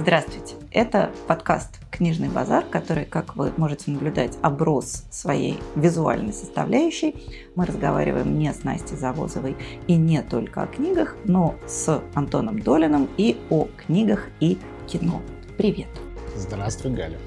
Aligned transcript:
Здравствуйте! 0.00 0.54
Это 0.70 1.10
подкаст 1.26 1.78
«Книжный 1.90 2.30
базар», 2.30 2.64
который, 2.64 3.04
как 3.04 3.36
вы 3.36 3.52
можете 3.58 3.90
наблюдать, 3.90 4.38
оброс 4.40 5.04
своей 5.10 5.60
визуальной 5.76 6.32
составляющей. 6.32 7.14
Мы 7.54 7.66
разговариваем 7.66 8.38
не 8.38 8.50
с 8.50 8.64
Настей 8.64 8.96
Завозовой 8.96 9.58
и 9.88 9.96
не 9.96 10.22
только 10.22 10.62
о 10.62 10.66
книгах, 10.68 11.16
но 11.26 11.54
с 11.66 12.02
Антоном 12.14 12.60
Долиным 12.60 13.10
и 13.18 13.36
о 13.50 13.68
книгах 13.76 14.28
и 14.40 14.56
кино. 14.88 15.20
Привет! 15.58 15.88
Здравствуй, 16.34 16.92
Галя! 16.92 17.18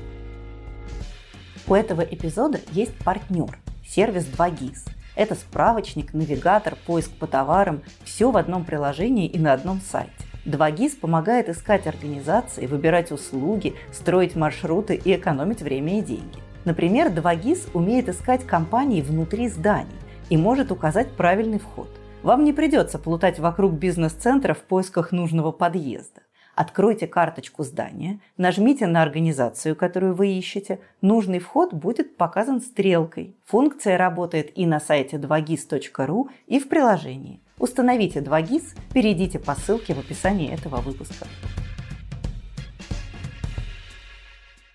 У 1.67 1.75
этого 1.75 2.01
эпизода 2.01 2.59
есть 2.71 2.97
партнер– 3.05 3.55
сервис 3.87 4.25
2GIS. 4.35 4.89
Это 5.15 5.35
справочник, 5.35 6.15
навигатор, 6.15 6.75
поиск 6.87 7.11
по 7.11 7.27
товарам– 7.27 7.83
все 8.03 8.31
в 8.31 8.37
одном 8.37 8.65
приложении 8.65 9.27
и 9.27 9.37
на 9.37 9.53
одном 9.53 9.79
сайте. 9.79 10.11
2GIS 10.45 10.99
помогает 10.99 11.47
искать 11.49 11.87
организации, 11.87 12.65
выбирать 12.65 13.11
услуги, 13.11 13.75
строить 13.91 14.35
маршруты 14.35 14.95
и 14.95 15.15
экономить 15.15 15.61
время 15.61 15.99
и 15.99 16.01
деньги. 16.01 16.39
Например, 16.65 17.07
2GIS 17.07 17.69
умеет 17.73 18.09
искать 18.09 18.45
компании 18.45 19.01
внутри 19.01 19.47
зданий 19.47 19.91
и 20.29 20.37
может 20.37 20.71
указать 20.71 21.11
правильный 21.11 21.59
вход. 21.59 21.89
Вам 22.23 22.43
не 22.43 22.53
придется 22.53 22.99
плутать 22.99 23.39
вокруг 23.39 23.73
бизнес-центра 23.73 24.53
в 24.53 24.59
поисках 24.59 25.11
нужного 25.11 25.51
подъезда. 25.51 26.21
Откройте 26.55 27.07
карточку 27.07 27.63
здания, 27.63 28.19
нажмите 28.37 28.85
на 28.85 29.01
организацию, 29.01 29.75
которую 29.75 30.13
вы 30.13 30.33
ищете. 30.33 30.79
Нужный 31.01 31.39
вход 31.39 31.73
будет 31.73 32.15
показан 32.15 32.61
стрелкой. 32.61 33.35
Функция 33.45 33.97
работает 33.97 34.55
и 34.55 34.65
на 34.65 34.79
сайте 34.79 35.17
2gis.ru, 35.17 36.29
и 36.45 36.59
в 36.59 36.69
приложении. 36.69 37.41
Установите 37.63 38.19
2GIS, 38.19 38.77
перейдите 38.93 39.39
по 39.39 39.55
ссылке 39.55 39.93
в 39.93 39.99
описании 39.99 40.51
этого 40.51 40.81
выпуска. 40.81 41.25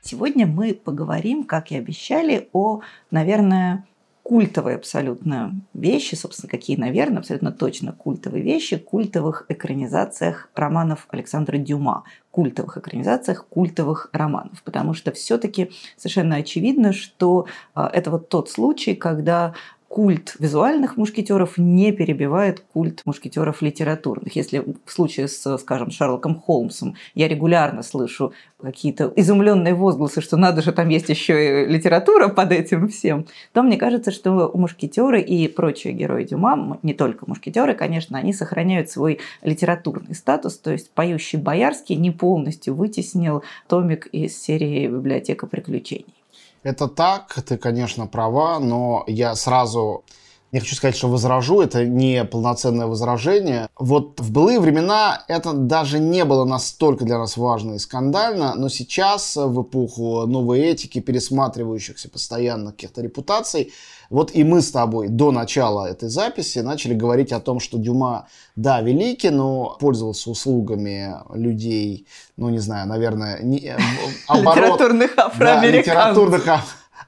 Сегодня 0.00 0.46
мы 0.46 0.72
поговорим, 0.72 1.44
как 1.44 1.70
и 1.70 1.76
обещали, 1.76 2.48
о, 2.54 2.80
наверное, 3.10 3.84
культовые 4.22 4.76
абсолютно 4.76 5.60
вещи, 5.74 6.14
собственно, 6.14 6.50
какие, 6.50 6.78
наверное, 6.78 7.18
абсолютно 7.18 7.52
точно 7.52 7.92
культовые 7.92 8.42
вещи, 8.42 8.78
культовых 8.78 9.44
экранизациях 9.48 10.48
романов 10.54 11.06
Александра 11.10 11.56
Дюма, 11.58 12.04
культовых 12.30 12.78
экранизациях 12.78 13.46
культовых 13.48 14.10
романов, 14.12 14.62
потому 14.62 14.94
что 14.94 15.12
все-таки 15.12 15.70
совершенно 15.96 16.36
очевидно, 16.36 16.92
что 16.92 17.46
а, 17.74 17.90
это 17.92 18.10
вот 18.10 18.28
тот 18.28 18.50
случай, 18.50 18.94
когда 18.94 19.54
культ 19.88 20.36
визуальных 20.38 20.96
мушкетеров 20.96 21.56
не 21.56 21.92
перебивает 21.92 22.60
культ 22.60 23.02
мушкетеров 23.06 23.62
литературных. 23.62 24.36
Если 24.36 24.62
в 24.84 24.92
случае 24.92 25.28
с, 25.28 25.58
скажем, 25.58 25.90
Шерлоком 25.90 26.38
Холмсом 26.38 26.94
я 27.14 27.26
регулярно 27.26 27.82
слышу 27.82 28.32
какие-то 28.60 29.12
изумленные 29.16 29.74
возгласы, 29.74 30.20
что 30.20 30.36
надо 30.36 30.62
же, 30.62 30.72
там 30.72 30.88
есть 30.88 31.08
еще 31.08 31.64
и 31.64 31.66
литература 31.66 32.28
под 32.28 32.52
этим 32.52 32.88
всем, 32.88 33.26
то 33.52 33.62
мне 33.62 33.76
кажется, 33.76 34.10
что 34.10 34.50
мушкетеры 34.54 35.20
и 35.22 35.48
прочие 35.48 35.94
герои 35.94 36.24
Дюма, 36.24 36.78
не 36.82 36.92
только 36.92 37.24
мушкетеры, 37.26 37.74
конечно, 37.74 38.18
они 38.18 38.32
сохраняют 38.32 38.90
свой 38.90 39.20
литературный 39.42 40.14
статус, 40.14 40.58
то 40.58 40.70
есть 40.70 40.90
поющий 40.90 41.38
Боярский 41.38 41.96
не 41.96 42.10
полностью 42.10 42.74
вытеснил 42.74 43.42
томик 43.68 44.06
из 44.08 44.40
серии 44.40 44.86
«Библиотека 44.86 45.46
приключений». 45.46 46.17
Это 46.62 46.88
так, 46.88 47.34
ты, 47.46 47.56
конечно, 47.56 48.06
права, 48.06 48.58
но 48.58 49.04
я 49.06 49.34
сразу 49.34 50.04
не 50.52 50.60
хочу 50.60 50.74
сказать, 50.74 50.96
что 50.96 51.08
возражу, 51.08 51.60
это 51.60 51.84
не 51.84 52.24
полноценное 52.24 52.86
возражение. 52.86 53.68
Вот 53.78 54.18
в 54.20 54.32
былые 54.32 54.60
времена 54.60 55.22
это 55.28 55.52
даже 55.52 55.98
не 55.98 56.24
было 56.24 56.44
настолько 56.44 57.04
для 57.04 57.18
нас 57.18 57.36
важно 57.36 57.74
и 57.74 57.78
скандально, 57.78 58.54
но 58.54 58.68
сейчас, 58.68 59.36
в 59.36 59.62
эпоху 59.62 60.26
новой 60.26 60.60
этики, 60.60 61.00
пересматривающихся 61.00 62.08
постоянно 62.08 62.70
каких-то 62.72 63.02
репутаций, 63.02 63.72
вот 64.10 64.34
и 64.34 64.42
мы 64.42 64.62
с 64.62 64.70
тобой 64.70 65.08
до 65.08 65.30
начала 65.32 65.86
этой 65.86 66.08
записи 66.08 66.60
начали 66.60 66.94
говорить 66.94 67.30
о 67.32 67.40
том, 67.40 67.60
что 67.60 67.76
Дюма, 67.76 68.26
да, 68.56 68.80
великий, 68.80 69.28
но 69.28 69.76
пользовался 69.78 70.30
услугами 70.30 71.14
людей, 71.34 72.06
ну, 72.38 72.48
не 72.48 72.58
знаю, 72.58 72.88
наверное, 72.88 73.40
не, 73.42 73.58
э, 73.58 73.76
оборот, 74.26 74.56
литературных 74.56 75.18
афроамериканцев. 75.18 75.94
Да, 75.94 76.10
литературных 76.10 76.48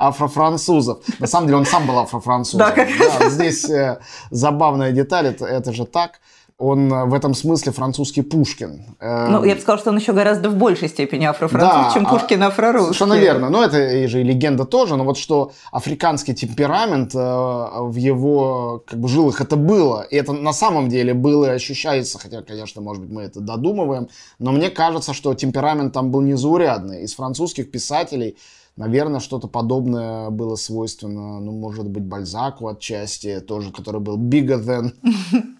афрофранцузов. 0.00 0.98
На 1.18 1.26
самом 1.26 1.46
деле 1.46 1.58
он 1.58 1.66
сам 1.66 1.86
был 1.86 1.98
афрофранцузом. 1.98 2.58
Да, 2.58 2.70
как 2.70 2.88
да, 2.98 3.28
Здесь 3.28 3.68
э, 3.68 4.00
забавная 4.30 4.92
деталь, 4.92 5.26
это, 5.26 5.44
это 5.44 5.72
же 5.72 5.84
так 5.84 6.20
он 6.60 6.92
э, 6.92 7.06
в 7.06 7.14
этом 7.14 7.34
смысле 7.34 7.72
французский 7.72 8.22
Пушкин. 8.22 8.84
Ну, 9.00 9.44
я 9.44 9.54
бы 9.54 9.60
сказал, 9.60 9.78
что 9.78 9.90
он 9.90 9.96
еще 9.96 10.12
гораздо 10.12 10.50
в 10.50 10.56
большей 10.56 10.88
степени 10.88 11.24
афрофранцуз, 11.24 11.70
да, 11.70 11.90
чем 11.94 12.06
а 12.06 12.10
Пушкин 12.10 12.42
афрорусский. 12.42 12.94
Совершенно 12.94 13.18
верно. 13.18 13.48
Но 13.48 13.64
это 13.64 14.08
же 14.08 14.20
и 14.20 14.24
легенда 14.24 14.64
тоже, 14.66 14.96
но 14.96 15.04
вот 15.04 15.16
что 15.16 15.52
африканский 15.72 16.34
темперамент 16.34 17.14
э, 17.14 17.18
в 17.18 17.96
его 17.96 18.84
как 18.86 19.00
бы, 19.00 19.08
жилах 19.08 19.40
это 19.40 19.56
было. 19.56 20.02
И 20.02 20.16
это 20.16 20.32
на 20.32 20.52
самом 20.52 20.90
деле 20.90 21.14
было 21.14 21.46
и 21.46 21.48
ощущается, 21.48 22.18
хотя, 22.18 22.42
конечно, 22.42 22.82
может 22.82 23.02
быть, 23.02 23.10
мы 23.10 23.22
это 23.22 23.40
додумываем, 23.40 24.08
но 24.38 24.52
мне 24.52 24.68
кажется, 24.68 25.14
что 25.14 25.32
темперамент 25.34 25.94
там 25.94 26.10
был 26.10 26.20
незаурядный. 26.20 27.02
Из 27.04 27.14
французских 27.14 27.70
писателей 27.70 28.36
Наверное, 28.76 29.20
что-то 29.20 29.48
подобное 29.48 30.30
было 30.30 30.56
свойственно, 30.56 31.40
ну, 31.40 31.52
может 31.52 31.88
быть, 31.88 32.04
Бальзаку 32.04 32.68
отчасти, 32.68 33.40
тоже, 33.40 33.72
который 33.72 34.00
был 34.00 34.18
bigger 34.18 34.64
than 34.64 34.92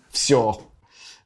все. 0.11 0.59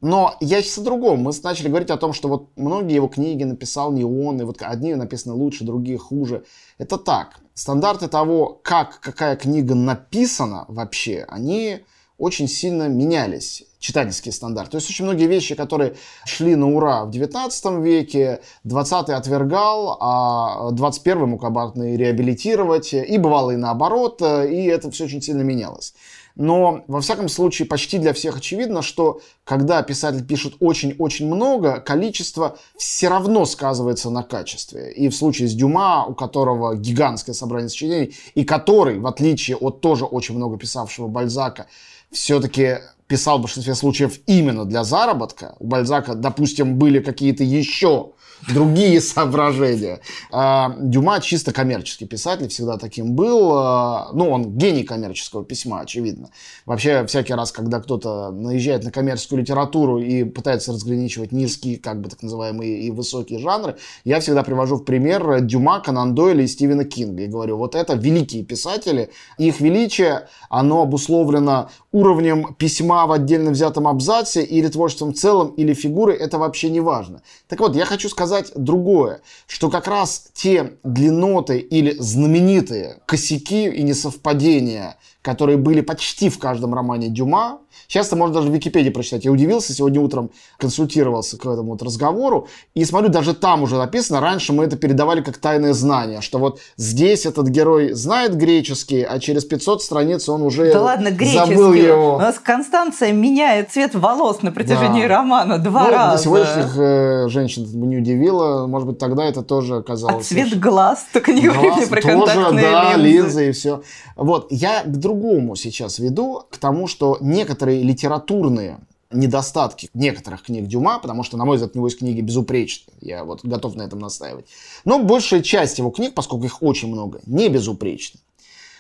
Но 0.01 0.37
я 0.41 0.61
сейчас 0.61 0.79
о 0.79 0.83
другом. 0.83 1.21
Мы 1.21 1.33
начали 1.43 1.69
говорить 1.69 1.91
о 1.91 1.97
том, 1.97 2.13
что 2.13 2.29
вот 2.29 2.51
многие 2.57 2.95
его 2.95 3.09
книги 3.09 3.45
написал 3.45 3.93
не 3.93 4.05
он, 4.05 4.41
и 4.41 4.45
вот 4.45 4.61
одни 4.61 4.95
написаны 4.95 5.35
лучше, 5.35 5.65
другие 5.65 5.97
хуже. 5.97 6.45
Это 6.79 6.99
так. 6.99 7.41
Стандарты 7.55 8.09
того, 8.09 8.61
как 8.63 9.01
какая 9.01 9.37
книга 9.37 9.75
написана 9.75 10.65
вообще, 10.69 11.25
они 11.29 11.85
очень 12.19 12.49
сильно 12.49 12.89
менялись, 12.89 13.65
читательские 13.79 14.33
стандарты. 14.33 14.73
То 14.73 14.77
есть 14.77 14.89
очень 14.89 15.05
многие 15.05 15.27
вещи, 15.27 15.55
которые 15.55 15.95
шли 16.25 16.55
на 16.55 16.75
ура 16.75 17.05
в 17.05 17.11
19 17.11 17.65
веке, 17.85 18.41
20 18.65 19.11
отвергал, 19.11 19.99
а 20.01 20.71
21 20.71 21.29
мог 21.29 21.45
обратно 21.45 21.95
реабилитировать, 21.97 22.95
и 22.95 23.19
бывало 23.19 23.51
и 23.51 23.57
наоборот, 23.57 24.23
и 24.23 24.65
это 24.65 24.91
все 24.91 25.05
очень 25.05 25.23
сильно 25.23 25.43
менялось. 25.43 25.95
Но, 26.37 26.83
во 26.89 27.01
всяком 27.01 27.29
случае, 27.29 27.69
почти 27.69 27.99
для 27.99 28.13
всех 28.13 28.39
очевидно, 28.39 28.83
что 28.83 29.21
когда 29.45 29.83
писатель 29.83 30.27
пишет 30.27 30.55
очень-очень 30.59 31.27
много, 31.27 31.81
количество 31.81 32.59
все 32.77 33.09
равно 33.09 33.45
сказывается 33.45 34.11
на 34.11 34.25
качестве. 34.25 34.93
И 34.93 35.09
в 35.09 35.15
случае 35.15 35.47
с 35.47 35.55
Дюма, 35.55 36.05
у 36.07 36.15
которого 36.15 36.75
гигантское 36.75 37.35
собрание 37.35 37.69
сочинений, 37.69 38.17
и 38.35 38.45
который, 38.45 38.99
в 38.99 39.07
отличие 39.07 39.57
от 39.57 39.81
тоже 39.81 40.07
очень 40.07 40.35
много 40.35 40.57
писавшего 40.59 41.07
Бальзака, 41.07 41.67
все-таки 42.15 42.79
писал 43.07 43.39
в 43.39 43.43
большинстве 43.43 43.75
случаев 43.75 44.19
именно 44.27 44.65
для 44.65 44.85
заработка. 44.85 45.55
У 45.59 45.67
Бальзака, 45.67 46.15
допустим, 46.15 46.79
были 46.79 47.01
какие-то 47.01 47.45
еще 47.45 48.13
другие 48.49 49.01
соображения. 49.01 50.01
А, 50.33 50.75
Дюма 50.79 51.21
чисто 51.21 51.53
коммерческий 51.53 52.07
писатель, 52.07 52.49
всегда 52.49 52.79
таким 52.79 53.15
был. 53.15 53.53
А, 53.55 54.11
ну, 54.13 54.31
он 54.31 54.57
гений 54.57 54.85
коммерческого 54.85 55.45
письма, 55.45 55.81
очевидно. 55.81 56.31
Вообще, 56.67 57.07
всякий 57.07 57.35
раз, 57.35 57.53
когда 57.53 57.81
кто-то 57.81 58.31
наезжает 58.31 58.85
на 58.85 58.91
коммерческую 58.91 59.41
литературу 59.41 59.99
и 59.99 60.25
пытается 60.25 60.73
разграничивать 60.73 61.33
низкие, 61.33 61.79
как 61.79 62.01
бы 62.01 62.09
так 62.09 62.23
называемые, 62.23 62.81
и 62.81 62.91
высокие 62.91 63.39
жанры, 63.39 63.77
я 64.05 64.21
всегда 64.21 64.43
привожу 64.43 64.77
в 64.77 64.85
пример 64.85 65.41
Дюма, 65.41 65.81
Конан 65.81 66.15
Дойля 66.15 66.43
и 66.45 66.47
Стивена 66.47 66.85
Кинга. 66.85 67.23
И 67.23 67.27
говорю, 67.27 67.57
вот 67.57 67.75
это 67.75 67.95
великие 67.95 68.45
писатели. 68.45 69.11
Их 69.39 69.61
величие, 69.61 70.29
оно 70.49 70.83
обусловлено 70.83 71.71
уровнем 71.93 72.55
письма 72.55 73.07
в 73.07 73.13
отдельно 73.13 73.51
взятом 73.51 73.87
абзаце 73.87 74.43
или 74.43 74.69
творчеством 74.69 75.13
в 75.13 75.17
целом, 75.17 75.49
или 75.57 75.75
фигурой, 75.75 76.17
это 76.17 76.39
вообще 76.39 76.71
не 76.71 76.81
важно. 76.81 77.23
Так 77.49 77.61
вот, 77.61 77.77
я 77.77 77.85
хочу 77.85 78.09
сказать, 78.09 78.34
сказать 78.35 78.53
другое, 78.57 79.21
что 79.47 79.71
как 79.71 79.87
раз 79.87 80.29
те 80.35 80.75
длинноты 80.83 81.59
или 81.59 81.95
знаменитые 81.99 83.01
косяки 83.07 83.69
и 83.69 83.83
несовпадения, 83.83 84.97
которые 85.23 85.57
были 85.57 85.81
почти 85.81 86.29
в 86.29 86.39
каждом 86.39 86.75
романе 86.75 87.09
Дюма, 87.09 87.61
Сейчас 87.89 88.09
это 88.09 88.17
можно 88.17 88.35
даже 88.35 88.51
в 88.51 88.55
Википедии 88.55 88.91
прочитать. 88.91 89.25
Я 89.25 89.33
удивился, 89.33 89.73
сегодня 89.73 90.01
утром 90.01 90.31
консультировался 90.59 91.37
к 91.37 91.41
этому 91.41 91.73
вот 91.73 91.83
разговору, 91.83 92.49
и 92.75 92.85
смотрю, 92.85 93.09
даже 93.09 93.35
там 93.35 93.63
уже 93.63 93.77
написано, 93.77 94.21
раньше 94.21 94.53
мы 94.53 94.65
это 94.65 94.77
передавали 94.77 95.23
как 95.23 95.39
тайное 95.39 95.73
знание, 95.73 96.21
что 96.21 96.39
вот 96.39 96.61
здесь 96.77 97.27
этот 97.27 97.49
герой 97.49 97.93
знает 97.93 98.37
греческий, 98.37 99.03
а 99.03 99.19
через 99.19 99.45
500 99.45 99.83
страниц 99.83 100.29
он 100.29 100.43
уже 100.43 100.73
да 100.73 100.83
ладно, 100.83 101.11
забыл 101.11 101.73
его. 101.73 102.17
У 102.17 102.19
нас 102.19 102.39
Констанция 102.39 103.13
меняет 103.13 103.71
цвет 103.71 103.95
волос 103.95 104.43
на 104.43 104.53
протяжении 104.53 105.03
да. 105.03 105.09
романа 105.09 105.59
два 105.59 105.85
ну, 105.85 105.91
раза. 105.91 106.25
Сегодняшних 106.25 106.77
э, 106.77 107.29
женщин 107.29 107.65
это 107.65 107.77
не 107.77 107.99
удивило, 107.99 108.67
может 108.67 108.89
быть, 108.89 108.99
тогда 108.99 109.25
это 109.25 109.43
тоже 109.43 109.77
оказалось. 109.77 110.27
А 110.27 110.29
цвет 110.29 110.59
глаз, 110.59 111.07
только 111.13 111.33
не 111.33 111.43
говорите 111.43 111.87
про 111.87 112.01
тоже, 112.01 112.17
контактные 112.17 112.71
да, 112.71 112.97
линзы. 112.97 113.25
линзы 113.25 113.49
и 113.49 113.53
все. 113.53 113.83
Вот, 114.17 114.47
я 114.51 114.83
к 114.83 114.97
другому 114.97 115.57
сейчас 115.57 115.99
веду, 115.99 116.45
к 116.51 116.59
тому, 116.59 116.87
что 116.87 117.19
некоторые 117.21 117.64
литературные 117.71 118.81
недостатки 119.11 119.89
некоторых 119.95 120.43
книг 120.43 120.67
Дюма, 120.67 120.99
потому 120.99 121.23
что, 121.23 121.37
на 121.37 121.45
мой 121.45 121.57
взгляд, 121.57 121.75
у 121.75 121.79
него 121.79 121.87
есть 121.87 121.99
книги 121.99 122.21
безупречные. 122.21 122.97
Я 123.01 123.25
вот 123.25 123.45
готов 123.45 123.77
на 123.77 123.83
этом 123.83 124.01
настаивать. 124.01 124.47
Но 124.85 124.99
большая 124.99 125.43
часть 125.43 125.79
его 125.79 125.91
книг, 125.91 126.15
поскольку 126.15 126.45
их 126.47 126.63
очень 126.63 126.89
много, 126.89 127.21
не 127.27 127.49
безупречны. 127.49 128.21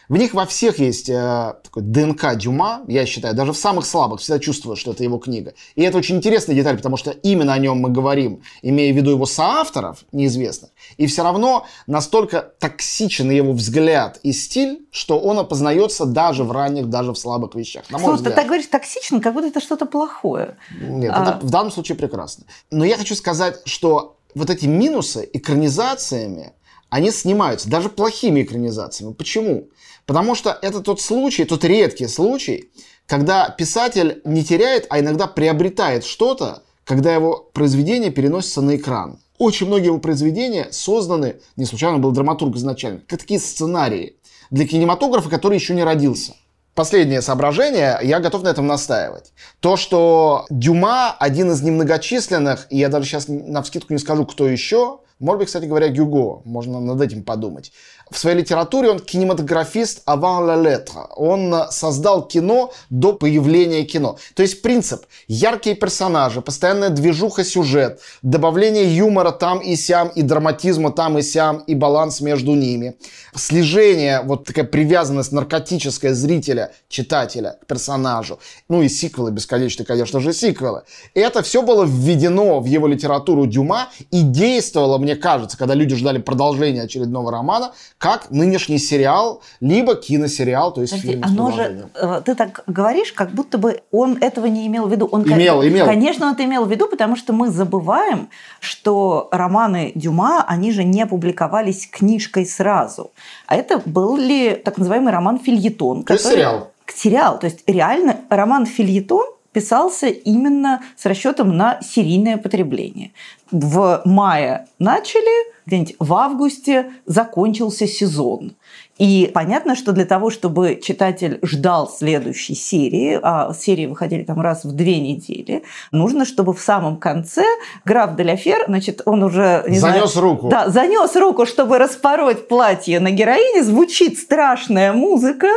В 0.08 0.16
них 0.16 0.34
во 0.34 0.44
всех 0.46 0.78
есть 0.78 1.08
э, 1.08 1.54
такой 1.62 1.82
ДНК 1.82 2.36
Дюма, 2.36 2.82
я 2.88 3.06
считаю, 3.06 3.34
даже 3.34 3.52
в 3.52 3.56
самых 3.56 3.86
слабых 3.86 4.20
всегда 4.20 4.38
чувствую, 4.38 4.76
что 4.76 4.92
это 4.92 5.02
его 5.02 5.18
книга. 5.18 5.54
И 5.74 5.82
это 5.82 5.98
очень 5.98 6.16
интересная 6.16 6.54
деталь, 6.54 6.76
потому 6.76 6.96
что 6.96 7.10
именно 7.10 7.52
о 7.52 7.58
нем 7.58 7.78
мы 7.78 7.88
говорим, 7.88 8.42
имея 8.62 8.92
в 8.92 8.96
виду 8.96 9.10
его 9.10 9.26
соавторов, 9.26 10.04
неизвестных. 10.12 10.70
И 10.96 11.06
все 11.06 11.22
равно 11.22 11.66
настолько 11.86 12.52
токсичен 12.58 13.30
его 13.30 13.52
взгляд 13.52 14.20
и 14.22 14.32
стиль, 14.32 14.86
что 14.90 15.18
он 15.18 15.38
опознается 15.38 16.04
даже 16.04 16.44
в 16.44 16.52
ранних, 16.52 16.88
даже 16.88 17.12
в 17.12 17.18
слабых 17.18 17.54
вещах. 17.54 17.84
На 17.90 17.98
Слушай, 17.98 18.24
ты 18.24 18.30
так 18.30 18.46
говоришь 18.46 18.66
токсичен, 18.66 19.20
как 19.20 19.32
будто 19.32 19.48
это 19.48 19.60
что-то 19.60 19.86
плохое. 19.86 20.56
Нет, 20.80 21.12
а... 21.14 21.22
это 21.22 21.46
в 21.46 21.50
данном 21.50 21.72
случае 21.72 21.96
прекрасно. 21.96 22.44
Но 22.70 22.84
я 22.84 22.96
хочу 22.96 23.14
сказать, 23.14 23.60
что 23.64 24.18
вот 24.34 24.50
эти 24.50 24.66
минусы 24.66 25.28
экранизациями, 25.32 26.52
они 26.90 27.10
снимаются, 27.10 27.68
даже 27.68 27.88
плохими 27.88 28.42
экранизациями. 28.42 29.12
Почему? 29.12 29.68
Потому 30.06 30.34
что 30.34 30.58
это 30.60 30.80
тот 30.80 31.00
случай, 31.00 31.44
тот 31.44 31.64
редкий 31.64 32.08
случай, 32.08 32.70
когда 33.06 33.48
писатель 33.48 34.20
не 34.24 34.44
теряет, 34.44 34.86
а 34.90 35.00
иногда 35.00 35.26
приобретает 35.26 36.04
что-то, 36.04 36.62
когда 36.84 37.14
его 37.14 37.48
произведение 37.52 38.10
переносится 38.10 38.60
на 38.60 38.76
экран. 38.76 39.18
Очень 39.38 39.66
многие 39.66 39.86
его 39.86 39.98
произведения 39.98 40.68
созданы, 40.70 41.36
не 41.56 41.64
случайно 41.64 41.98
был 41.98 42.12
драматург 42.12 42.56
изначально, 42.56 43.00
как 43.08 43.20
такие 43.20 43.40
сценарии 43.40 44.16
для 44.50 44.66
кинематографа, 44.66 45.28
который 45.28 45.58
еще 45.58 45.74
не 45.74 45.82
родился. 45.82 46.34
Последнее 46.74 47.22
соображение, 47.22 47.98
я 48.02 48.20
готов 48.20 48.42
на 48.42 48.48
этом 48.48 48.66
настаивать. 48.66 49.32
То, 49.60 49.76
что 49.76 50.44
Дюма 50.50 51.12
один 51.12 51.52
из 51.52 51.62
немногочисленных, 51.62 52.66
и 52.68 52.78
я 52.78 52.88
даже 52.88 53.06
сейчас 53.06 53.26
на 53.28 53.62
вскидку 53.62 53.92
не 53.92 53.98
скажу, 53.98 54.26
кто 54.26 54.48
еще, 54.48 54.98
может 55.20 55.38
быть, 55.38 55.46
кстати 55.46 55.66
говоря, 55.66 55.88
Гюго, 55.88 56.42
можно 56.44 56.80
над 56.80 57.00
этим 57.00 57.22
подумать. 57.22 57.72
В 58.14 58.19
своей 58.19 58.38
литературе 58.38 58.90
он 58.90 59.00
кинематографист 59.00 60.02
avant 60.06 60.46
la 60.46 60.55
lettre. 60.55 61.08
Он 61.16 61.52
создал 61.70 62.28
кино 62.28 62.72
до 62.88 63.12
появления 63.12 63.82
кино. 63.82 64.19
То 64.37 64.43
есть 64.43 64.62
принцип. 64.62 65.02
Яркие 65.26 65.75
персонажи, 65.75 66.40
постоянная 66.40 66.90
движуха 66.90 67.43
сюжет, 67.43 68.00
добавление 68.22 68.96
юмора 68.96 69.32
там 69.32 69.58
и 69.58 69.75
сям, 69.75 70.11
и 70.11 70.22
драматизма 70.22 70.93
там 70.93 71.19
и 71.19 71.22
сям, 71.22 71.58
и 71.66 71.75
баланс 71.75 72.20
между 72.20 72.55
ними. 72.55 72.94
Слежение, 73.34 74.22
вот 74.22 74.44
такая 74.44 74.64
привязанность 74.64 75.32
наркотическая 75.32 76.14
зрителя, 76.14 76.70
читателя 76.88 77.58
к 77.62 77.66
персонажу. 77.66 78.38
Ну 78.69 78.82
и 78.82 78.88
сиквелы 78.88 79.32
бесконечные, 79.32 79.87
конечно 79.87 80.20
же, 80.20 80.32
сиквелы. 80.32 80.82
И 81.14 81.20
это 81.20 81.43
все 81.43 81.62
было 81.62 81.82
введено 81.82 82.61
в 82.61 82.66
его 82.66 82.87
литературу 82.87 83.46
Дюма 83.46 83.88
и 84.12 84.22
действовало, 84.22 84.99
мне 84.99 85.16
кажется, 85.16 85.58
когда 85.58 85.75
люди 85.75 85.96
ждали 85.96 86.19
продолжения 86.19 86.82
очередного 86.82 87.32
романа, 87.32 87.72
как 88.04 88.30
нынешний 88.30 88.76
сериал, 88.76 89.40
либо 89.60 89.94
киносериал, 89.94 90.74
то 90.74 90.82
есть 90.82 90.92
Подожди, 90.92 91.12
фильм 91.12 91.24
оно 91.24 91.50
же, 91.52 91.88
э, 91.94 92.20
ты 92.22 92.34
так 92.34 92.62
говоришь, 92.66 93.14
как 93.14 93.30
будто 93.30 93.56
бы 93.56 93.80
он 93.90 94.18
этого 94.20 94.44
не 94.44 94.66
имел 94.66 94.86
в 94.86 94.92
виду. 94.92 95.08
Он, 95.10 95.22
имел, 95.22 95.60
как, 95.60 95.70
имел. 95.70 95.86
Конечно, 95.86 96.26
он 96.26 96.34
это 96.34 96.44
имел 96.44 96.66
в 96.66 96.70
виду, 96.70 96.86
потому 96.86 97.16
что 97.16 97.32
мы 97.32 97.48
забываем, 97.48 98.28
что 98.60 99.28
романы 99.32 99.92
Дюма, 99.94 100.44
они 100.46 100.70
же 100.70 100.84
не 100.84 101.06
публиковались 101.06 101.88
книжкой 101.90 102.44
сразу. 102.44 103.10
А 103.46 103.56
это 103.56 103.80
был 103.86 104.18
ли 104.18 104.50
так 104.54 104.76
называемый 104.76 105.10
роман 105.10 105.38
«Фильетон». 105.38 106.04
То 106.04 106.12
есть 106.12 106.26
сериал. 106.26 106.72
Сериал. 106.94 107.38
То 107.38 107.46
есть 107.46 107.62
реально 107.66 108.18
роман 108.28 108.66
«Фильетон» 108.66 109.33
писался 109.54 110.08
именно 110.08 110.82
с 110.96 111.06
расчетом 111.06 111.56
на 111.56 111.80
серийное 111.80 112.36
потребление. 112.36 113.12
В 113.50 114.02
мае 114.04 114.66
начали, 114.78 115.54
где-нибудь 115.64 115.96
в 115.98 116.12
августе 116.12 116.92
закончился 117.06 117.86
сезон. 117.86 118.52
И 118.99 119.29
понятно, 119.35 119.75
что 119.75 119.93
для 119.93 120.05
того, 120.05 120.31
чтобы 120.31 120.81
читатель 120.81 121.41
ждал 121.43 121.88
следующей 121.88 122.55
серии, 122.55 123.19
а 123.21 123.53
серии 123.53 123.87
выходили 123.87 124.23
там 124.23 124.41
раз 124.41 124.65
в 124.65 124.73
две 124.73 125.00
недели, 125.00 125.65
нужно, 125.91 126.25
чтобы 126.25 126.55
в 126.55 126.61
самом 126.61 126.99
конце 126.99 127.44
граф 127.85 128.15
Деляфер, 128.15 128.65
значит, 128.69 129.03
он 129.05 129.25
уже... 129.25 129.65
Не 129.69 129.81
занес 129.81 130.12
знаю, 130.12 130.29
руку. 130.29 130.49
Да, 130.49 130.69
занес 130.69 131.17
руку, 131.17 131.44
чтобы 131.44 131.79
распороть 131.79 132.47
платье 132.47 133.00
на 133.00 133.11
героине, 133.11 133.65
звучит 133.65 134.19
страшная 134.19 134.93
музыка 134.93 135.49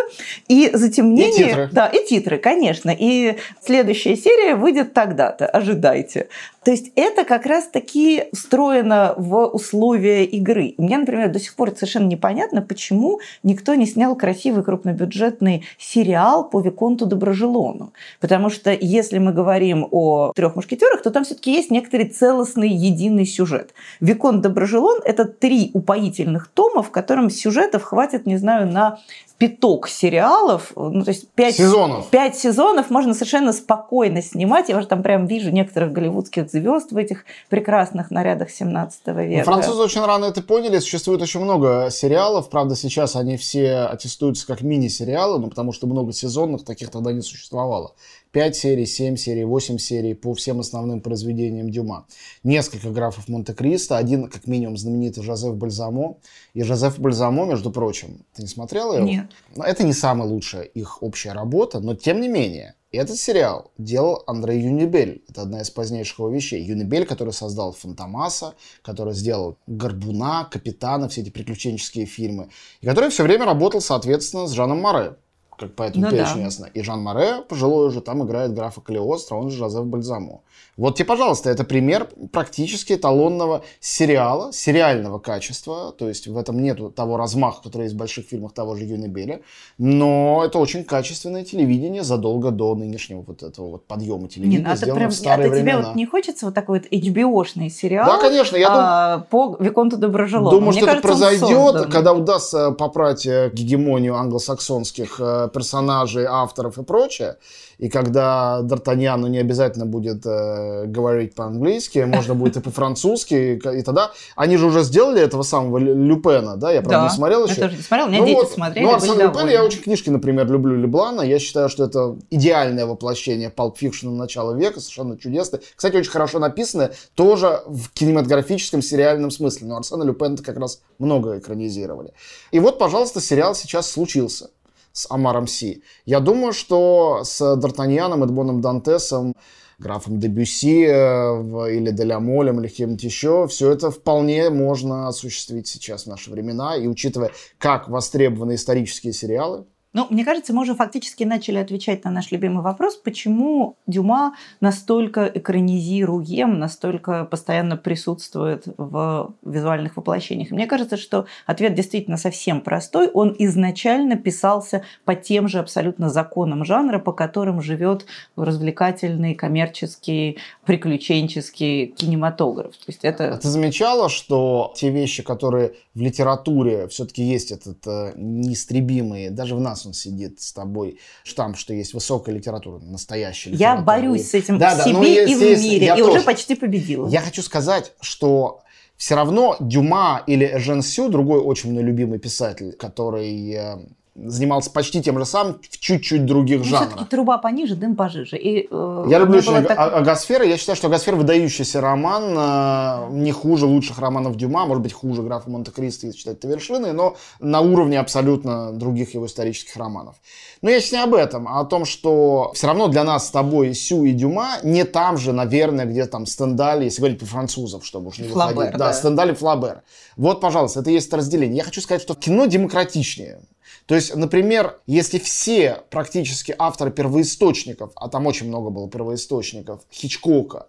и 0.47 0.71
затемнение... 0.73 1.29
И 1.29 1.49
титры. 1.49 1.69
Да, 1.71 1.85
и 1.87 2.07
титры, 2.07 2.37
конечно. 2.39 2.95
И 2.97 3.37
следующая 3.63 4.15
серия 4.15 4.55
выйдет 4.55 4.93
тогда-то, 4.93 5.45
ожидайте. 5.45 6.29
То 6.63 6.71
есть 6.71 6.91
это 6.95 7.23
как 7.23 7.45
раз-таки 7.45 8.25
встроено 8.33 9.13
в 9.15 9.45
условия 9.45 10.25
игры. 10.25 10.73
Мне, 10.77 10.97
например, 10.97 11.29
до 11.29 11.39
сих 11.39 11.55
пор 11.55 11.71
совершенно 11.71 12.07
непонятно, 12.07 12.61
почему 12.61 13.06
никто 13.43 13.75
не 13.75 13.85
снял 13.85 14.15
красивый 14.15 14.63
крупнобюджетный 14.63 15.65
сериал 15.77 16.49
по 16.49 16.61
Виконту 16.61 17.05
Доброжелону. 17.05 17.93
Потому 18.19 18.49
что 18.49 18.71
если 18.71 19.17
мы 19.17 19.33
говорим 19.33 19.87
о 19.91 20.31
трех 20.35 20.55
мушкетерах, 20.55 21.01
то 21.01 21.11
там 21.11 21.23
все-таки 21.23 21.51
есть 21.51 21.71
некоторый 21.71 22.09
целостный 22.09 22.69
единый 22.69 23.25
сюжет. 23.25 23.73
Виконт 23.99 24.41
Доброжелон– 24.41 24.99
это 25.05 25.25
три 25.25 25.71
упоительных 25.73 26.47
тома, 26.47 26.83
в 26.83 26.91
котором 26.91 27.29
сюжетов 27.29 27.83
хватит, 27.83 28.25
не 28.25 28.37
знаю, 28.37 28.67
на 28.71 28.99
пяток 29.37 29.87
сериалов, 29.87 30.71
ну, 30.75 31.03
то 31.03 31.11
есть 31.11 31.29
пять 31.29 31.55
сезонов. 31.55 32.07
пять 32.09 32.35
сезонов 32.35 32.89
можно 32.89 33.13
совершенно 33.13 33.53
спокойно 33.53 34.23
снимать. 34.23 34.69
Я 34.69 34.77
уже 34.77 34.87
там 34.87 35.03
прям 35.03 35.27
вижу 35.27 35.51
некоторых 35.51 35.91
голливудских 35.91 36.49
звезд 36.49 36.91
в 36.91 36.97
этих 36.97 37.23
прекрасных 37.49 38.09
нарядах 38.09 38.49
17 38.49 39.07
века. 39.07 39.37
Ну, 39.37 39.43
французы 39.43 39.83
очень 39.83 40.03
рано 40.03 40.25
это 40.25 40.41
поняли. 40.41 40.79
Существует 40.79 41.21
очень 41.21 41.41
много 41.41 41.89
сериалов. 41.91 42.49
Правда, 42.49 42.75
сейчас 42.75 42.96
они 43.15 43.37
все 43.37 43.87
аттестуются 43.91 44.47
как 44.47 44.61
мини-сериалы, 44.61 45.39
ну, 45.39 45.49
потому 45.49 45.71
что 45.71 45.87
много 45.87 46.13
сезонных 46.13 46.63
таких 46.63 46.89
тогда 46.89 47.11
не 47.11 47.21
существовало. 47.21 47.93
5 48.31 48.55
серий, 48.55 48.85
7 48.85 49.15
серий, 49.15 49.45
8 49.45 49.77
серий 49.77 50.13
по 50.13 50.33
всем 50.33 50.59
основным 50.59 51.01
произведениям 51.01 51.69
Дюма. 51.69 52.05
Несколько 52.43 52.89
графов 52.89 53.27
Монте-Кристо, 53.27 53.97
один, 53.97 54.29
как 54.29 54.47
минимум, 54.47 54.77
знаменитый 54.77 55.23
Жозеф 55.23 55.55
Бальзамо. 55.55 56.17
И 56.53 56.63
Жозеф 56.63 56.99
Бальзамо, 56.99 57.45
между 57.45 57.71
прочим, 57.71 58.25
ты 58.35 58.43
не 58.43 58.47
смотрела 58.47 58.95
его? 58.95 59.05
Нет. 59.05 59.27
Это 59.55 59.83
не 59.83 59.93
самая 59.93 60.27
лучшая 60.27 60.63
их 60.63 61.01
общая 61.01 61.33
работа, 61.33 61.79
но 61.79 61.95
тем 61.95 62.21
не 62.21 62.27
менее, 62.27 62.75
этот 62.91 63.17
сериал 63.17 63.71
делал 63.77 64.23
Андрей 64.27 64.61
Юнибель. 64.61 65.23
Это 65.27 65.41
одна 65.41 65.61
из 65.61 65.69
позднейших 65.69 66.19
его 66.19 66.29
вещей. 66.29 66.63
Юнибель, 66.63 67.05
который 67.05 67.33
создал 67.33 67.73
Фантомаса, 67.73 68.55
который 68.81 69.13
сделал 69.13 69.57
Горбуна, 69.67 70.47
Капитана, 70.49 71.09
все 71.09 71.21
эти 71.21 71.29
приключенческие 71.29 72.05
фильмы. 72.05 72.49
И 72.81 72.85
который 72.85 73.09
все 73.09 73.23
время 73.23 73.45
работал, 73.45 73.81
соответственно, 73.81 74.47
с 74.47 74.51
Жаном 74.51 74.79
Море 74.79 75.17
как 75.57 75.73
по 75.73 75.83
этому 75.83 76.05
ну, 76.05 76.11
перечню 76.11 76.37
да. 76.37 76.41
ясно. 76.43 76.69
И 76.73 76.81
Жан 76.81 77.01
Море, 77.01 77.41
пожилой 77.47 77.87
уже, 77.87 78.01
там 78.01 78.23
играет 78.25 78.53
графа 78.53 78.81
Калиостро, 78.81 79.35
он 79.35 79.49
же 79.49 79.57
Жозеф 79.57 79.85
Бальзамо. 79.85 80.41
Вот 80.77 80.95
тебе, 80.95 81.05
пожалуйста, 81.05 81.49
это 81.49 81.63
пример 81.63 82.07
практически 82.31 82.93
эталонного 82.93 83.63
сериала, 83.79 84.53
сериального 84.53 85.17
качества, 85.17 85.91
то 85.91 86.07
есть 86.07 86.27
в 86.27 86.37
этом 86.37 86.61
нет 86.61 86.77
того 86.95 87.17
размаха, 87.17 87.63
который 87.63 87.83
есть 87.83 87.95
в 87.95 87.97
больших 87.97 88.27
фильмах 88.27 88.53
того 88.53 88.75
же 88.75 88.83
Юнибеля, 88.83 89.41
но 89.79 90.43
это 90.45 90.59
очень 90.59 90.83
качественное 90.83 91.43
телевидение 91.43 92.03
задолго 92.03 92.51
до 92.51 92.75
нынешнего 92.75 93.23
вот 93.25 93.41
этого 93.41 93.71
вот 93.71 93.87
подъема 93.87 94.27
телевидения, 94.27 94.63
не, 94.63 94.69
ну, 94.69 94.75
сделано 94.75 94.99
прям, 94.99 95.09
в 95.09 95.15
старые 95.15 95.47
а 95.47 95.51
времена. 95.51 95.71
тебе 95.71 95.87
вот 95.87 95.95
не 95.95 96.05
хочется 96.05 96.45
вот 96.45 96.53
такой 96.53 96.79
вот 96.79 96.91
HBO-шный 96.91 97.69
сериал 97.69 98.05
да, 98.07 98.17
конечно, 98.19 98.55
я 98.55 98.67
а, 98.69 99.17
дум... 99.17 99.25
по 99.29 99.57
Виконту 99.59 99.97
Доброжелону? 99.97 100.51
Думаю, 100.51 100.71
Мне 100.73 100.81
что 100.81 100.85
кажется, 100.85 101.09
это 101.09 101.17
произойдет, 101.17 101.91
когда 101.91 102.13
удастся 102.13 102.71
попрать 102.71 103.25
э, 103.25 103.49
гегемонию 103.51 104.15
англосаксонских 104.15 105.19
э, 105.19 105.46
персонажей, 105.47 106.25
авторов 106.25 106.77
и 106.77 106.83
прочее, 106.83 107.37
и 107.77 107.89
когда 107.89 108.61
Д'Артаньяну 108.63 109.27
не 109.27 109.37
обязательно 109.37 109.85
будет 109.85 110.25
э, 110.25 110.85
говорить 110.85 111.35
по-английски, 111.35 111.99
можно 111.99 112.33
будет 112.33 112.57
и 112.57 112.59
по-французски, 112.59 113.33
и, 113.33 113.79
и 113.79 113.81
тогда... 113.83 114.11
Они 114.35 114.57
же 114.57 114.65
уже 114.65 114.83
сделали 114.83 115.21
этого 115.21 115.43
самого 115.43 115.77
Люпена, 115.77 116.57
да? 116.57 116.71
Я, 116.71 116.81
правда, 116.81 116.99
да, 116.99 117.03
не 117.03 117.09
смотрел 117.15 117.45
еще. 117.45 117.55
Я 117.55 117.63
тоже 117.63 117.77
не 117.77 117.83
смотрел, 117.83 118.07
у 118.07 118.09
меня 118.09 118.19
ну, 118.19 118.25
дети 118.25 118.37
вот, 118.37 118.51
смотрели, 118.51 118.85
Ну, 118.85 118.93
Арсен 118.93 119.19
Люпен, 119.19 119.49
я 119.49 119.63
очень 119.63 119.81
книжки, 119.81 120.09
например, 120.09 120.49
люблю 120.49 120.75
Леблана. 120.75 121.21
Я 121.21 121.39
считаю, 121.39 121.69
что 121.69 121.83
это 121.83 122.17
идеальное 122.31 122.85
воплощение 122.85 123.51
Pulp 123.55 123.75
Fiction 123.79 124.09
начала 124.15 124.53
века, 124.53 124.79
совершенно 124.79 125.17
чудесное. 125.17 125.61
Кстати, 125.75 125.97
очень 125.97 126.11
хорошо 126.11 126.39
написанное, 126.39 126.93
тоже 127.15 127.61
в 127.67 127.89
кинематографическом 127.91 128.81
сериальном 128.81 129.29
смысле. 129.29 129.67
Но 129.67 129.77
Арсена 129.77 130.03
Люпена 130.03 130.37
как 130.37 130.57
раз 130.57 130.81
много 130.97 131.37
экранизировали. 131.37 132.13
И 132.51 132.59
вот, 132.59 132.79
пожалуйста, 132.79 133.21
сериал 133.21 133.53
сейчас 133.55 133.89
случился 133.89 134.49
с 134.97 135.05
Амаром 135.11 135.45
Си. 135.45 135.83
Я 136.05 136.19
думаю, 136.19 136.53
что 136.53 137.21
с 137.23 137.39
Д'Артаньяном, 137.39 138.23
Эдмоном 138.23 138.61
Дантесом, 138.61 139.35
графом 139.77 140.19
Дебюси 140.19 140.87
э, 140.87 141.75
или 141.75 141.91
Делямолем 141.91 142.59
или 142.59 142.67
кем-нибудь 142.67 143.03
еще, 143.03 143.47
все 143.47 143.71
это 143.71 143.91
вполне 143.91 144.49
можно 144.49 145.07
осуществить 145.07 145.67
сейчас 145.67 146.05
в 146.05 146.07
наши 146.07 146.31
времена. 146.31 146.75
И 146.75 146.87
учитывая, 146.87 147.31
как 147.59 147.89
востребованы 147.89 148.55
исторические 148.55 149.13
сериалы, 149.13 149.65
Ну, 149.93 150.05
мне 150.09 150.25
кажется, 150.25 150.53
мы 150.53 150.61
уже 150.61 150.75
фактически 150.75 151.23
начали 151.23 151.57
отвечать 151.57 152.03
на 152.03 152.11
наш 152.11 152.31
любимый 152.31 152.61
вопрос, 152.61 152.97
почему 152.97 153.77
Дюма 153.87 154.35
настолько 154.59 155.25
экранизируем, 155.33 156.59
настолько 156.59 157.25
постоянно 157.25 157.77
присутствует 157.77 158.65
в 158.77 159.33
визуальных 159.43 159.97
воплощениях. 159.97 160.51
Мне 160.51 160.67
кажется, 160.67 160.97
что 160.97 161.25
ответ 161.45 161.73
действительно 161.73 162.17
совсем 162.17 162.61
простой. 162.61 163.07
Он 163.07 163.35
изначально 163.39 164.17
писался 164.17 164.83
по 165.05 165.15
тем 165.15 165.47
же 165.47 165.59
абсолютно 165.59 166.09
законам 166.09 166.65
жанра, 166.65 166.99
по 166.99 167.13
которым 167.13 167.61
живет 167.61 168.05
развлекательный, 168.35 169.35
коммерческий, 169.35 170.37
приключенческий 170.65 171.87
кинематограф. 171.87 172.75
То 172.77 172.83
есть 172.87 173.03
это... 173.03 173.33
А 173.33 173.37
ты 173.37 173.47
замечала, 173.47 174.09
что 174.09 174.73
те 174.75 174.89
вещи, 174.89 175.23
которые 175.23 175.73
в 175.95 176.01
литературе 176.01 176.87
все-таки 176.89 177.23
есть 177.23 177.51
этот 177.51 177.85
э, 177.87 178.13
неистребимый, 178.15 179.29
даже 179.29 179.55
в 179.55 179.59
нас 179.59 179.76
он 179.85 179.93
сидит 179.93 180.41
с 180.41 180.53
тобой, 180.53 180.99
штамп, 181.23 181.57
что 181.57 181.73
есть 181.73 181.93
высокая 181.93 182.35
литература, 182.35 182.79
настоящая 182.79 183.51
литература. 183.51 183.79
Я 183.79 183.83
борюсь 183.83 184.29
с 184.29 184.33
этим 184.33 184.57
да, 184.57 184.75
в 184.75 184.83
себе 184.83 184.93
да, 184.93 185.31
и 185.31 185.35
в 185.35 185.61
мире, 185.61 185.87
и 185.87 185.89
тоже. 185.89 186.11
уже 186.11 186.21
почти 186.21 186.55
победила. 186.55 187.07
Я 187.07 187.21
хочу 187.21 187.41
сказать, 187.41 187.93
что 188.01 188.61
все 188.97 189.15
равно 189.15 189.55
Дюма 189.59 190.23
или 190.25 190.57
Жен 190.57 190.81
Сю, 190.81 191.09
другой 191.09 191.39
очень 191.39 191.71
мой 191.71 191.83
любимый 191.83 192.19
писатель, 192.19 192.73
который 192.73 193.51
э, 193.51 193.77
занимался 194.17 194.71
почти 194.71 195.01
тем 195.01 195.19
же 195.19 195.25
самым 195.25 195.59
в 195.61 195.77
чуть-чуть 195.77 196.25
других 196.25 196.59
ну, 196.59 196.63
жанрах. 196.63 196.89
Все-таки 196.89 197.09
труба 197.09 197.37
пониже, 197.37 197.75
дым 197.75 197.95
пожиже. 197.95 198.37
И, 198.37 198.67
э, 198.69 199.05
я 199.09 199.19
люблю 199.19 199.37
очень 199.37 199.63
так... 199.63 199.77
Агасфера. 199.77 200.43
Я 200.43 200.57
считаю, 200.57 200.75
что 200.75 200.87
Агасфера 200.87 201.15
выдающийся 201.15 201.81
роман, 201.81 202.35
э, 202.35 203.11
не 203.11 203.31
хуже 203.31 203.65
лучших 203.67 203.99
романов 203.99 204.35
Дюма, 204.35 204.65
может 204.65 204.81
быть, 204.81 204.93
хуже 204.93 205.21
графа 205.21 205.49
Монте-Кристо, 205.49 206.07
если 206.07 206.17
считать 206.17 206.37
это 206.37 206.47
вершиной, 206.47 206.93
но 206.93 207.15
на 207.39 207.61
уровне 207.61 207.99
абсолютно 207.99 208.71
других 208.71 209.13
его 209.13 209.27
исторических 209.27 209.75
романов. 209.77 210.15
Но 210.61 210.71
я 210.71 210.79
сейчас 210.79 210.93
не 210.93 211.03
об 211.03 211.13
этом, 211.13 211.47
а 211.47 211.59
о 211.59 211.65
том, 211.65 211.85
что 211.85 212.51
все 212.55 212.67
равно 212.67 212.87
для 212.87 213.03
нас 213.03 213.27
с 213.27 213.31
тобой 213.31 213.75
Сю 213.75 214.05
и 214.05 214.13
Дюма 214.13 214.57
не 214.63 214.83
там 214.83 215.17
же, 215.17 215.31
наверное, 215.31 215.85
где 215.85 216.05
там 216.05 216.25
Стендаль, 216.25 216.83
если 216.83 217.01
говорить 217.01 217.19
про 217.19 217.27
французов, 217.27 217.85
чтобы 217.85 218.07
уж 218.07 218.17
не 218.17 218.27
Флобер, 218.27 218.55
выходить. 218.55 218.77
Да, 218.77 218.87
да, 218.87 218.93
Стендаль 218.93 219.31
и 219.31 219.35
Флобер. 219.35 219.83
Вот, 220.15 220.41
пожалуйста, 220.41 220.79
это 220.79 220.89
есть 220.89 221.13
разделение. 221.13 221.57
Я 221.57 221.63
хочу 221.63 221.81
сказать, 221.81 222.01
что 222.01 222.15
кино 222.15 222.47
демократичнее. 222.47 223.41
То 223.87 223.95
есть, 223.95 224.13
например, 224.13 224.79
если 224.85 225.17
все 225.17 225.81
практически 225.89 226.53
авторы 226.59 226.91
первоисточников, 226.91 227.93
а 227.95 228.09
там 228.09 228.27
очень 228.27 228.47
много 228.49 228.69
было 228.69 228.89
первоисточников, 228.89 229.81
Хичкока, 229.91 230.67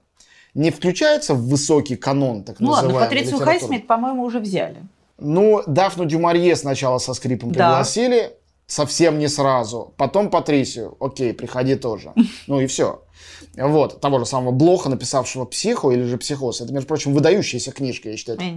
не 0.54 0.70
включаются 0.70 1.34
в 1.34 1.48
высокий 1.48 1.96
канон, 1.96 2.44
так 2.44 2.60
ну 2.60 2.68
называемый. 2.68 2.92
Ну 2.92 3.00
ладно, 3.00 3.08
Патрицию 3.08 3.38
Хайсмит, 3.40 3.86
по-моему, 3.88 4.22
уже 4.22 4.38
взяли. 4.38 4.82
Ну, 5.18 5.64
Дафну 5.66 6.04
Дюмарье 6.04 6.54
сначала 6.54 6.98
со 6.98 7.12
скрипом 7.12 7.50
пригласили, 7.50 8.30
да. 8.30 8.30
Совсем 8.68 9.18
не 9.18 9.28
сразу. 9.28 9.92
Потом 9.96 10.30
Патрисию, 10.30 10.96
окей, 11.00 11.32
приходи 11.32 11.74
тоже. 11.74 12.12
Ну 12.46 12.60
и 12.60 12.66
все. 12.66 13.02
Вот, 13.56 14.00
того 14.00 14.20
же 14.20 14.26
самого 14.26 14.52
Блоха, 14.52 14.88
написавшего 14.88 15.44
«Психо» 15.44 15.90
или 15.90 16.04
же 16.04 16.18
«Психоз». 16.18 16.60
Это, 16.60 16.72
между 16.72 16.86
прочим, 16.86 17.14
выдающаяся 17.14 17.72
книжка, 17.72 18.10
я 18.10 18.16
считаю. 18.16 18.38
Я 18.40 18.54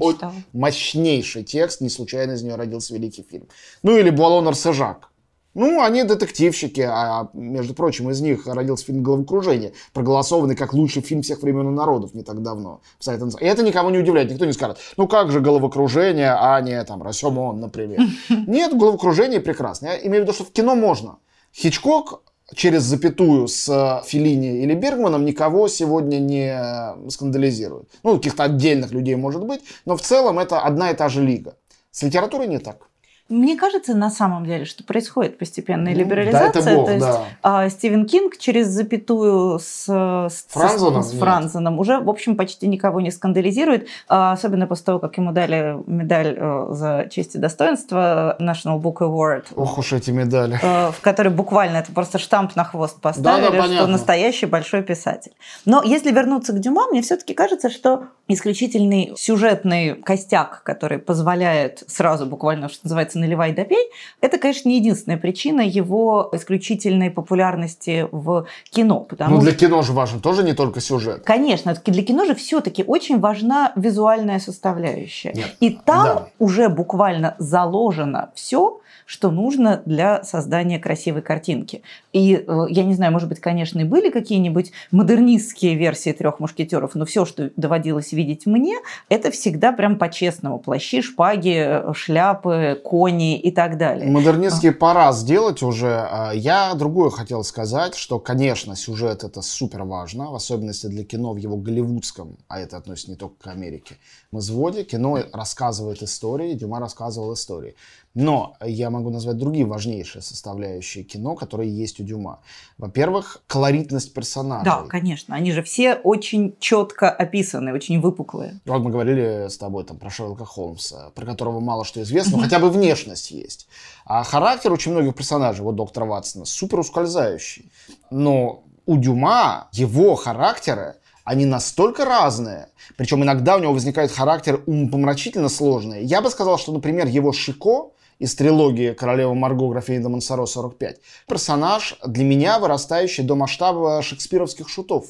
мощнейший 0.54 1.44
текст, 1.44 1.82
не 1.82 1.90
случайно 1.90 2.34
из 2.34 2.44
нее 2.44 2.56
родился 2.56 2.94
великий 2.94 3.24
фильм. 3.24 3.48
Ну 3.82 3.98
или 3.98 4.12
Буалон 4.12 4.48
Арсежак. 4.48 5.10
Ну, 5.54 5.82
они 5.82 6.04
детективщики, 6.04 6.82
а, 6.82 7.30
между 7.34 7.74
прочим, 7.74 8.10
из 8.10 8.22
них 8.22 8.48
родился 8.48 8.86
фильм 8.86 9.04
«Головокружение», 9.04 9.74
проголосованный 9.94 10.56
как 10.56 10.74
лучший 10.74 11.02
фильм 11.02 11.22
всех 11.24 11.42
времен 11.44 11.70
и 11.70 11.72
народов 11.72 12.14
не 12.14 12.24
так 12.24 12.42
давно. 12.42 12.82
И 13.06 13.46
это 13.46 13.64
никого 13.64 13.90
не 13.90 13.98
удивляет, 13.98 14.32
никто 14.32 14.46
не 14.46 14.54
скажет, 14.54 14.78
ну 14.96 15.08
как 15.08 15.32
же 15.32 15.42
«Головокружение», 15.42 16.34
а 16.34 16.62
не 16.62 16.82
там 16.86 17.04
«Расемон», 17.04 17.60
например. 17.60 18.00
Нет, 18.30 18.78
«Головокружение» 18.78 19.42
прекрасно. 19.42 19.88
Я 19.88 19.98
имею 20.08 20.24
в 20.24 20.26
виду, 20.26 20.34
что 20.34 20.46
в 20.46 20.52
кино 20.52 20.76
можно. 20.76 21.18
Хичкок 21.54 22.22
через 22.56 22.84
запятую 22.84 23.48
с 23.48 23.70
э, 23.70 24.08
Филини 24.08 24.62
или 24.62 24.74
Бергманом 24.74 25.26
никого 25.26 25.68
сегодня 25.68 26.18
не 26.18 26.54
э, 26.54 27.10
скандализирует. 27.10 27.90
Ну, 28.04 28.18
каких-то 28.18 28.44
отдельных 28.44 28.92
людей 28.92 29.16
может 29.16 29.46
быть, 29.46 29.62
но 29.86 29.96
в 29.96 30.02
целом 30.02 30.40
это 30.40 30.60
одна 30.60 30.92
и 30.92 30.96
та 30.96 31.10
же 31.10 31.22
лига. 31.22 31.56
С 31.92 32.04
литературой 32.04 32.48
не 32.48 32.60
так. 32.60 32.88
Мне 33.32 33.56
кажется, 33.56 33.96
на 33.96 34.10
самом 34.10 34.46
деле, 34.46 34.66
что 34.66 34.84
происходит 34.84 35.38
постепенная 35.38 35.94
либерализация. 35.94 36.64
Да, 36.64 36.72
это 36.72 36.86
То 36.86 36.92
есть 36.92 37.06
да. 37.06 37.24
а, 37.42 37.70
Стивен 37.70 38.06
Кинг 38.06 38.38
через 38.38 38.68
запятую 38.68 39.60
с, 39.60 39.86
с, 39.88 40.46
Франзеном, 40.50 41.02
с 41.02 41.12
Франзеном 41.14 41.80
уже, 41.80 42.00
в 42.00 42.10
общем, 42.10 42.36
почти 42.36 42.68
никого 42.68 43.00
не 43.02 43.10
скандализирует. 43.10 43.88
А, 44.08 44.34
особенно 44.34 44.68
после 44.68 44.86
того, 44.86 45.00
как 45.00 45.18
ему 45.18 45.32
дали 45.32 45.78
медаль 45.88 46.38
а, 46.38 46.68
за 46.72 47.08
честь 47.10 47.36
и 47.36 47.38
достоинство 47.38 48.36
National 48.40 48.82
Book 48.82 48.98
Award. 48.98 49.46
Ох 49.56 49.78
уж 49.78 49.94
эти 49.94 50.12
медали. 50.12 50.60
А, 50.62 50.92
в 50.92 51.00
которой 51.02 51.30
буквально 51.30 51.78
это 51.78 51.92
просто 51.92 52.20
штамп 52.20 52.56
на 52.56 52.66
хвост 52.66 53.00
поставили, 53.00 53.58
да, 53.58 53.68
да, 53.68 53.74
что 53.76 53.88
настоящий 53.88 54.46
большой 54.46 54.84
писатель. 54.84 55.32
Но 55.66 55.82
если 55.84 56.12
вернуться 56.12 56.54
к 56.54 56.60
Дюма, 56.60 56.88
мне 56.88 57.02
все-таки 57.02 57.34
кажется, 57.34 57.70
что 57.70 58.08
исключительный 58.28 59.14
сюжетный 59.18 59.96
костяк, 59.96 60.64
который 60.64 61.00
позволяет 61.00 61.84
сразу 61.88 62.26
буквально, 62.26 62.70
что 62.70 62.80
называется, 62.84 63.20
наливай 63.22 63.54
да 63.54 63.64
пей, 63.64 63.90
это, 64.20 64.38
конечно, 64.38 64.68
не 64.68 64.78
единственная 64.78 65.18
причина 65.18 65.62
его 65.62 66.30
исключительной 66.34 67.10
популярности 67.10 68.08
в 68.12 68.48
кино. 68.70 69.02
Потому 69.02 69.38
ну, 69.38 69.42
для 69.42 69.54
кино 69.54 69.82
же 69.82 69.94
важен 69.94 70.20
тоже 70.20 70.44
не 70.44 70.54
только 70.54 70.82
сюжет. 70.82 71.24
Конечно, 71.24 71.74
для 71.74 72.04
кино 72.04 72.26
же 72.26 72.36
все-таки 72.36 72.84
очень 72.86 73.20
важна 73.20 73.72
визуальная 73.76 74.40
составляющая. 74.40 75.34
Нет. 75.34 75.56
И 75.60 75.70
там 75.70 76.04
да. 76.04 76.28
уже 76.40 76.70
буквально 76.70 77.36
заложено 77.40 78.32
все, 78.36 78.81
что 79.06 79.32
нужно 79.32 79.82
для 79.86 80.24
создания 80.24 80.80
красивой 80.80 81.22
картинки. 81.22 81.82
И 82.14 82.36
э, 82.36 82.66
я 82.70 82.84
не 82.84 82.94
знаю, 82.94 83.12
может 83.12 83.30
быть, 83.30 83.40
конечно, 83.40 83.80
и 83.80 83.84
были 83.84 84.10
какие-нибудь 84.10 84.72
модернистские 84.92 85.76
версии 85.76 86.12
трех 86.12 86.40
мушкетеров, 86.40 86.96
но 86.96 87.06
все, 87.06 87.26
что 87.26 87.52
доводилось 87.56 88.12
видеть 88.12 88.46
мне, 88.46 88.78
это 89.10 89.32
всегда 89.32 89.72
прям 89.72 89.98
по-честному. 89.98 90.60
Плащи, 90.60 91.02
шпаги, 91.02 91.94
шляпы, 91.94 92.80
кони 92.84 93.40
и 93.40 93.52
так 93.52 93.78
далее. 93.78 94.10
Модернистские 94.10 94.72
пора 94.72 95.12
сделать 95.14 95.64
уже. 95.64 96.08
А 96.10 96.32
я 96.32 96.74
другое 96.76 97.10
хотел 97.10 97.44
сказать, 97.44 97.96
что, 97.96 98.20
конечно, 98.20 98.76
сюжет 98.76 99.24
это 99.24 99.42
супер 99.42 99.84
важно, 99.84 100.32
в 100.32 100.36
особенности 100.36 100.88
для 100.88 101.04
кино 101.04 101.34
в 101.34 101.38
его 101.38 101.58
голливудском, 101.58 102.38
а 102.48 102.60
это 102.60 102.78
относится 102.78 103.12
не 103.12 103.18
только 103.18 103.36
к 103.44 103.48
Америке, 103.48 103.98
взводе. 104.32 104.84
Кино 104.84 105.20
рассказывает 105.34 106.02
истории, 106.04 106.54
Дюма 106.54 106.80
рассказывал 106.80 107.34
истории. 107.34 107.76
Но 108.14 108.58
я 108.62 108.90
могу 108.90 109.10
назвать 109.10 109.38
другие 109.38 109.66
важнейшие 109.66 110.22
составляющие 110.22 111.04
кино, 111.04 111.36
которые 111.36 111.74
есть 111.74 112.00
у 112.02 112.04
Дюма. 112.04 112.42
Во-первых, 112.78 113.42
колоритность 113.48 114.14
персонажей. 114.14 114.66
Да, 114.66 114.84
конечно. 114.84 115.34
Они 115.34 115.54
же 115.54 115.64
все 115.64 115.96
очень 115.96 116.56
четко 116.60 117.10
описаны, 117.10 117.74
очень 117.74 118.02
выпуклые. 118.02 118.60
Вот 118.66 118.80
мы 118.82 118.92
говорили 118.92 119.48
с 119.48 119.58
тобой 119.58 119.86
там, 119.86 119.98
про 119.98 120.10
Шерлока 120.10 120.44
Холмса, 120.44 121.12
про 121.16 121.26
которого 121.26 121.62
мало 121.62 121.86
что 121.86 122.02
известно, 122.02 122.38
но 122.38 122.44
хотя 122.44 122.60
бы 122.60 122.70
внешность 122.70 123.32
есть. 123.32 123.68
А 124.06 124.24
характер 124.24 124.74
очень 124.74 124.92
многих 124.92 125.16
персонажей, 125.16 125.64
вот 125.64 125.76
доктора 125.76 126.06
Ватсона, 126.06 126.44
супер 126.44 126.80
ускользающий. 126.80 127.72
Но 128.10 128.66
у 128.86 128.98
Дюма 128.98 129.70
его 129.72 130.16
характеры 130.16 130.96
они 131.24 131.46
настолько 131.46 132.04
разные, 132.04 132.70
причем 132.98 133.24
иногда 133.24 133.56
у 133.56 133.60
него 133.60 133.74
возникает 133.74 134.12
характер 134.12 134.62
умопомрачительно 134.66 135.50
сложный. 135.50 136.04
Я 136.04 136.22
бы 136.22 136.30
сказал, 136.30 136.58
что, 136.58 136.74
например, 136.74 137.08
его 137.08 137.32
Шико 137.32 137.92
из 138.22 138.36
трилогии 138.36 138.94
«Королева 138.94 139.34
Марго, 139.34 139.68
графиня 139.70 140.02
де 140.02 140.08
Монсоро 140.08 140.46
45». 140.46 140.98
Персонаж 141.28 141.98
для 142.06 142.24
меня 142.24 142.60
вырастающий 142.60 143.24
до 143.24 143.36
масштаба 143.36 144.02
шекспировских 144.04 144.70
шутов. 144.70 145.06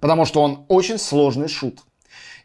Потому 0.00 0.24
что 0.24 0.40
он 0.40 0.64
очень 0.68 0.98
сложный 0.98 1.48
шут. 1.48 1.80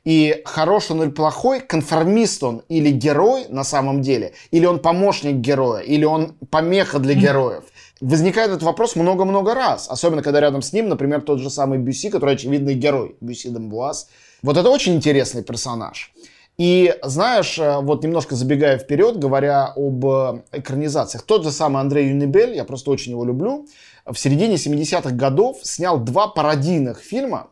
И 0.03 0.41
хороший 0.45 0.91
он 0.91 1.03
или 1.03 1.09
плохой, 1.09 1.61
конформист 1.61 2.43
он 2.43 2.63
или 2.67 2.91
герой 2.91 3.45
на 3.47 3.63
самом 3.63 4.01
деле, 4.01 4.33
или 4.51 4.65
он 4.65 4.79
помощник 4.79 5.35
героя, 5.35 5.81
или 5.81 6.03
он 6.03 6.33
помеха 6.49 6.99
для 6.99 7.13
героев. 7.13 7.63
Возникает 8.01 8.51
этот 8.51 8.63
вопрос 8.63 8.97
много-много 8.97 9.55
раз. 9.55 9.87
Особенно, 9.89 10.21
когда 10.21 10.41
рядом 10.41 10.61
с 10.61 10.73
ним, 10.73 10.89
например, 10.89 11.21
тот 11.21 11.39
же 11.39 11.49
самый 11.49 11.79
Бюси, 11.79 12.09
который 12.09 12.35
очевидный 12.35 12.73
герой. 12.73 13.15
Бюси 13.21 13.49
Дембуаз. 13.49 14.09
Вот 14.43 14.57
это 14.57 14.69
очень 14.69 14.95
интересный 14.95 15.43
персонаж. 15.43 16.13
И 16.57 16.97
знаешь, 17.03 17.59
э, 17.59 17.79
вот 17.81 18.03
немножко 18.03 18.35
забегая 18.35 18.79
вперед, 18.79 19.19
говоря 19.19 19.67
об 19.75 20.03
э, 20.05 20.41
экранизациях, 20.53 21.23
тот 21.23 21.43
же 21.43 21.51
самый 21.51 21.81
Андрей 21.81 22.07
Юнибель, 22.07 22.55
я 22.55 22.63
просто 22.63 22.89
очень 22.89 23.11
его 23.11 23.23
люблю, 23.23 23.67
в 24.05 24.15
середине 24.15 24.55
70-х 24.55 25.11
годов 25.11 25.59
снял 25.61 25.99
два 25.99 26.27
пародийных 26.27 26.99
фильма 26.99 27.51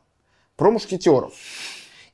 про 0.56 0.72
мушкетеров. 0.72 1.34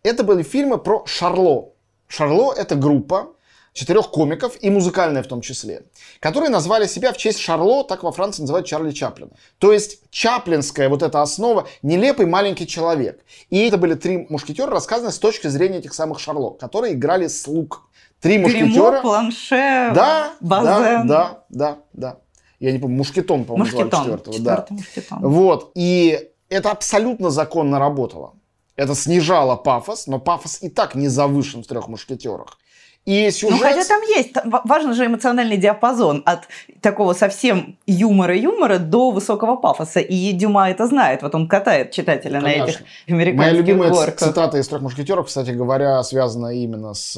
Это 0.04 0.24
были 0.24 0.44
фильмы 0.44 0.80
про 0.80 1.06
Шарло. 1.06 1.70
Шарло— 2.08 2.54
это 2.58 2.76
группа, 2.76 3.36
четырех 3.74 4.10
комиков 4.10 4.58
и 4.62 4.70
музыкальная 4.70 5.24
в 5.24 5.28
том 5.28 5.42
числе, 5.42 5.84
которые 6.20 6.50
назвали 6.50 6.88
себя 6.88 7.14
в 7.14 7.18
честь 7.18 7.40
Шарло, 7.40 7.84
так 7.84 8.04
во 8.04 8.12
Франции 8.12 8.42
называют 8.42 8.68
Чарли 8.68 8.92
Чаплина. 8.92 9.32
То 9.60 9.72
есть 9.72 10.00
чаплинская 10.10 10.90
вот 10.90 11.04
эта 11.04 11.22
основа, 11.22 11.68
нелепый 11.82 12.26
маленький 12.26 12.68
человек. 12.68 13.24
И 13.50 13.60
это 13.68 13.78
были 13.78 13.96
три 13.96 14.28
мушкетера, 14.30 14.70
рассказаны 14.70 15.12
с 15.12 15.20
точки 15.20 15.48
зрения 15.48 15.78
этих 15.78 15.94
самых 15.94 16.20
Шарло, 16.20 16.52
которые 16.52 16.94
играли 16.94 17.28
слуг. 17.28 17.88
Три 18.20 18.38
мушкетера. 18.38 18.68
Гримо, 18.68 19.02
планше, 19.02 19.92
да, 19.96 20.34
базен. 20.42 21.08
Да, 21.08 21.08
да, 21.08 21.44
да, 21.50 21.78
да. 21.94 22.18
Я 22.60 22.72
не 22.72 22.78
помню, 22.78 22.98
Мушкетон, 22.98 23.46
по-моему, 23.46 23.66
Мушкетон, 23.66 24.04
четвертого. 24.04 24.40
Да. 24.40 24.68
мушкетон. 24.70 25.20
Вот. 25.22 25.72
И 25.74 26.30
это 26.48 26.70
абсолютно 26.70 27.32
законно 27.32 27.80
работало. 27.80 28.36
Это 28.76 28.94
снижало 28.94 29.56
пафос, 29.56 30.06
но 30.06 30.20
пафос 30.20 30.62
и 30.62 30.70
так 30.70 30.94
не 30.94 31.08
завышен 31.08 31.64
в 31.64 31.68
трех 31.68 31.88
мушкетерах. 31.88 32.60
И 33.06 33.26
Ну, 33.26 33.32
сюжет... 33.32 33.62
хотя 33.62 33.84
там 33.84 34.02
есть, 34.04 34.34
там 34.34 34.50
ва- 34.52 34.62
важен 34.64 34.94
же 34.94 35.06
эмоциональный 35.08 35.58
диапазон 35.58 36.22
от 36.26 36.42
такого 36.82 37.14
совсем 37.14 37.78
юмора-юмора 37.88 38.78
до 38.78 39.10
высокого 39.10 39.56
пафоса. 39.56 40.00
И 40.00 40.32
Дюма 40.34 40.70
это 40.70 40.86
знает, 40.86 41.24
вот 41.24 41.34
он 41.34 41.48
катает 41.48 41.92
читателя 41.92 42.40
на 42.42 42.48
этих 42.52 42.78
Конечно. 42.78 42.86
американских 43.08 43.38
Моя 43.40 43.52
любимая 43.54 43.90
горках. 43.90 44.30
цитата 44.30 44.58
из 44.60 44.68
трех 44.68 44.82
мушкетеров, 44.84 45.28
кстати 45.28 45.50
говоря, 45.50 46.04
связана 46.04 46.48
именно 46.56 46.94
с 46.94 47.18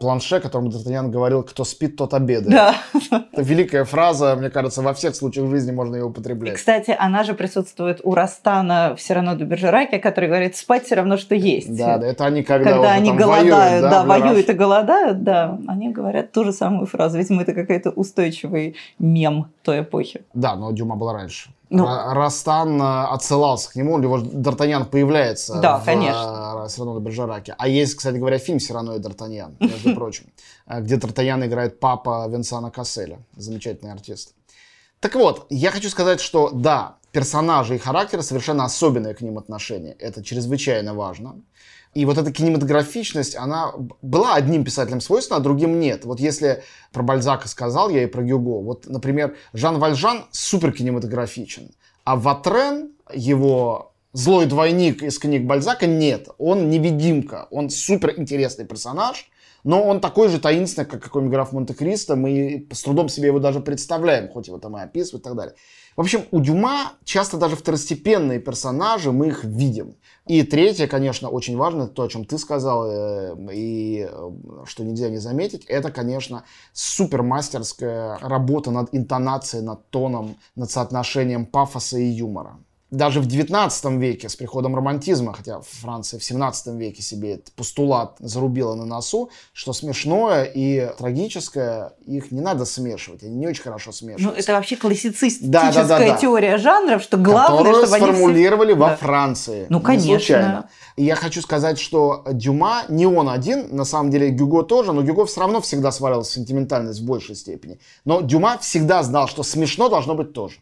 планше, 0.00 0.40
которым 0.40 0.68
Д'Артаньян 0.68 1.08
говорил, 1.10 1.42
кто 1.42 1.62
спит, 1.64 1.96
тот 1.96 2.14
обедает. 2.14 2.48
Да. 2.48 2.74
Это 3.32 3.42
великая 3.42 3.84
фраза, 3.84 4.34
мне 4.34 4.50
кажется, 4.50 4.82
во 4.82 4.94
всех 4.94 5.14
случаях 5.14 5.48
жизни 5.50 5.70
можно 5.72 5.94
ее 5.96 6.02
И, 6.02 6.06
употреблять. 6.06 6.54
кстати, 6.56 6.96
она 6.98 7.22
же 7.22 7.34
присутствует 7.34 8.00
у 8.02 8.14
Растана 8.14 8.94
в 8.96 9.00
Сирано 9.00 9.36
де 9.36 9.44
Бержераке, 9.44 9.98
который 9.98 10.28
говорит, 10.28 10.56
спать 10.56 10.84
все 10.86 10.96
равно, 10.96 11.16
что 11.18 11.34
есть. 11.34 11.76
Да, 11.76 11.98
да, 11.98 12.06
это 12.06 12.24
они 12.24 12.42
когда, 12.42 12.70
Когда 12.70 12.80
уже 12.80 12.90
они 12.96 13.12
голодают, 13.12 13.52
воюют, 13.52 13.82
да, 13.82 14.02
гараж. 14.04 14.22
воюют 14.22 14.48
и 14.48 14.52
голодают, 14.54 15.22
да, 15.22 15.58
они 15.68 15.90
говорят 15.90 16.32
ту 16.32 16.44
же 16.44 16.52
самую 16.52 16.86
фразу. 16.86 17.18
Видимо, 17.18 17.42
это 17.42 17.52
какой-то 17.52 17.90
устойчивый 17.90 18.76
мем 18.98 19.46
той 19.62 19.82
эпохи. 19.82 20.22
Да, 20.32 20.56
но 20.56 20.72
Дюма 20.72 20.96
был 20.96 21.12
раньше. 21.12 21.50
Ну. 21.70 21.84
Ра- 21.86 22.12
Растан 22.14 22.82
э, 22.82 23.04
отсылался 23.14 23.70
к 23.70 23.76
нему, 23.76 23.94
у 23.94 23.98
него 23.98 24.18
же 24.18 24.24
Д'Артаньян 24.24 24.84
появляется 24.86 25.60
Да, 25.60 25.78
в 25.78 25.84
конечно. 25.84 26.64
э, 26.66 26.68
Сирано 26.68 26.98
де 26.98 27.04
Бержераке. 27.06 27.54
А 27.58 27.68
есть, 27.68 27.94
кстати 27.94 28.16
говоря, 28.16 28.38
фильм 28.38 28.58
«Сирано 28.58 28.92
и 28.92 28.98
Д'Артаньян», 28.98 29.54
между 29.60 29.94
прочим, 29.94 30.24
э, 30.66 30.80
где 30.80 30.96
Д'Артаньян 30.96 31.46
играет 31.46 31.78
папа 31.80 32.26
Винсана 32.28 32.70
Касселя, 32.70 33.20
замечательный 33.36 33.92
артист. 33.92 34.34
Так 34.98 35.14
вот, 35.14 35.46
я 35.48 35.70
хочу 35.70 35.88
сказать, 35.90 36.20
что 36.20 36.50
да, 36.52 36.96
персонажи 37.12 37.76
и 37.76 37.78
характеры 37.78 38.22
совершенно 38.22 38.64
особенное 38.64 39.14
к 39.14 39.20
ним 39.20 39.38
отношение. 39.38 39.92
Это 39.92 40.22
чрезвычайно 40.24 40.92
важно. 40.94 41.40
И 41.92 42.04
вот 42.04 42.18
эта 42.18 42.30
кинематографичность, 42.30 43.34
она 43.34 43.72
была 44.00 44.34
одним 44.34 44.64
писателем 44.64 45.00
свойственна, 45.00 45.38
а 45.38 45.42
другим 45.42 45.80
нет. 45.80 46.04
Вот 46.04 46.20
если 46.20 46.62
про 46.92 47.02
Бальзака 47.02 47.48
сказал 47.48 47.90
я 47.90 48.04
и 48.04 48.06
про 48.06 48.22
Гюго, 48.22 48.62
вот, 48.62 48.86
например, 48.86 49.36
Жан 49.52 49.78
Вальжан 49.78 50.26
супер 50.30 50.72
кинематографичен, 50.72 51.72
а 52.04 52.14
Ватрен, 52.14 52.92
его 53.12 53.92
злой 54.12 54.46
двойник 54.46 55.02
из 55.02 55.18
книг 55.18 55.46
Бальзака, 55.46 55.86
нет. 55.86 56.28
Он 56.38 56.70
невидимка, 56.70 57.48
он 57.50 57.70
супер 57.70 58.14
интересный 58.16 58.66
персонаж, 58.66 59.28
но 59.64 59.82
он 59.82 60.00
такой 60.00 60.28
же 60.28 60.40
таинственный, 60.40 60.86
как 60.86 61.02
какой-нибудь 61.02 61.32
граф 61.32 61.52
Монте-Кристо. 61.52 62.16
Мы 62.16 62.66
с 62.72 62.82
трудом 62.82 63.08
себе 63.08 63.26
его 63.26 63.40
даже 63.40 63.60
представляем, 63.60 64.28
хоть 64.28 64.46
его 64.46 64.58
там 64.58 64.76
и 64.76 64.80
описывают 64.80 65.22
и 65.22 65.24
так 65.24 65.36
далее. 65.36 65.54
В 65.96 66.00
общем, 66.00 66.24
у 66.30 66.40
Дюма 66.40 66.92
часто 67.04 67.36
даже 67.36 67.56
второстепенные 67.56 68.38
персонажи, 68.38 69.12
мы 69.12 69.28
их 69.28 69.44
видим. 69.44 69.96
И 70.30 70.44
третье, 70.44 70.86
конечно, 70.86 71.28
очень 71.28 71.56
важно, 71.56 71.88
то, 71.88 72.04
о 72.04 72.08
чем 72.08 72.24
ты 72.24 72.38
сказал, 72.38 72.86
э, 72.88 73.36
и 73.52 74.08
э, 74.08 74.30
что 74.64 74.84
нельзя 74.84 75.08
не 75.08 75.16
заметить, 75.16 75.64
это, 75.64 75.90
конечно, 75.90 76.44
супермастерская 76.72 78.16
работа 78.18 78.70
над 78.70 78.94
интонацией, 78.94 79.64
над 79.64 79.90
тоном, 79.90 80.36
над 80.54 80.70
соотношением 80.70 81.46
пафоса 81.46 81.98
и 81.98 82.04
юмора. 82.04 82.60
Даже 82.90 83.20
в 83.20 83.26
19 83.26 83.84
веке 84.00 84.28
с 84.28 84.34
приходом 84.34 84.74
романтизма, 84.74 85.32
хотя 85.32 85.60
Франция 85.60 86.18
в 86.18 86.24
17 86.24 86.74
веке 86.74 87.02
себе 87.02 87.34
этот 87.34 87.52
постулат 87.52 88.16
зарубила 88.18 88.74
на 88.74 88.84
носу, 88.84 89.30
что 89.52 89.72
смешное 89.72 90.42
и 90.44 90.90
трагическое, 90.98 91.92
их 92.06 92.32
не 92.32 92.40
надо 92.40 92.64
смешивать, 92.64 93.22
они 93.22 93.36
не 93.36 93.46
очень 93.46 93.62
хорошо 93.62 93.90
Ну, 93.90 93.92
смешиваются. 93.92 94.40
это 94.42 94.52
вообще 94.54 94.74
классицистическая 94.76 95.48
Да, 95.50 95.72
да, 95.72 95.84
да, 95.84 95.98
да. 95.98 96.16
теория 96.16 96.58
жанров, 96.58 97.02
что 97.02 97.16
главное, 97.16 97.58
которую 97.58 97.82
чтобы 97.86 97.96
они 97.96 98.04
все- 98.06 98.14
сформулировали 98.14 98.72
во 98.72 98.88
Да. 98.88 98.96
Франции. 98.96 99.66
Ну, 99.68 99.78
Не 99.78 99.84
конечно. 99.84 100.08
случайно. 100.18 100.68
И 100.96 101.04
я 101.04 101.14
хочу 101.14 101.42
сказать, 101.42 101.78
что 101.78 102.24
Дюма 102.32 102.82
не 102.88 103.06
он 103.06 103.28
один, 103.28 103.68
на 103.74 103.84
самом 103.84 104.10
деле 104.10 104.30
Гюго 104.30 104.62
тоже, 104.64 104.92
но 104.92 105.02
Гюго 105.02 105.26
все 105.26 105.40
равно 105.40 105.60
всегда 105.60 105.92
свалился 105.92 106.30
в 106.32 106.34
сентиментальность 106.34 107.00
в 107.00 107.04
большей 107.06 107.36
степени. 107.36 107.78
Но 108.04 108.20
Дюма 108.20 108.58
всегда 108.58 109.02
знал, 109.04 109.28
что 109.28 109.42
смешно 109.44 109.88
должно 109.88 110.14
быть 110.14 110.32
тоже. 110.32 110.56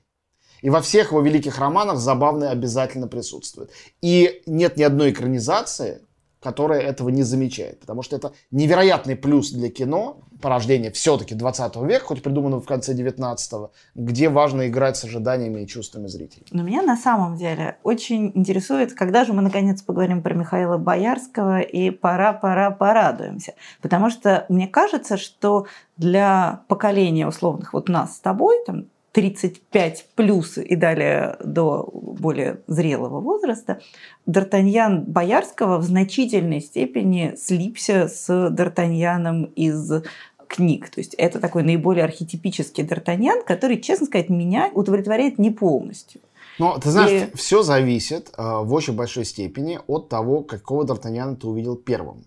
И 0.63 0.71
во 0.71 0.81
всех 0.81 1.11
его 1.11 1.21
великих 1.21 1.59
романах 1.59 1.99
забавное 1.99 2.51
обязательно 2.51 3.09
присутствует. 3.09 3.71
И 4.03 4.43
нет 4.47 4.77
ни 4.77 4.83
одной 4.83 5.11
экранизации, 5.11 6.03
которая 6.41 6.81
этого 6.81 7.09
не 7.09 7.23
замечает. 7.23 7.81
Потому 7.81 8.03
что 8.03 8.17
это 8.17 8.33
невероятный 8.51 9.17
плюс 9.17 9.51
для 9.51 9.71
кино, 9.71 10.19
порождение 10.41 10.93
все-таки 10.93 11.35
20 11.35 11.77
века, 11.77 12.05
хоть 12.05 12.23
придуманного 12.23 12.61
в 12.61 12.67
конце 12.67 12.95
19 12.95 13.71
где 13.97 14.29
важно 14.29 14.69
играть 14.69 14.97
с 14.97 15.05
ожиданиями 15.05 15.63
и 15.63 15.67
чувствами 15.67 16.07
зрителей. 16.07 16.47
Но 16.53 16.63
меня 16.63 16.83
на 16.83 16.97
самом 16.97 17.37
деле 17.37 17.79
очень 17.83 18.31
интересует, 18.35 18.95
когда 18.95 19.25
же 19.25 19.33
мы 19.33 19.43
наконец 19.43 19.83
поговорим 19.83 20.23
про 20.23 20.35
Михаила 20.35 20.77
Боярского 20.79 21.61
и 21.61 21.91
пора, 21.91 22.33
пора, 22.33 22.71
порадуемся. 22.71 23.55
Потому 23.83 24.11
что 24.11 24.47
мне 24.49 24.69
кажется, 24.69 25.17
что 25.17 25.67
для 25.97 26.63
поколения 26.69 27.27
условных 27.27 27.73
вот 27.73 27.89
нас 27.89 28.17
с 28.17 28.21
тобой, 28.21 28.57
там, 28.65 28.87
35 29.19 30.07
плюс 30.15 30.59
и 30.59 30.77
далее 30.77 31.37
до 31.45 31.89
более 31.93 32.61
зрелого 32.69 33.21
возраста, 33.21 33.81
Д'Артаньян 34.29 35.01
Боярского 35.07 35.79
в 35.79 35.83
значительной 35.83 36.61
степени 36.61 37.35
слипся 37.37 38.07
с 38.07 38.31
Д'Артаньяном 38.31 39.53
из 39.57 40.05
книг. 40.47 40.89
То 40.91 41.01
есть 41.01 41.15
это 41.15 41.41
такой 41.41 41.65
наиболее 41.65 42.05
архетипический 42.05 42.85
Д'Артаньян, 42.85 43.43
который, 43.45 43.81
честно 43.81 44.07
сказать, 44.07 44.29
меня 44.29 44.71
удовлетворяет 44.73 45.39
не 45.41 45.51
полностью. 45.51 46.21
Но 46.61 46.79
ты 46.79 46.91
знаешь, 46.91 47.29
И- 47.33 47.37
все 47.37 47.65
зависит 47.65 48.31
э, 48.39 48.41
в 48.63 48.73
очень 48.73 48.95
большой 48.95 49.25
степени 49.25 49.81
от 49.89 50.09
того, 50.09 50.43
какого 50.45 50.85
Д'Артаньяна 50.85 51.35
ты 51.35 51.49
увидел 51.49 51.75
первым. 51.75 52.25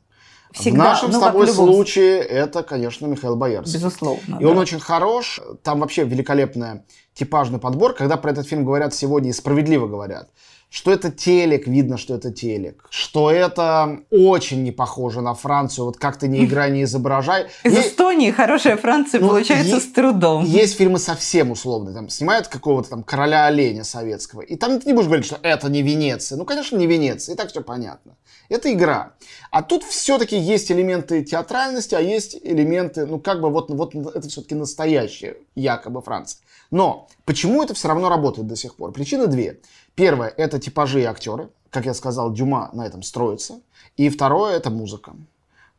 Всегда, 0.53 0.83
в 0.83 0.87
нашем 0.89 1.11
ну, 1.11 1.19
с 1.19 1.21
тобой 1.21 1.47
случае 1.47 2.19
это, 2.19 2.63
конечно, 2.63 3.05
Михаил 3.05 3.35
Боярский. 3.35 3.75
Безусловно. 3.75 4.37
И 4.39 4.45
он 4.45 4.55
да. 4.55 4.61
очень 4.61 4.79
хорош. 4.79 5.39
Там 5.63 5.79
вообще 5.79 6.03
великолепный 6.03 6.81
типажный 7.13 7.59
подбор. 7.59 7.93
Когда 7.93 8.17
про 8.17 8.31
этот 8.31 8.47
фильм 8.47 8.65
говорят 8.65 8.93
сегодня, 8.93 9.29
и 9.29 9.33
справедливо 9.33 9.87
говорят, 9.87 10.29
что 10.73 10.89
это 10.93 11.11
телек, 11.11 11.67
видно, 11.67 11.97
что 11.97 12.15
это 12.15 12.31
телек. 12.31 12.85
Что 12.89 13.29
это 13.29 13.99
очень 14.09 14.63
не 14.63 14.71
похоже 14.71 15.19
на 15.19 15.33
Францию. 15.33 15.83
Вот 15.85 15.97
как 15.97 16.15
ты 16.17 16.29
не 16.29 16.45
играй, 16.45 16.71
не 16.71 16.83
изображай. 16.83 17.47
Из 17.65 17.77
И- 17.77 17.81
Эстонии 17.81 18.31
хорошая 18.31 18.77
Франция 18.77 19.19
Ну, 19.19 19.27
получается 19.27 19.75
е- 19.75 19.81
с 19.81 19.91
трудом. 19.91 20.45
Есть 20.45 20.77
фильмы 20.77 20.97
совсем 20.97 21.51
условные, 21.51 21.93
там 21.93 22.07
снимают 22.07 22.47
какого-то 22.47 22.89
там 22.89 23.03
короля 23.03 23.45
оленя 23.47 23.83
советского, 23.83 24.41
и 24.41 24.55
там 24.55 24.79
ты 24.79 24.87
не 24.87 24.93
будешь 24.93 25.07
говорить, 25.07 25.25
что 25.25 25.37
это 25.43 25.67
не 25.69 25.81
Венеция. 25.81 26.37
Ну, 26.37 26.45
конечно, 26.45 26.77
не 26.77 26.87
Венеция, 26.87 27.35
и 27.35 27.37
так 27.37 27.49
все 27.49 27.61
понятно. 27.61 28.15
Это 28.47 28.71
игра. 28.71 29.13
А 29.51 29.63
тут 29.63 29.83
все-таки 29.83 30.37
есть 30.37 30.71
элементы 30.71 31.21
театральности, 31.23 31.95
а 31.95 31.99
есть 31.99 32.37
элементы, 32.41 33.05
ну, 33.05 33.19
как 33.19 33.41
бы 33.41 33.49
вот, 33.49 33.69
вот 33.69 33.93
это 33.93 34.27
все-таки 34.29 34.55
настоящая 34.55 35.35
якобы 35.55 36.01
Франция. 36.01 36.39
Но 36.69 37.09
почему 37.25 37.61
это 37.61 37.73
все 37.73 37.89
равно 37.89 38.07
работает 38.07 38.47
до 38.47 38.55
сих 38.55 38.75
пор? 38.75 38.93
Причины 38.93 39.27
две. 39.27 39.59
Первое– 39.95 40.33
это 40.37 40.59
типажи 40.59 41.01
и 41.01 41.05
актеры. 41.05 41.49
Как 41.69 41.85
я 41.85 41.93
сказал, 41.93 42.33
Дюма 42.33 42.69
на 42.73 42.85
этом 42.85 43.03
строится. 43.03 43.61
И 43.97 44.09
второе– 44.09 44.55
это 44.57 44.69
музыка. 44.69 45.13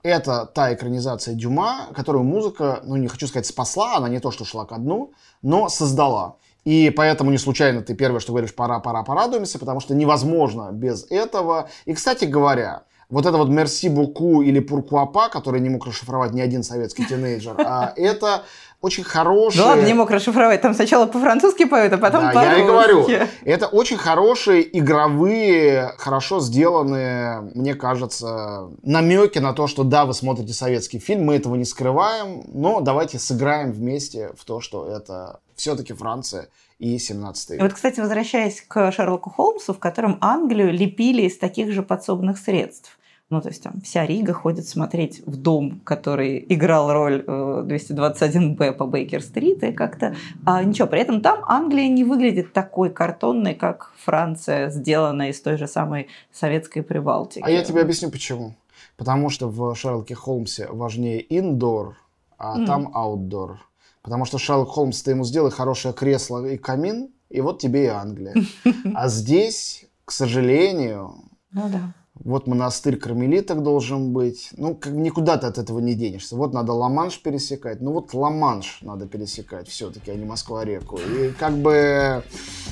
Это 0.02 0.46
та 0.46 0.74
экранизация 0.74 1.34
Дюма, 1.34 1.86
которую 1.94 2.24
музыка, 2.24 2.80
ну 2.84 2.96
не 2.96 3.08
хочу 3.08 3.28
сказать 3.28 3.46
спасла, 3.46 3.96
она 3.96 4.08
не 4.08 4.18
то 4.18 4.30
что 4.30 4.44
шла 4.44 4.64
ко 4.64 4.76
дну, 4.76 5.12
но 5.42 5.68
создала. 5.68 6.36
И 6.64 6.90
поэтому 6.90 7.30
не 7.30 7.38
случайно 7.38 7.82
ты 7.82 7.94
первое, 7.94 8.20
что 8.20 8.32
говоришь, 8.32 8.54
пора, 8.54 8.80
пора, 8.80 9.02
порадуемся, 9.02 9.58
потому 9.58 9.80
что 9.80 9.94
невозможно 9.94 10.70
без 10.72 11.06
этого. 11.10 11.68
И, 11.84 11.94
кстати 11.94 12.24
говоря, 12.24 12.82
вот 13.12 13.26
это 13.26 13.36
вот 13.36 13.48
«Мерси 13.50 13.90
Буку» 13.90 14.40
или 14.42 14.58
«Пуркуапа», 14.58 15.28
который 15.28 15.60
не 15.60 15.68
мог 15.68 15.86
расшифровать 15.86 16.32
ни 16.32 16.40
один 16.40 16.62
советский 16.62 17.04
тинейджер, 17.04 17.54
а 17.58 17.92
это 17.96 18.42
очень 18.80 19.04
хорошие... 19.04 19.62
Да 19.62 19.68
ладно, 19.68 19.82
не 19.84 19.94
мог 19.94 20.10
расшифровать. 20.10 20.62
Там 20.62 20.74
сначала 20.74 21.06
по-французски 21.06 21.66
поют, 21.66 21.92
а 21.92 21.98
потом 21.98 22.22
Да, 22.22 22.32
по-русски. 22.32 22.50
я 22.50 22.58
и 22.58 22.66
говорю. 22.66 23.06
Это 23.44 23.66
очень 23.68 23.98
хорошие 23.98 24.78
игровые, 24.78 25.92
хорошо 25.98 26.40
сделанные, 26.40 27.42
мне 27.54 27.74
кажется, 27.74 28.70
намеки 28.82 29.38
на 29.38 29.52
то, 29.52 29.66
что 29.66 29.84
да, 29.84 30.04
вы 30.06 30.14
смотрите 30.14 30.52
советский 30.54 30.98
фильм, 30.98 31.24
мы 31.26 31.36
этого 31.36 31.54
не 31.54 31.64
скрываем, 31.66 32.42
но 32.46 32.80
давайте 32.80 33.18
сыграем 33.18 33.72
вместе 33.72 34.30
в 34.36 34.44
то, 34.44 34.60
что 34.60 34.88
это 34.88 35.40
все-таки 35.54 35.92
Франция 35.92 36.48
и 36.78 36.98
17 36.98 37.50
И 37.50 37.52
век. 37.52 37.62
вот, 37.62 37.74
кстати, 37.74 38.00
возвращаясь 38.00 38.62
к 38.66 38.90
Шерлоку 38.90 39.30
Холмсу, 39.30 39.74
в 39.74 39.78
котором 39.78 40.16
Англию 40.20 40.72
лепили 40.72 41.22
из 41.22 41.38
таких 41.38 41.70
же 41.72 41.82
подсобных 41.82 42.38
средств. 42.38 42.98
Ну, 43.32 43.40
то 43.40 43.48
есть 43.48 43.62
там 43.62 43.80
вся 43.80 44.04
Рига 44.04 44.34
ходит 44.34 44.68
смотреть 44.68 45.22
в 45.24 45.36
дом, 45.36 45.80
который 45.84 46.44
играл 46.50 46.92
роль 46.92 47.24
э, 47.26 47.64
221-Б 47.66 48.72
по 48.72 48.84
Бейкер-стрит, 48.84 49.64
и 49.64 49.72
как-то... 49.72 50.14
А, 50.44 50.62
ничего, 50.62 50.86
при 50.86 51.00
этом 51.00 51.22
там 51.22 51.42
Англия 51.46 51.88
не 51.88 52.04
выглядит 52.04 52.52
такой 52.52 52.90
картонной, 52.90 53.54
как 53.54 53.94
Франция, 54.04 54.68
сделанная 54.68 55.30
из 55.30 55.40
той 55.40 55.56
же 55.56 55.66
самой 55.66 56.08
советской 56.30 56.82
Прибалтики. 56.82 57.42
А 57.42 57.48
я 57.48 57.64
тебе 57.64 57.80
объясню 57.80 58.10
почему. 58.10 58.54
Потому 58.98 59.30
что 59.30 59.48
в 59.48 59.74
Шерлоке 59.74 60.14
Холмсе 60.14 60.66
важнее 60.70 61.24
индор, 61.38 61.96
а 62.36 62.56
Мгм. 62.56 62.66
там 62.66 62.90
аутдор. 62.92 63.60
Потому 64.02 64.26
что 64.26 64.36
Шерлок 64.36 64.68
Холмс, 64.68 65.00
ты 65.02 65.12
ему 65.12 65.24
сделай 65.24 65.50
хорошее 65.50 65.94
кресло 65.94 66.44
и 66.44 66.58
камин, 66.58 67.08
и 67.30 67.40
вот 67.40 67.60
тебе 67.60 67.84
и 67.84 67.88
Англия. 67.88 68.34
А 68.94 69.08
здесь, 69.08 69.86
к 70.04 70.12
сожалению, 70.12 71.14
ну, 71.50 71.68
да. 71.70 71.94
Вот 72.24 72.46
монастырь 72.46 72.96
кармелиток 72.96 73.62
должен 73.62 74.12
быть. 74.12 74.50
Ну, 74.56 74.74
как, 74.74 74.92
никуда 74.92 75.38
ты 75.38 75.46
от 75.46 75.58
этого 75.58 75.80
не 75.80 75.94
денешься. 75.94 76.36
Вот 76.36 76.52
надо 76.52 76.72
Ла-Манш 76.72 77.20
пересекать. 77.20 77.80
Ну, 77.80 77.92
вот 77.92 78.14
Ла-Манш 78.14 78.78
надо 78.82 79.06
пересекать 79.06 79.68
все-таки, 79.68 80.10
а 80.10 80.14
не 80.14 80.24
Москва-реку. 80.24 80.98
И 80.98 81.32
как 81.32 81.56
бы 81.58 82.22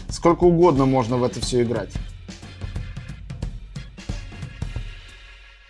сколько 0.09 0.45
угодно 0.45 0.87
можно 0.87 1.17
в 1.17 1.25
это 1.25 1.41
все 1.41 1.63
играть. 1.63 1.91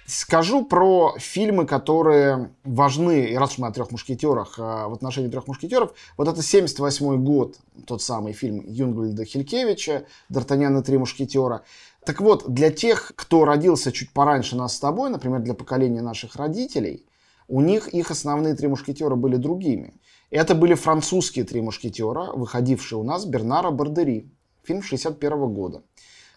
Скажу 0.07 0.65
про 0.65 1.15
фильмы, 1.19 1.67
которые 1.67 2.51
важны, 2.65 3.27
и 3.27 3.37
раз 3.37 3.53
уж 3.53 3.59
мы 3.59 3.69
о 3.69 3.71
трех 3.71 3.93
мушкетерах, 3.93 4.57
а, 4.59 4.89
в 4.89 4.93
отношении 4.93 5.29
трех 5.29 5.47
мушкетеров, 5.47 5.93
вот 6.17 6.27
это 6.27 6.43
78 6.43 7.23
год, 7.23 7.57
тот 7.87 8.03
самый 8.03 8.33
фильм 8.33 8.61
Юнгольда 8.67 9.25
Хилькевича 9.25 10.05
«Д'Артаньян 10.29 10.81
и 10.81 10.83
три 10.83 10.99
мушкетера». 10.99 11.63
Так 12.05 12.21
вот, 12.21 12.53
для 12.53 12.71
тех, 12.71 13.13
кто 13.15 13.45
родился 13.45 13.93
чуть 13.93 14.13
пораньше 14.13 14.57
нас 14.57 14.77
с 14.77 14.81
тобой, 14.81 15.11
например, 15.11 15.41
для 15.41 15.55
поколения 15.55 16.03
наших 16.03 16.37
родителей, 16.37 17.07
у 17.47 17.61
них 17.61 17.89
их 17.89 18.11
основные 18.11 18.55
три 18.55 18.69
мушкетера 18.69 19.17
были 19.17 19.37
другими. 19.37 19.95
Это 20.31 20.55
были 20.55 20.75
французские 20.75 21.45
три 21.45 21.61
мушкетера, 21.61 22.33
выходившие 22.33 22.99
у 22.99 23.03
нас 23.03 23.27
Бернара 23.27 23.71
Бардери, 23.71 24.33
фильм 24.63 24.83
61 24.83 25.53
года. 25.53 25.83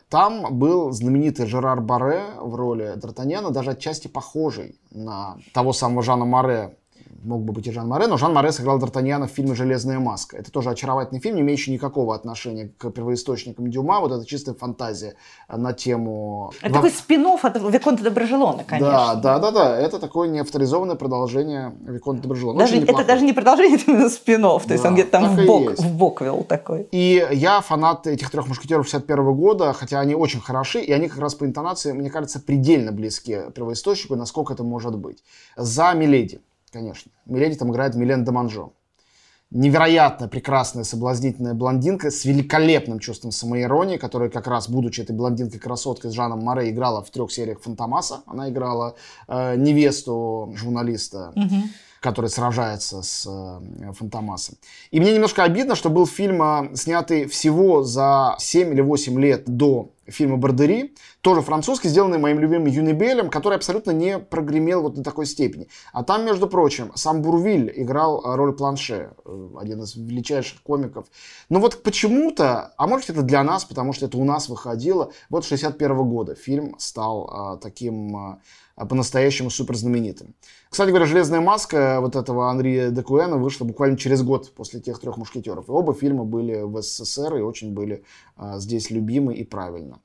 Там 0.10 0.60
был 0.60 0.91
знаменитый 0.91 1.47
Жерар 1.47 1.82
Барре 1.82 2.23
в 2.39 2.56
роли 2.56 2.95
Д'Артаньяна, 2.97 3.52
даже 3.52 3.71
отчасти 3.71 4.08
похожий 4.08 4.80
на 4.91 5.38
того 5.54 5.73
самого 5.73 6.04
Жана 6.04 6.26
Море, 6.26 6.78
мог 7.23 7.43
бы 7.43 7.53
быть 7.53 7.67
и 7.67 7.71
Жан 7.71 7.88
Море, 7.88 8.07
но 8.07 8.17
Жан 8.17 8.33
Море 8.33 8.51
сыграл 8.51 8.79
Д'Артаньяна 8.79 9.27
в 9.27 9.31
фильме 9.31 9.55
«Железная 9.55 9.99
маска». 9.99 10.38
Это 10.38 10.51
тоже 10.51 10.69
очаровательный 10.69 11.21
фильм, 11.21 11.36
не 11.36 11.41
имеющий 11.41 11.71
никакого 11.71 12.13
отношения 12.15 12.71
к 12.77 12.91
первоисточникам 12.91 13.69
Дюма. 13.69 13.99
Вот 13.99 14.12
это 14.12 14.25
чистая 14.25 14.55
фантазия 14.55 15.15
на 15.49 15.73
тему... 15.73 16.51
Это 16.62 16.75
такой 16.75 16.91
спин 16.91 17.23
от 17.23 17.55
Виконта 17.55 18.03
Доброжелона, 18.03 18.63
конечно. 18.65 18.91
Да, 18.91 19.15
да, 19.15 19.39
да, 19.39 19.51
да. 19.51 19.79
Это 19.79 19.97
такое 19.97 20.27
неавторизованное 20.27 20.95
продолжение 20.95 21.73
Виконта 21.81 22.23
Доброжелона. 22.23 22.59
Даже, 22.59 22.77
это 22.77 23.05
даже 23.05 23.23
не 23.23 23.33
продолжение, 23.33 23.77
это 23.77 23.91
именно 23.91 24.09
спин 24.09 24.43
то 24.43 24.62
да, 24.67 24.73
есть 24.73 24.86
он 24.86 24.93
где-то 24.93 25.12
там 25.12 25.36
в 25.36 25.45
бок, 25.45 25.71
в 25.77 25.95
бок 25.95 26.21
вел 26.21 26.43
такой. 26.43 26.88
И 26.91 27.25
я 27.31 27.62
фанат 27.62 28.07
этих 28.07 28.29
трех 28.29 28.47
мушкетеров 28.47 28.86
61 28.86 29.33
года, 29.33 29.73
хотя 29.73 29.99
они 29.99 30.15
очень 30.15 30.41
хороши, 30.41 30.81
и 30.81 30.91
они 30.91 31.07
как 31.07 31.19
раз 31.19 31.36
по 31.36 31.45
интонации, 31.45 31.93
мне 31.93 32.09
кажется, 32.09 32.39
предельно 32.39 32.91
близки 32.91 33.38
первоисточнику, 33.55 34.15
насколько 34.15 34.53
это 34.53 34.63
может 34.63 34.97
быть. 34.97 35.23
За 35.55 35.93
Миледи 35.93 36.41
конечно. 36.73 37.12
Миледи 37.25 37.55
там 37.55 37.71
играет 37.71 37.95
Милен 37.95 38.25
Деманжо. 38.25 38.73
Невероятно 39.51 40.27
прекрасная, 40.27 40.83
соблазнительная 40.83 41.53
блондинка 41.53 42.09
с 42.09 42.25
великолепным 42.25 42.97
чувством 42.97 43.31
самоиронии, 43.31 43.97
которая 43.97 44.29
как 44.29 44.47
раз, 44.47 44.67
будучи 44.67 45.01
этой 45.01 45.15
блондинкой-красоткой 45.15 46.09
с 46.09 46.13
Жаном 46.15 46.39
Море, 46.39 46.71
играла 46.71 47.03
в 47.03 47.12
трех 47.12 47.31
сериях 47.31 47.62
Фантомаса. 47.62 48.23
Она 48.25 48.49
играла 48.49 48.95
э, 49.27 49.55
невесту 49.55 50.51
журналиста. 50.55 51.31
Угу 51.36 51.63
который 52.03 52.29
сражается 52.29 53.01
с 53.01 53.25
э, 53.25 53.93
Фантомасом. 53.93 54.57
И 54.91 54.99
мне 54.99 55.13
немножко 55.13 55.43
обидно, 55.43 55.73
что 55.73 55.89
был 55.89 56.05
фильм, 56.05 56.43
э, 56.43 56.75
снятый 56.75 57.27
всего 57.27 57.81
за 57.81 58.36
7 58.39 58.73
или 58.73 58.81
8 58.81 59.19
лет 59.21 59.43
до 59.45 59.89
фильма 60.05 60.36
«Бардери», 60.36 60.95
тоже 61.23 61.41
французский, 61.41 61.88
сделанный 61.88 62.17
моим 62.17 62.39
любимым 62.39 62.67
Юнибелем, 62.67 63.29
который 63.29 63.55
абсолютно 63.55 63.91
не 63.91 64.19
прогремел 64.19 64.81
вот 64.81 64.95
до 64.95 65.03
такой 65.03 65.25
степени. 65.25 65.69
А 65.93 66.03
там, 66.03 66.25
между 66.25 66.47
прочим, 66.47 66.91
сам 66.95 67.21
Бурвиль 67.21 67.71
играл 67.77 68.21
роль 68.36 68.53
Планше, 68.53 69.12
э, 69.23 69.49
один 69.57 69.81
из 69.83 69.95
величайших 69.95 70.62
комиков. 70.62 71.05
Но 71.47 71.62
вот 71.62 71.81
почему-то, 71.81 72.73
а 72.75 72.88
может 72.88 73.09
это 73.09 73.21
для 73.21 73.41
нас, 73.41 73.63
потому 73.63 73.93
что 73.93 74.05
это 74.05 74.17
у 74.17 74.25
нас 74.25 74.49
выходило, 74.49 75.13
вот 75.29 75.45
61 75.45 75.91
-го 75.91 76.03
года 76.03 76.36
фильм 76.36 76.75
стал 76.77 77.29
а, 77.31 77.55
таким 77.55 78.17
а, 78.75 78.86
по-настоящему 78.86 79.49
супер 79.49 79.77
знаменитым. 79.77 80.36
Кстати 80.69 80.89
говоря, 80.89 81.05
«Железная 81.05 81.39
маска» 81.39 81.99
вот 82.01 82.17
этого 82.17 82.49
Анри 82.49 82.89
Декуэна 82.91 83.38
вышла 83.38 83.63
буквально 83.63 83.97
через 83.97 84.23
год 84.23 84.51
после 84.53 84.81
тех 84.81 84.99
трех 84.99 85.15
мушкетеров. 85.15 85.69
И 85.69 85.71
оба 85.71 85.93
фильма 85.93 86.25
были 86.25 86.63
в 86.63 86.81
СССР 86.81 87.38
и 87.38 87.41
очень 87.41 87.73
были 87.73 88.03
а, 88.36 88.59
здесь 88.59 88.91
любимы 88.91 89.36
и 89.36 89.45
правильно. 89.45 89.99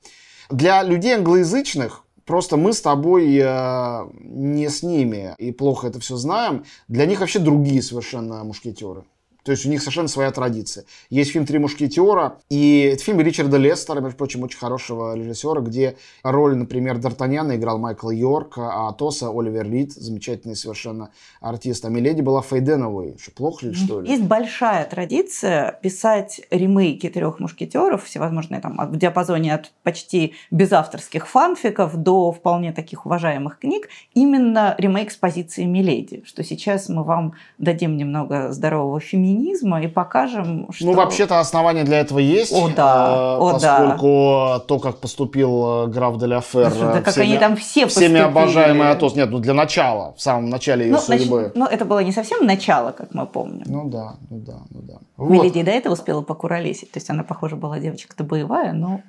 Для 0.49 0.83
людей 0.83 1.15
англоязычных 1.15 2.03
Просто 2.29 2.57
мы 2.57 2.73
с 2.73 2.81
тобой 2.81 3.39
э, 3.41 4.07
не 4.21 4.69
с 4.69 4.83
ними 4.83 5.33
и 5.39 5.51
плохо 5.51 5.87
это 5.87 5.99
все 5.99 6.15
знаем. 6.15 6.63
Для 6.87 7.07
них 7.07 7.21
вообще 7.21 7.39
другие 7.39 7.81
совершенно 7.81 8.43
мушкетеры. 8.43 9.03
То 9.49 9.53
есть 9.53 9.65
у 9.65 9.69
них 9.69 9.81
совершенно 9.81 10.07
своя 10.07 10.29
традиция. 10.29 10.85
Есть 11.09 11.31
фильм 11.31 11.47
«Три 11.47 11.57
мушкетера», 11.57 12.37
и 12.51 12.91
это 12.93 13.03
фильм 13.03 13.19
Ричарда 13.19 13.57
Лестера, 13.57 13.99
между 13.99 14.15
прочим, 14.15 14.43
очень 14.43 14.59
хорошего 14.59 15.15
режиссера, 15.15 15.59
где 15.59 15.97
роль, 16.21 16.55
например, 16.55 16.97
Д'Артаньяна 16.97 17.55
играл 17.55 17.79
Майкл 17.79 18.11
Йорк, 18.11 18.59
а 18.59 18.89
Атоса 18.89 19.31
Оливер 19.31 19.67
Рид, 19.67 19.93
замечательный 19.93 20.55
совершенно 20.55 21.09
артист. 21.41 21.83
А 21.83 21.89
Миледи 21.89 22.21
была 22.21 22.43
Фейденовой. 22.43 23.17
Что, 23.19 23.31
плохо 23.31 23.65
ли, 23.65 23.73
что 23.73 24.01
ли? 24.01 24.11
Есть 24.11 24.25
большая 24.25 24.85
традиция 24.85 25.79
писать 25.81 26.41
ремейки 26.51 27.09
«Трех 27.09 27.39
мушкетеров», 27.39 28.03
всевозможные 28.03 28.61
там 28.61 28.77
в 28.77 28.97
диапазоне 28.97 29.55
от 29.55 29.71
почти 29.81 30.35
безавторских 30.51 31.27
фанфиков 31.27 31.95
до 31.95 32.31
вполне 32.31 32.71
таких 32.71 33.07
уважаемых 33.07 33.57
книг, 33.57 33.89
именно 34.13 34.75
ремейк 34.77 35.09
с 35.09 35.17
позиции 35.17 35.63
Миледи, 35.63 36.21
что 36.27 36.43
сейчас 36.43 36.87
мы 36.87 37.03
вам 37.03 37.33
дадим 37.57 37.97
немного 37.97 38.51
здорового 38.51 38.99
феминизма, 38.99 39.38
феминизма 39.39 39.81
и 39.81 39.87
покажем, 39.87 40.67
что... 40.71 40.85
Ну, 40.85 40.93
вообще-то 40.93 41.39
основания 41.39 41.83
для 41.83 41.99
этого 41.99 42.19
есть. 42.19 42.53
О, 42.53 42.69
да. 42.69 43.37
Э, 43.37 43.37
О, 43.37 43.53
поскольку 43.53 44.07
да. 44.07 44.59
то, 44.59 44.79
как 44.79 44.97
поступил 44.97 45.85
э, 45.85 45.87
граф 45.87 46.17
де 46.17 46.25
ля 46.25 46.41
Фер... 46.41 46.71
Да, 46.73 47.01
как 47.01 47.13
всеми, 47.13 47.25
они 47.25 47.37
там 47.37 47.55
все 47.55 47.87
Всеми 47.87 48.19
обожаемый 48.19 48.89
Атос. 48.89 49.15
Нет, 49.15 49.29
ну 49.29 49.39
для 49.39 49.53
начала, 49.53 50.13
в 50.15 50.21
самом 50.21 50.49
начале 50.49 50.85
ее 50.85 50.93
ну, 50.93 50.99
судьбы. 50.99 51.39
Значит, 51.39 51.55
ну, 51.55 51.65
это 51.65 51.85
было 51.85 51.99
не 51.99 52.11
совсем 52.11 52.45
начало, 52.45 52.91
как 52.91 53.13
мы 53.13 53.25
помним. 53.25 53.63
Ну 53.65 53.89
да, 53.89 54.15
ну 54.29 54.39
да, 54.39 54.59
ну 54.69 54.81
да. 54.81 54.97
Вот. 55.17 55.29
Мелодия 55.29 55.63
до 55.63 55.71
этого 55.71 55.93
успела 55.93 56.21
покуролесить. 56.21 56.91
То 56.91 56.97
есть 56.97 57.09
она, 57.09 57.23
похоже, 57.23 57.55
была 57.55 57.79
девочка-то 57.79 58.23
боевая, 58.23 58.73
но... 58.73 59.01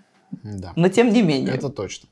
Да. 0.43 0.73
Но 0.77 0.89
тем 0.89 1.13
не 1.13 1.23
менее. 1.23 1.55
Это 1.55 1.71
точно. 1.71 2.09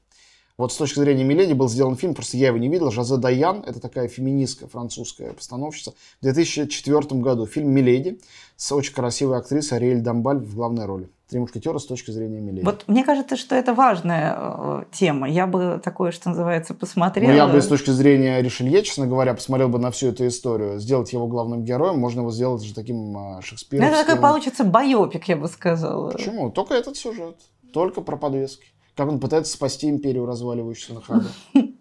Вот 0.59 0.73
с 0.73 0.77
точки 0.77 0.99
зрения 0.99 1.23
Миледи 1.23 1.53
был 1.53 1.69
сделан 1.69 1.95
фильм, 1.95 2.15
просто 2.15 2.37
я 2.37 2.49
его 2.49 2.59
не 2.59 2.69
видел. 2.69 2.91
Жозе 2.91 3.17
Даян, 3.17 3.63
это 3.65 3.79
такая 3.79 4.09
феминистка 4.09 4.67
французская 4.67 5.33
постановщица. 5.33 5.95
В 6.19 6.25
2004 6.25 7.21
году 7.21 7.47
фильм 7.47 7.71
«Миледи» 7.71 8.19
с 8.57 8.73
очень 8.73 8.93
красивой 8.93 9.39
актрисой 9.39 9.79
Ариэль 9.79 10.01
Дамбаль 10.01 10.39
в 10.39 10.57
главной 10.57 10.87
роли. 10.87 11.09
Три 11.29 11.39
мушкетера 11.39 11.79
с 11.79 11.87
точки 11.87 12.11
зрения 12.11 12.41
Миледи. 12.41 12.65
Вот 12.65 12.83
мне 12.89 13.05
кажется, 13.05 13.37
что 13.37 13.55
это 13.55 13.73
важная 13.73 14.37
э, 14.37 14.85
тема. 14.91 15.31
Я 15.31 15.47
бы 15.47 15.81
такое, 15.85 16.11
что 16.11 16.31
называется, 16.31 16.75
посмотрела. 16.75 17.31
Ну, 17.31 17.37
я 17.37 17.47
бы 17.47 17.63
с 17.63 17.69
точки 17.69 17.91
зрения 17.91 18.43
Ришелье, 18.43 18.83
честно 18.83 19.07
говоря, 19.07 19.35
посмотрел 19.35 19.69
бы 19.69 19.79
на 19.79 19.93
всю 19.93 20.09
эту 20.09 20.27
историю. 20.27 20.81
Сделать 20.81 21.13
его 21.13 21.29
главным 21.29 21.63
героем, 21.63 22.01
можно 22.01 22.23
его 22.23 22.33
сделать 22.33 22.65
же 22.65 22.75
таким 22.75 23.37
э, 23.39 23.43
шекспировским. 23.43 23.95
Это 23.95 24.05
такой 24.05 24.21
получится 24.21 24.65
байопик, 24.65 25.29
я 25.29 25.37
бы 25.37 25.47
сказала. 25.47 26.11
Почему? 26.11 26.51
Только 26.51 26.75
этот 26.75 26.97
сюжет. 26.97 27.37
Только 27.73 28.01
про 28.01 28.17
подвески. 28.17 28.67
Как 28.99 29.09
он 29.09 29.21
пытается 29.21 29.53
спасти 29.53 29.89
империю, 29.89 30.27
разваливающуюся 30.27 30.95
на 30.95 31.01
ходу. 31.01 31.29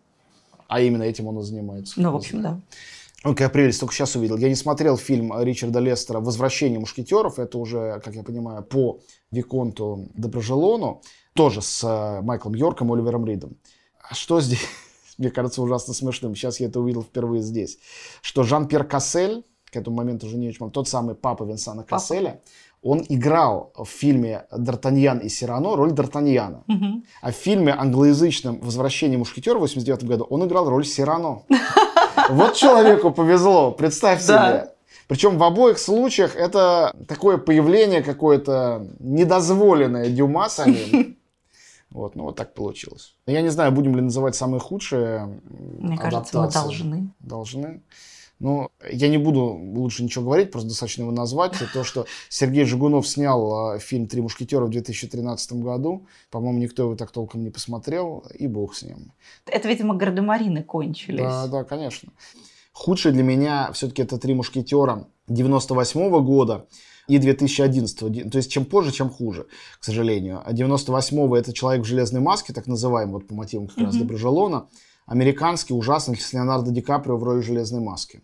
А 0.67 0.81
именно 0.81 1.01
этим 1.01 1.27
он 1.27 1.39
и 1.39 1.43
занимается. 1.43 1.93
Ну, 1.99 2.11
в 2.11 2.17
общем, 2.17 2.41
да. 2.41 2.59
Он 3.23 3.33
как 3.33 3.53
прелесть, 3.53 3.79
только 3.79 3.95
сейчас 3.95 4.15
увидел. 4.15 4.37
Я 4.37 4.49
не 4.49 4.55
смотрел 4.55 4.97
фильм 4.97 5.33
Ричарда 5.41 5.79
Лестера 5.79 6.19
«Возвращение 6.19 6.77
мушкетеров». 6.77 7.39
Это 7.39 7.57
уже, 7.57 8.01
как 8.03 8.13
я 8.13 8.21
понимаю, 8.21 8.63
по 8.63 8.99
Виконту 9.31 10.09
Доброжелону. 10.13 11.01
Тоже 11.33 11.61
с 11.61 11.83
э, 11.83 12.21
Майклом 12.21 12.53
Йорком 12.53 12.91
и 12.91 12.93
Оливером 12.93 13.25
Ридом. 13.25 13.57
А 14.07 14.13
что 14.13 14.39
здесь? 14.39 14.67
Мне 15.17 15.31
кажется 15.31 15.63
ужасно 15.63 15.95
смешным. 15.95 16.35
Сейчас 16.35 16.59
я 16.59 16.67
это 16.67 16.79
увидел 16.79 17.01
впервые 17.01 17.41
здесь. 17.41 17.79
Что 18.21 18.43
Жан-Пьер 18.43 18.83
Кассель, 18.83 19.43
к 19.71 19.75
этому 19.75 19.95
моменту 19.95 20.27
уже 20.27 20.37
не 20.37 20.49
очень 20.49 20.69
тот 20.69 20.87
самый 20.87 21.15
папа 21.15 21.45
Винсана 21.45 21.83
Касселя, 21.83 22.41
он 22.81 23.03
играл 23.09 23.73
в 23.75 23.85
фильме 23.85 24.45
«Д'Артаньян 24.51 25.19
и 25.21 25.29
Сирано» 25.29 25.75
роль 25.75 25.91
Д'Артаньяна. 25.91 26.61
Угу. 26.67 27.03
А 27.21 27.31
в 27.31 27.35
фильме 27.35 27.73
англоязычном 27.73 28.59
«Возвращение 28.59 29.17
мушкетера» 29.17 29.57
в 29.57 29.61
89 29.61 30.03
году 30.05 30.23
он 30.29 30.45
играл 30.45 30.69
роль 30.69 30.85
Сирано. 30.85 31.43
Вот 32.29 32.55
человеку 32.55 33.11
повезло, 33.11 33.71
представь 33.71 34.21
себе. 34.21 34.71
Причем 35.07 35.37
в 35.37 35.43
обоих 35.43 35.79
случаях 35.79 36.35
это 36.35 36.93
такое 37.07 37.37
появление 37.37 38.01
какое-то 38.03 38.85
недозволенное 38.99 40.09
Дюма 40.09 40.49
самим. 40.49 41.15
Вот, 41.89 42.15
ну 42.15 42.23
вот 42.23 42.35
так 42.35 42.53
получилось. 42.53 43.15
Я 43.25 43.41
не 43.41 43.47
знаю, 43.47 43.71
будем 43.71 43.95
ли 43.95 44.01
называть 44.01 44.35
самые 44.35 44.59
худшие 44.59 45.39
Мне 45.79 45.97
кажется, 45.97 46.41
мы 46.41 46.51
должны. 46.51 47.09
Должны. 47.21 47.81
Ну, 48.39 48.69
я 48.91 49.07
не 49.07 49.17
буду 49.17 49.41
лучше 49.43 50.03
ничего 50.03 50.25
говорить, 50.25 50.51
просто 50.51 50.69
достаточно 50.69 51.01
его 51.03 51.11
назвать. 51.11 51.53
То, 51.73 51.83
что 51.83 52.05
Сергей 52.29 52.65
Жигунов 52.65 53.07
снял 53.07 53.53
а, 53.53 53.79
фильм 53.79 54.07
«Три 54.07 54.21
мушкетера» 54.21 54.65
в 54.65 54.69
2013 54.69 55.53
году. 55.53 56.05
По-моему, 56.29 56.59
никто 56.59 56.83
его 56.83 56.95
так 56.95 57.11
толком 57.11 57.43
не 57.43 57.49
посмотрел, 57.49 58.23
и 58.37 58.47
бог 58.47 58.75
с 58.75 58.83
ним. 58.83 59.11
Это, 59.47 59.67
видимо, 59.67 59.95
гардемарины 59.95 60.61
кончились. 60.61 61.21
Да, 61.21 61.47
да, 61.47 61.63
конечно. 61.63 62.11
Худшее 62.73 63.11
для 63.11 63.23
меня 63.23 63.71
все-таки 63.73 64.03
это 64.03 64.19
«Три 64.19 64.35
мушкетера» 64.35 65.07
98 65.27 66.23
года 66.23 66.67
и 67.07 67.17
2011. 67.17 68.29
То 68.29 68.37
есть 68.37 68.51
чем 68.51 68.65
позже, 68.65 68.91
чем 68.91 69.09
хуже, 69.09 69.47
к 69.79 69.83
сожалению. 69.83 70.43
А 70.45 70.53
98-го 70.53 71.35
это 71.35 71.53
«Человек 71.53 71.85
в 71.85 71.87
железной 71.87 72.21
маске», 72.21 72.53
так 72.53 72.67
называемый, 72.67 73.13
вот 73.13 73.27
по 73.27 73.33
мотивам 73.33 73.67
как 73.67 73.77
mm-hmm. 73.77 73.85
раз 73.85 73.95
Доброжелона. 73.95 74.67
Американский, 75.07 75.73
ужасный, 75.73 76.17
с 76.17 76.33
Леонардо 76.33 76.71
Ди 76.71 76.81
Каприо 76.81 77.17
в 77.17 77.23
роли 77.23 77.41
железной 77.41 77.81
маски. 77.81 78.21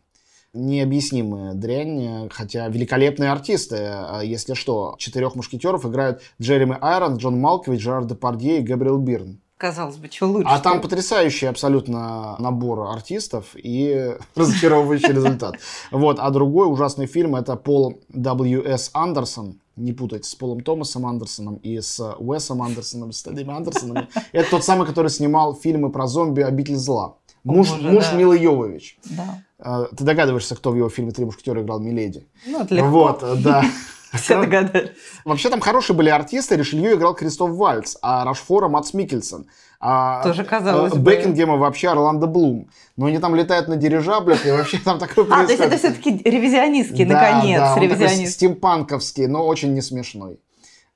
Необъяснимая 0.53 1.53
дрянь, 1.53 2.29
хотя 2.31 2.67
великолепные 2.67 3.31
артисты, 3.31 3.77
а 3.77 4.21
если 4.21 4.53
что. 4.53 4.95
Четырех 4.99 5.35
мушкетеров 5.35 5.85
играют 5.85 6.21
Джереми 6.39 6.77
Айрон, 6.79 7.17
Джон 7.17 7.39
Малкович, 7.39 7.81
Жерар 7.81 8.05
Депардье 8.05 8.59
и 8.59 8.61
Габриэл 8.61 8.99
Бирн 8.99 9.39
казалось 9.63 9.95
бы, 9.95 10.09
что 10.11 10.27
лучше. 10.27 10.49
А 10.49 10.59
там 10.59 10.81
потрясающий 10.81 11.45
абсолютно 11.45 12.35
набор 12.37 12.81
артистов 12.81 13.55
и 13.55 14.13
разочаровывающий 14.35 15.13
результат. 15.13 15.55
Вот. 15.89 16.19
А 16.19 16.29
другой 16.31 16.69
ужасный 16.69 17.07
фильм 17.07 17.37
это 17.37 17.55
Пол 17.55 18.01
W.S. 18.13 18.89
Андерсон. 18.93 19.61
Не 19.77 19.93
путать 19.93 20.25
с 20.25 20.35
Полом 20.35 20.59
Томасом 20.59 21.05
Андерсоном 21.05 21.55
и 21.55 21.79
с 21.79 21.99
Уэсом 22.19 22.61
Андерсоном, 22.61 23.13
с 23.13 23.19
Стэнами 23.19 23.55
Андерсоном. 23.55 24.09
Это 24.33 24.49
тот 24.49 24.65
самый, 24.65 24.85
который 24.85 25.09
снимал 25.09 25.55
фильмы 25.55 25.91
про 25.91 26.07
зомби 26.07 26.41
«Обитель 26.41 26.75
зла». 26.75 27.15
Муж, 27.43 27.69
Боже, 27.71 27.91
муж 27.91 28.05
да. 28.09 28.17
Милы 28.17 28.37
Йовович. 28.37 28.97
Да. 29.05 29.41
А, 29.59 29.85
ты 29.85 30.03
догадываешься, 30.03 30.55
кто 30.55 30.71
в 30.71 30.75
его 30.75 30.89
фильме 30.89 31.11
«Три 31.11 31.25
мушкетера» 31.25 31.61
играл 31.61 31.79
Миледи? 31.79 32.25
Ну, 32.45 32.61
это 32.61 32.73
легко. 32.73 32.89
Вот, 32.89 33.41
да. 33.41 33.63
Все 34.13 34.39
догадались. 34.39 34.91
Вообще 35.25 35.49
там 35.49 35.59
хорошие 35.59 35.95
были 35.95 36.09
артисты. 36.09 36.55
Ришелью 36.55 36.95
играл 36.95 37.15
Кристоф 37.15 37.51
Вальц, 37.51 37.95
а 38.01 38.23
Рашфора 38.23 38.67
Мац 38.67 38.93
Микельсон. 38.93 39.47
А 39.79 40.23
Тоже 40.23 40.45
казалось 40.45 40.93
э, 40.93 40.95
бы. 40.95 41.11
Бекингема 41.11 41.57
вообще 41.57 41.89
Орландо 41.89 42.27
Блум. 42.27 42.69
Но 42.95 43.07
они 43.07 43.17
там 43.17 43.35
летают 43.35 43.67
на 43.67 43.75
дирижаблях, 43.75 44.45
и 44.45 44.51
вообще 44.51 44.77
там 44.77 44.99
такой 44.99 45.25
А, 45.29 45.43
то 45.43 45.51
есть 45.51 45.61
это 45.61 45.77
все-таки 45.77 46.21
ревизионистский, 46.23 47.05
наконец, 47.05 47.59
да, 47.59 47.77
ревизионист. 47.77 48.33
стимпанковский, 48.33 49.25
но 49.25 49.45
очень 49.45 49.73
не 49.73 49.81
смешной 49.81 50.39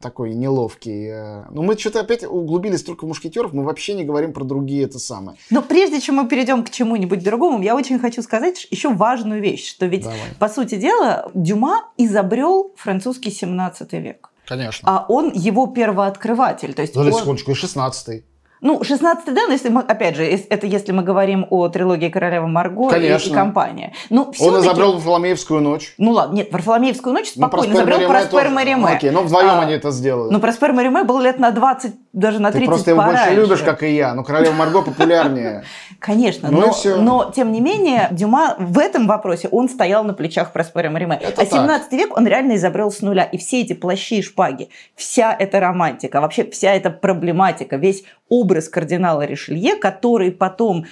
такой 0.01 0.33
неловкий. 0.35 1.07
Э, 1.09 1.45
Но 1.49 1.61
ну, 1.61 1.63
мы 1.63 1.77
что-то 1.77 2.01
опять 2.01 2.23
углубились 2.23 2.83
только 2.83 3.05
в 3.05 3.07
мушкетеров, 3.07 3.53
мы 3.53 3.63
вообще 3.63 3.93
не 3.93 4.03
говорим 4.03 4.33
про 4.33 4.43
другие 4.43 4.83
это 4.83 4.99
самое. 4.99 5.37
Но 5.49 5.61
прежде 5.61 5.99
чем 5.99 6.15
мы 6.15 6.27
перейдем 6.27 6.63
к 6.63 6.69
чему-нибудь 6.69 7.23
другому, 7.23 7.61
я 7.61 7.75
очень 7.75 7.99
хочу 7.99 8.21
сказать 8.21 8.67
еще 8.69 8.93
важную 8.93 9.41
вещь, 9.41 9.67
что 9.67 9.85
ведь, 9.87 10.03
Давай. 10.03 10.19
по 10.39 10.49
сути 10.49 10.75
дела, 10.75 11.31
Дюма 11.33 11.89
изобрел 11.97 12.73
французский 12.75 13.31
17 13.31 13.93
век. 13.93 14.29
Конечно. 14.45 14.87
А 14.89 15.05
он 15.09 15.31
его 15.33 15.67
первооткрыватель. 15.67 16.73
То 16.73 16.81
есть 16.81 16.93
Подожди 16.93 17.15
он... 17.15 17.21
секундочку, 17.21 17.51
и 17.51 17.55
16 17.55 18.23
ну, 18.61 18.83
16 18.83 19.33
да, 19.33 19.41
но 19.47 19.53
если 19.53 19.69
мы, 19.69 19.81
опять 19.81 20.15
же, 20.15 20.23
это 20.23 20.65
если 20.65 20.91
мы 20.91 21.03
говорим 21.03 21.45
о 21.49 21.67
трилогии 21.69 22.09
Королева 22.09 22.47
Марго 22.47 22.89
Конечно. 22.89 23.29
и, 23.29 23.31
и 23.31 23.33
компания. 23.33 23.93
Ну, 24.09 24.31
Он 24.39 24.59
изобрел 24.59 24.93
Варфоломеевскую 24.93 25.61
ночь. 25.61 25.93
Ну 25.97 26.11
ладно, 26.11 26.35
нет, 26.35 26.51
Варфоломеевскую 26.51 27.13
ночь 27.13 27.33
ну, 27.35 27.47
спокойно 27.47 27.73
ну, 27.73 27.79
изобрел 27.79 28.07
Проспер 28.07 28.49
Мариме. 28.49 28.87
Окей, 28.87 29.11
но 29.11 29.21
вдвоем 29.21 29.49
а, 29.49 29.61
они 29.61 29.73
это 29.73 29.91
сделали. 29.91 30.31
Ну, 30.31 30.39
Проспер 30.39 30.73
Мариме 30.73 31.03
был 31.03 31.19
лет 31.19 31.39
на 31.39 31.51
20, 31.51 31.93
даже 32.13 32.39
на 32.39 32.51
30 32.51 32.65
Ты 32.65 32.71
просто 32.71 32.91
его 32.91 33.03
больше 33.03 33.33
любишь, 33.35 33.61
как 33.61 33.83
и 33.83 33.95
я, 33.95 34.13
но 34.15 34.23
Королева 34.23 34.53
Марго 34.53 34.81
популярнее. 34.81 35.63
Конечно, 35.99 36.49
ну, 36.49 36.71
но, 36.85 36.95
но 36.97 37.31
тем 37.35 37.51
не 37.51 37.61
менее, 37.61 38.07
Дюма 38.11 38.55
в 38.57 38.79
этом 38.79 39.07
вопросе, 39.07 39.49
он 39.49 39.69
стоял 39.69 40.03
на 40.03 40.13
плечах 40.13 40.51
Проспера 40.51 40.89
Мариме. 40.89 41.19
а 41.37 41.45
17 41.45 41.91
век 41.93 42.17
он 42.17 42.25
реально 42.25 42.55
изобрел 42.55 42.91
с 42.91 43.01
нуля. 43.01 43.23
И 43.23 43.37
все 43.37 43.61
эти 43.61 43.73
плащи 43.73 44.17
и 44.17 44.21
шпаги, 44.21 44.69
вся 44.95 45.35
эта 45.37 45.59
романтика, 45.59 46.21
вообще 46.21 46.49
вся 46.49 46.73
эта 46.73 46.89
проблематика, 46.89 47.75
весь 47.75 48.03
образ 48.29 48.69
кардинала 48.69 49.25
Ришелье, 49.25 49.75
который 49.75 50.31
потом 50.31 50.85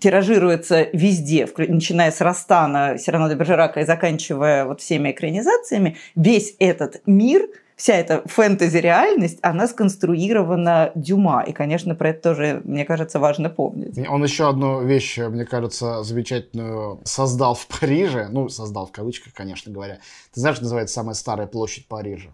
тиражируется 0.00 0.88
везде, 0.92 1.48
начиная 1.56 2.10
с 2.10 2.20
Растана, 2.20 2.98
Сирано 2.98 3.28
де 3.28 3.34
Бержерака 3.34 3.80
и 3.80 3.86
заканчивая 3.86 4.66
вот 4.66 4.80
всеми 4.80 5.10
экранизациями, 5.10 5.96
весь 6.14 6.54
этот 6.58 7.00
мир– 7.06 7.48
вся 7.76 7.94
эта 7.94 8.22
фэнтези-реальность, 8.26 9.38
она 9.42 9.66
сконструирована 9.66 10.92
Дюма. 10.94 11.42
И, 11.46 11.52
конечно, 11.52 11.94
про 11.94 12.10
это 12.10 12.30
тоже, 12.30 12.62
мне 12.64 12.84
кажется, 12.84 13.18
важно 13.18 13.50
помнить. 13.50 13.98
Он 14.08 14.22
еще 14.22 14.48
одну 14.48 14.82
вещь, 14.82 15.18
мне 15.18 15.44
кажется, 15.44 16.02
замечательную 16.02 17.00
создал 17.04 17.54
в 17.54 17.66
Париже. 17.66 18.28
Ну, 18.30 18.48
создал 18.48 18.86
в 18.86 18.92
кавычках, 18.92 19.32
конечно 19.32 19.72
говоря. 19.72 19.98
Ты 20.32 20.40
знаешь, 20.40 20.56
что 20.56 20.64
называется 20.64 20.94
самая 20.94 21.14
старая 21.14 21.46
площадь 21.46 21.88
Парижа? 21.88 22.30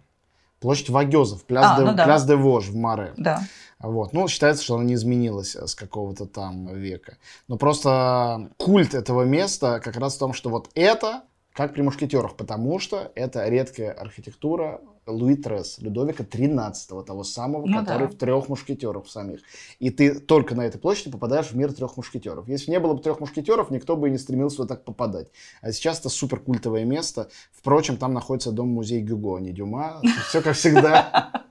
Площадь 0.60 0.90
Вагезов, 0.90 1.44
Пляс, 1.44 1.66
а, 1.70 1.78
де, 1.78 1.84
ну 1.86 1.94
да. 1.94 2.04
Пляс 2.04 2.24
де 2.24 2.34
Вож 2.34 2.68
в 2.68 2.76
Маре. 2.76 3.14
Да. 3.16 3.40
Вот. 3.80 4.12
Ну, 4.12 4.28
считается, 4.28 4.62
что 4.62 4.76
она 4.76 4.84
не 4.84 4.94
изменилась 4.94 5.56
с 5.56 5.74
какого-то 5.74 6.26
там 6.26 6.74
века. 6.74 7.16
Но 7.48 7.56
просто 7.56 8.50
культ 8.58 8.94
этого 8.94 9.22
места 9.22 9.80
как 9.80 9.96
раз 9.96 10.16
в 10.16 10.18
том, 10.18 10.32
что 10.32 10.50
вот 10.50 10.70
это 10.74 11.22
как 11.52 11.74
при 11.74 11.82
мушкетерах, 11.82 12.36
потому 12.36 12.78
что 12.78 13.10
это 13.14 13.48
редкая 13.48 13.92
архитектура 13.92 14.80
Луи 15.06 15.34
Трес, 15.34 15.78
Людовика 15.78 16.22
XIII, 16.22 17.04
того 17.04 17.24
самого, 17.24 17.66
ну, 17.66 17.80
который 17.80 18.06
да. 18.06 18.14
в 18.14 18.14
трех 18.16 18.48
мушкетеров 18.48 19.10
самих. 19.10 19.40
И 19.78 19.90
ты 19.90 20.20
только 20.20 20.54
на 20.54 20.62
этой 20.62 20.78
площади 20.78 21.10
попадаешь 21.10 21.46
в 21.46 21.56
мир 21.56 21.72
трех 21.72 21.96
мушкетеров. 21.96 22.48
Если 22.48 22.70
не 22.70 22.78
было 22.78 22.94
бы 22.94 23.02
трех 23.02 23.18
мушкетеров, 23.18 23.70
никто 23.70 23.96
бы 23.96 24.08
и 24.08 24.10
не 24.12 24.18
стремился 24.18 24.58
вот 24.58 24.68
так 24.68 24.84
попадать. 24.84 25.28
А 25.60 25.72
сейчас 25.72 26.00
это 26.00 26.08
супер 26.08 26.38
культовое 26.38 26.84
место. 26.84 27.28
Впрочем, 27.52 27.96
там 27.96 28.14
находится 28.14 28.52
дом-музей 28.52 29.02
Гюго, 29.02 29.38
а 29.38 29.40
не 29.40 29.52
Дюма. 29.52 30.00
Все 30.28 30.42
как 30.42 30.54
всегда. 30.56 31.46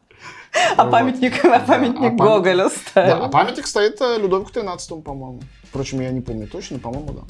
А 0.77 0.85
памятник, 0.85 1.43
а 1.45 1.59
памятник 1.59 2.13
Гоголю 2.13 2.69
стоит. 2.69 2.93
Да, 2.93 3.25
а 3.25 3.29
памятник 3.29 3.67
стоит 3.67 4.01
э, 4.01 4.17
Людовику 4.19 4.51
XIII, 4.51 5.01
по-моему. 5.01 5.41
Впрочем, 5.63 6.01
я 6.01 6.11
не 6.11 6.21
помню 6.21 6.47
точно, 6.47 6.79
по-моему, 6.79 7.13
да. 7.13 7.21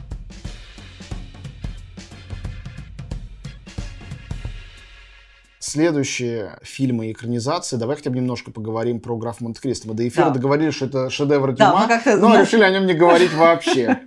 следующие 5.69 6.57
фильмы 6.63 7.07
и 7.07 7.11
экранизации, 7.11 7.77
давай 7.77 7.95
хотя 7.95 8.09
бы 8.09 8.17
немножко 8.17 8.49
поговорим 8.49 8.99
про 8.99 9.15
граф 9.17 9.39
Монте-Кристо. 9.39 9.87
Мы 9.87 9.93
до 9.93 10.07
эфира 10.07 10.25
да. 10.25 10.31
договорились, 10.31 10.73
что 10.73 10.85
это 10.85 11.09
шедевр 11.09 11.53
Дюма, 11.53 11.85
да, 11.87 12.17
но 12.17 12.41
решили 12.41 12.63
о 12.63 12.71
нем 12.71 12.87
не 12.87 12.93
говорить 12.93 13.33
вообще. 13.33 13.99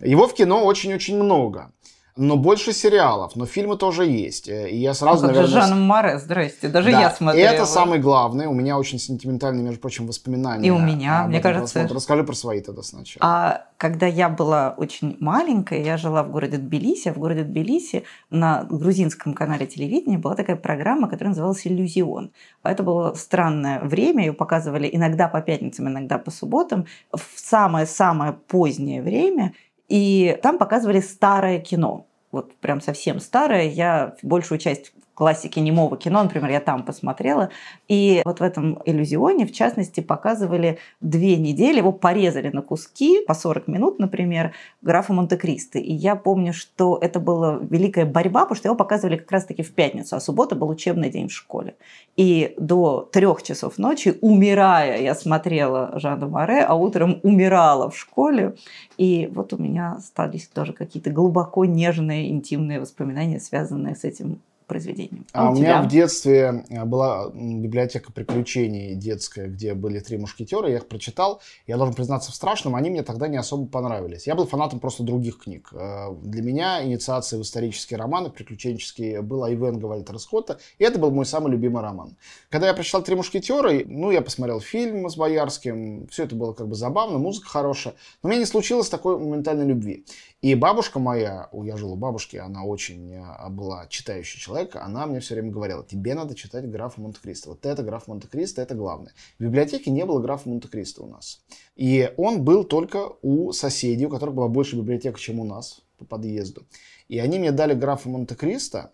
Его 0.00 0.28
в 0.28 0.34
кино 0.34 0.62
очень-очень 0.64 1.16
много 1.16 1.72
но 2.20 2.36
больше 2.36 2.74
сериалов, 2.74 3.34
но 3.34 3.46
фильмы 3.46 3.78
тоже 3.78 4.04
есть. 4.04 4.46
Э, 4.46 4.68
и 4.68 4.76
я 4.76 4.92
сразу, 4.92 5.22
ну, 5.22 5.28
как 5.28 5.36
наверное... 5.36 5.62
же 5.62 5.68
Жан 5.68 5.80
Море, 5.80 6.18
здрасте, 6.18 6.68
даже 6.68 6.92
да, 6.92 7.00
я 7.00 7.10
смотрела. 7.10 7.48
это 7.48 7.64
самый 7.64 7.98
главный. 7.98 8.46
У 8.46 8.52
меня 8.52 8.76
очень 8.76 8.98
сентиментальные, 8.98 9.64
между 9.64 9.80
прочим, 9.80 10.06
воспоминания. 10.06 10.68
И 10.68 10.70
у 10.70 10.78
меня, 10.78 11.24
мне 11.26 11.40
кажется. 11.40 11.72
Просмотра. 11.72 11.94
Расскажи 11.94 12.24
про 12.24 12.34
свои 12.34 12.60
тогда 12.60 12.82
сначала. 12.82 13.26
А 13.26 13.64
когда 13.78 14.06
я 14.06 14.28
была 14.28 14.74
очень 14.76 15.16
маленькая, 15.18 15.82
я 15.82 15.96
жила 15.96 16.22
в 16.22 16.30
городе 16.30 16.58
Тбилиси, 16.58 17.08
а 17.08 17.14
в 17.14 17.18
городе 17.18 17.42
Тбилиси 17.42 18.04
на 18.28 18.64
грузинском 18.64 19.32
канале 19.32 19.66
телевидения 19.66 20.18
была 20.18 20.34
такая 20.34 20.56
программа, 20.56 21.08
которая 21.08 21.30
называлась 21.30 21.66
«Иллюзион». 21.66 22.32
Это 22.62 22.82
было 22.82 23.14
странное 23.14 23.80
время, 23.80 24.26
ее 24.26 24.34
показывали 24.34 24.90
иногда 24.92 25.26
по 25.28 25.40
пятницам, 25.40 25.88
иногда 25.88 26.18
по 26.18 26.30
субботам, 26.30 26.84
в 27.10 27.22
самое-самое 27.36 28.34
позднее 28.34 29.00
время, 29.00 29.54
и 29.88 30.38
там 30.42 30.58
показывали 30.58 31.00
старое 31.00 31.58
кино 31.60 32.06
вот 32.32 32.54
прям 32.56 32.80
совсем 32.80 33.20
старое. 33.20 33.68
Я 33.68 34.16
большую 34.22 34.58
часть 34.58 34.92
классики 35.20 35.58
немого 35.58 35.98
кино, 35.98 36.22
например, 36.22 36.50
я 36.50 36.60
там 36.60 36.82
посмотрела. 36.82 37.50
И 37.88 38.22
вот 38.24 38.40
в 38.40 38.42
этом 38.42 38.80
иллюзионе, 38.86 39.44
в 39.44 39.52
частности, 39.52 40.00
показывали 40.00 40.78
две 41.02 41.36
недели, 41.36 41.76
его 41.76 41.92
порезали 41.92 42.48
на 42.48 42.62
куски 42.62 43.22
по 43.26 43.34
40 43.34 43.68
минут, 43.68 43.98
например, 43.98 44.54
графа 44.80 45.12
Монте-Кристо. 45.12 45.78
И 45.78 45.92
я 45.92 46.16
помню, 46.16 46.54
что 46.54 46.98
это 47.02 47.20
была 47.20 47.58
великая 47.60 48.06
борьба, 48.06 48.44
потому 48.46 48.56
что 48.56 48.68
его 48.68 48.76
показывали 48.76 49.18
как 49.18 49.30
раз-таки 49.30 49.62
в 49.62 49.74
пятницу, 49.74 50.16
а 50.16 50.20
суббота 50.20 50.54
был 50.54 50.70
учебный 50.70 51.10
день 51.10 51.28
в 51.28 51.34
школе. 51.34 51.74
И 52.16 52.54
до 52.56 53.06
трех 53.12 53.42
часов 53.42 53.76
ночи, 53.76 54.16
умирая, 54.22 55.02
я 55.02 55.14
смотрела 55.14 56.00
Жанна 56.00 56.28
Море, 56.28 56.62
а 56.62 56.74
утром 56.74 57.20
умирала 57.22 57.90
в 57.90 57.98
школе. 57.98 58.54
И 58.96 59.30
вот 59.34 59.52
у 59.52 59.58
меня 59.58 59.96
остались 59.98 60.48
тоже 60.48 60.72
какие-то 60.72 61.10
глубоко 61.10 61.66
нежные, 61.66 62.30
интимные 62.30 62.80
воспоминания, 62.80 63.38
связанные 63.38 63.94
с 63.94 64.04
этим 64.04 64.40
произведением. 64.70 65.26
А, 65.32 65.48
а 65.48 65.50
у, 65.50 65.52
у 65.52 65.56
меня 65.56 65.82
в 65.82 65.88
детстве 65.88 66.64
э, 66.68 66.84
была 66.84 67.28
библиотека 67.34 68.12
приключений 68.12 68.94
детская, 68.94 69.48
где 69.48 69.74
были 69.74 69.98
три 69.98 70.16
мушкетера, 70.16 70.68
я 70.68 70.76
их 70.76 70.86
прочитал. 70.86 71.42
Я 71.66 71.76
должен 71.76 71.94
признаться 71.96 72.30
в 72.30 72.36
страшном, 72.36 72.76
они 72.76 72.88
мне 72.88 73.02
тогда 73.02 73.26
не 73.26 73.36
особо 73.36 73.66
понравились. 73.66 74.28
Я 74.28 74.36
был 74.36 74.46
фанатом 74.46 74.78
просто 74.78 75.02
других 75.02 75.38
книг. 75.38 75.70
Э, 75.72 76.14
для 76.22 76.42
меня 76.42 76.84
инициация 76.84 77.40
в 77.40 77.42
исторические 77.42 77.98
романы, 77.98 78.30
приключенческие, 78.30 79.22
была 79.22 79.52
Ивенга 79.52 79.86
Вальтера 79.86 80.18
Скотта, 80.18 80.60
и 80.78 80.84
это 80.84 81.00
был 81.00 81.10
мой 81.10 81.26
самый 81.26 81.50
любимый 81.50 81.82
роман. 81.82 82.16
Когда 82.48 82.68
я 82.68 82.74
прочитал 82.74 83.02
«Три 83.02 83.16
мушкетера», 83.16 83.72
ну, 83.86 84.12
я 84.12 84.22
посмотрел 84.22 84.60
фильм 84.60 85.10
с 85.10 85.16
Боярским, 85.16 86.06
все 86.12 86.24
это 86.24 86.36
было 86.36 86.52
как 86.52 86.68
бы 86.68 86.76
забавно, 86.76 87.18
музыка 87.18 87.48
хорошая, 87.48 87.94
но 88.22 88.28
у 88.28 88.30
меня 88.30 88.38
не 88.38 88.46
случилось 88.46 88.88
такой 88.88 89.18
моментальной 89.18 89.66
любви. 89.66 90.04
И 90.42 90.54
бабушка 90.54 90.98
моя, 90.98 91.50
я 91.52 91.76
жил 91.76 91.92
у 91.92 91.96
бабушки, 91.96 92.36
она 92.38 92.64
очень 92.64 93.12
э, 93.12 93.48
была 93.50 93.86
читающий 93.88 94.40
человек, 94.40 94.74
она 94.76 95.06
мне 95.06 95.20
все 95.20 95.34
время 95.34 95.50
говорила, 95.50 95.84
тебе 95.84 96.14
надо 96.14 96.34
читать 96.34 96.68
графа 96.70 96.98
Монте-Кристо. 96.98 97.50
Вот 97.50 97.66
это 97.66 97.82
граф 97.82 98.06
Монте-Кристо, 98.06 98.62
это 98.62 98.74
главное. 98.74 99.12
В 99.38 99.42
библиотеке 99.42 99.90
не 99.90 100.06
было 100.06 100.18
графа 100.18 100.48
Монте-Кристо 100.48 101.02
у 101.02 101.08
нас. 101.08 101.42
И 101.76 102.10
он 102.16 102.42
был 102.42 102.64
только 102.64 103.12
у 103.20 103.52
соседей, 103.52 104.06
у 104.06 104.10
которых 104.10 104.34
была 104.34 104.48
больше 104.48 104.76
библиотека, 104.76 105.18
чем 105.18 105.40
у 105.40 105.44
нас 105.44 105.82
по 105.98 106.06
подъезду. 106.06 106.66
И 107.08 107.18
они 107.18 107.38
мне 107.38 107.52
дали 107.52 107.74
графа 107.74 108.08
Монте-Кристо 108.08 108.92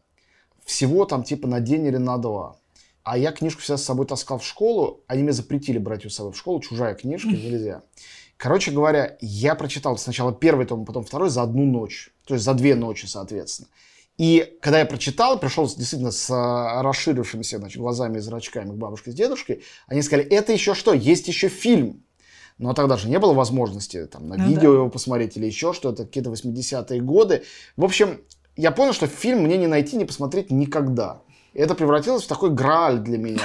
всего 0.64 1.04
там 1.04 1.22
типа 1.22 1.46
на 1.46 1.60
день 1.60 1.86
или 1.86 1.96
на 1.96 2.18
два. 2.18 2.56
А 3.04 3.16
я 3.16 3.30
книжку 3.30 3.60
всегда 3.60 3.76
с 3.76 3.84
собой 3.84 4.04
таскал 4.06 4.38
в 4.38 4.44
школу. 4.44 5.04
Они 5.06 5.22
мне 5.22 5.30
запретили 5.30 5.78
брать 5.78 6.02
ее 6.02 6.10
с 6.10 6.16
собой 6.16 6.32
в 6.32 6.36
школу. 6.36 6.58
Чужая 6.58 6.96
книжка, 6.96 7.28
нельзя. 7.28 7.84
Короче 8.36 8.70
говоря, 8.70 9.16
я 9.20 9.54
прочитал 9.54 9.96
сначала 9.96 10.32
первый 10.32 10.66
том, 10.66 10.84
потом 10.84 11.04
второй 11.04 11.30
за 11.30 11.42
одну 11.42 11.64
ночь. 11.64 12.12
То 12.26 12.34
есть 12.34 12.44
за 12.44 12.54
две 12.54 12.74
ночи, 12.74 13.06
соответственно. 13.06 13.68
И 14.18 14.58
когда 14.62 14.78
я 14.78 14.86
прочитал, 14.86 15.38
пришел 15.38 15.66
действительно 15.66 16.10
с 16.10 16.30
а, 16.30 16.82
расширившимися 16.82 17.58
значит, 17.58 17.78
глазами 17.78 18.16
и 18.16 18.20
зрачками 18.20 18.70
к 18.70 18.74
бабушке 18.74 19.10
с 19.10 19.14
дедушкой, 19.14 19.62
они 19.86 20.02
сказали, 20.02 20.26
это 20.28 20.52
еще 20.52 20.74
что, 20.74 20.94
есть 20.94 21.28
еще 21.28 21.48
фильм. 21.48 22.02
Но 22.58 22.72
тогда 22.72 22.96
же 22.96 23.10
не 23.10 23.18
было 23.18 23.34
возможности 23.34 24.06
там, 24.06 24.28
на 24.28 24.36
ну, 24.36 24.48
видео 24.48 24.70
да. 24.70 24.78
его 24.78 24.88
посмотреть 24.88 25.36
или 25.36 25.44
еще 25.44 25.74
что-то, 25.74 26.06
какие-то 26.06 26.30
80-е 26.30 27.02
годы. 27.02 27.44
В 27.76 27.84
общем, 27.84 28.22
я 28.56 28.70
понял, 28.70 28.94
что 28.94 29.06
фильм 29.06 29.42
мне 29.42 29.58
не 29.58 29.66
найти, 29.66 29.96
не 29.96 30.06
посмотреть 30.06 30.50
никогда. 30.50 31.20
И 31.52 31.58
это 31.58 31.74
превратилось 31.74 32.24
в 32.24 32.28
такой 32.28 32.50
грааль 32.50 33.00
для 33.00 33.18
меня. 33.18 33.42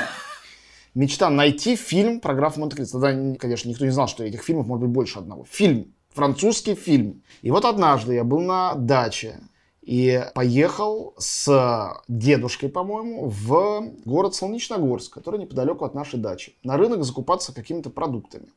Мечта 0.94 1.30
найти 1.30 1.76
фильм 1.76 2.20
про 2.20 2.34
графа 2.34 2.60
Монте-Кристо. 2.60 3.00
Тогда, 3.00 3.36
конечно, 3.38 3.70
никто 3.70 3.86
не 3.86 3.92
знал, 3.92 4.08
что 4.08 4.24
этих 4.24 4.44
фильмов 4.44 4.68
может 4.68 4.82
быть 4.84 4.92
больше 4.92 5.20
одного. 5.20 5.46
Фильм. 5.50 5.94
Французский 6.10 6.76
фильм. 6.76 7.24
И 7.42 7.52
вот 7.52 7.64
однажды 7.64 8.16
я 8.16 8.26
был 8.26 8.42
на 8.42 8.76
даче 8.76 9.40
и 9.82 10.24
поехал 10.36 11.16
с 11.18 12.02
дедушкой, 12.10 12.70
по-моему, 12.70 13.30
в 13.30 13.94
город 14.04 14.36
Солнечногорск, 14.36 15.14
который 15.14 15.40
неподалеку 15.40 15.86
от 15.86 15.96
нашей 15.96 16.20
дачи, 16.20 16.56
на 16.64 16.76
рынок 16.76 17.04
закупаться 17.04 17.54
какими-то 17.54 17.90
продуктами. 17.90 18.50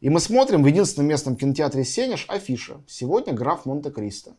И 0.00 0.10
мы 0.10 0.20
смотрим 0.20 0.62
в 0.62 0.66
единственном 0.66 1.08
местном 1.08 1.36
кинотеатре 1.36 1.84
Сенеж 1.84 2.26
афиша. 2.28 2.82
Сегодня 2.86 3.32
граф 3.32 3.64
Монте-Кристо. 3.64 4.32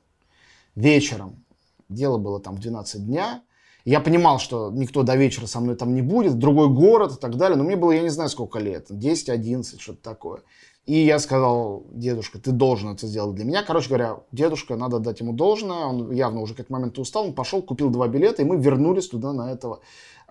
Вечером. 0.76 1.44
Дело 1.90 2.18
было 2.18 2.40
там 2.40 2.56
в 2.56 2.60
12 2.60 3.06
дня. 3.06 3.42
Я 3.90 4.02
понимал, 4.02 4.38
что 4.38 4.70
никто 4.72 5.02
до 5.02 5.16
вечера 5.16 5.48
со 5.48 5.60
мной 5.60 5.76
там 5.76 5.96
не 5.96 6.04
будет, 6.04 6.38
другой 6.38 6.70
город 6.70 7.14
и 7.14 7.20
так 7.20 7.38
далее. 7.38 7.58
Но 7.58 7.64
мне 7.64 7.76
было, 7.76 7.90
я 7.90 8.04
не 8.04 8.10
знаю, 8.10 8.30
сколько 8.30 8.60
лет, 8.60 8.92
10-11, 8.92 9.80
что-то 9.80 10.04
такое. 10.04 10.42
И 10.86 11.04
я 11.04 11.18
сказал, 11.18 11.88
дедушка, 11.90 12.38
ты 12.38 12.52
должен 12.52 12.90
это 12.94 13.08
сделать 13.08 13.34
для 13.34 13.46
меня. 13.46 13.64
Короче 13.64 13.88
говоря, 13.88 14.18
дедушка, 14.32 14.76
надо 14.76 15.00
дать 15.00 15.22
ему 15.22 15.34
должное. 15.34 15.88
Он 15.88 16.12
явно 16.12 16.42
уже 16.42 16.54
к 16.54 16.60
этому 16.60 16.78
моменту 16.78 17.02
устал. 17.02 17.26
Он 17.26 17.34
пошел, 17.34 17.64
купил 17.64 17.90
два 17.90 18.08
билета, 18.08 18.44
и 18.44 18.46
мы 18.46 18.58
вернулись 18.58 19.08
туда 19.10 19.34
на 19.34 19.52
этого 19.52 19.80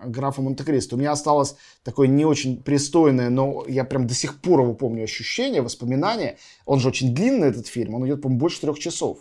графа 0.01 0.41
Монте-Кристо. 0.41 0.95
У 0.95 0.99
меня 0.99 1.11
осталось 1.11 1.57
такое 1.83 2.07
не 2.07 2.23
очень 2.23 2.63
пристойное, 2.63 3.29
но 3.29 3.65
я 3.67 3.83
прям 3.83 4.07
до 4.07 4.13
сих 4.13 4.39
пор 4.39 4.61
его 4.61 4.73
помню 4.73 5.03
ощущение, 5.03 5.61
воспоминания. 5.61 6.37
Он 6.65 6.79
же 6.79 6.87
очень 6.87 7.13
длинный, 7.13 7.49
этот 7.49 7.67
фильм. 7.67 7.95
Он 7.95 8.07
идет, 8.07 8.21
по-моему, 8.21 8.39
больше 8.39 8.61
трех 8.61 8.79
часов. 8.79 9.17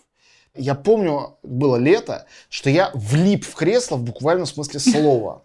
Я 0.59 0.75
помню, 0.75 1.39
было 1.43 1.77
лето, 1.77 2.27
что 2.51 2.69
я 2.69 2.91
влип 2.95 3.45
в 3.45 3.55
кресло 3.55 3.97
в 3.97 4.03
буквальном 4.03 4.47
смысле 4.47 4.81
слова. 4.81 5.43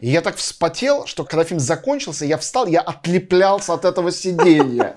И 0.00 0.08
я 0.08 0.20
так 0.20 0.36
вспотел, 0.36 1.06
что 1.06 1.24
когда 1.24 1.44
фильм 1.44 1.60
закончился, 1.60 2.24
я 2.24 2.36
встал, 2.38 2.66
я 2.66 2.80
отлеплялся 2.80 3.74
от 3.74 3.84
этого 3.84 4.10
сиденья. 4.10 4.96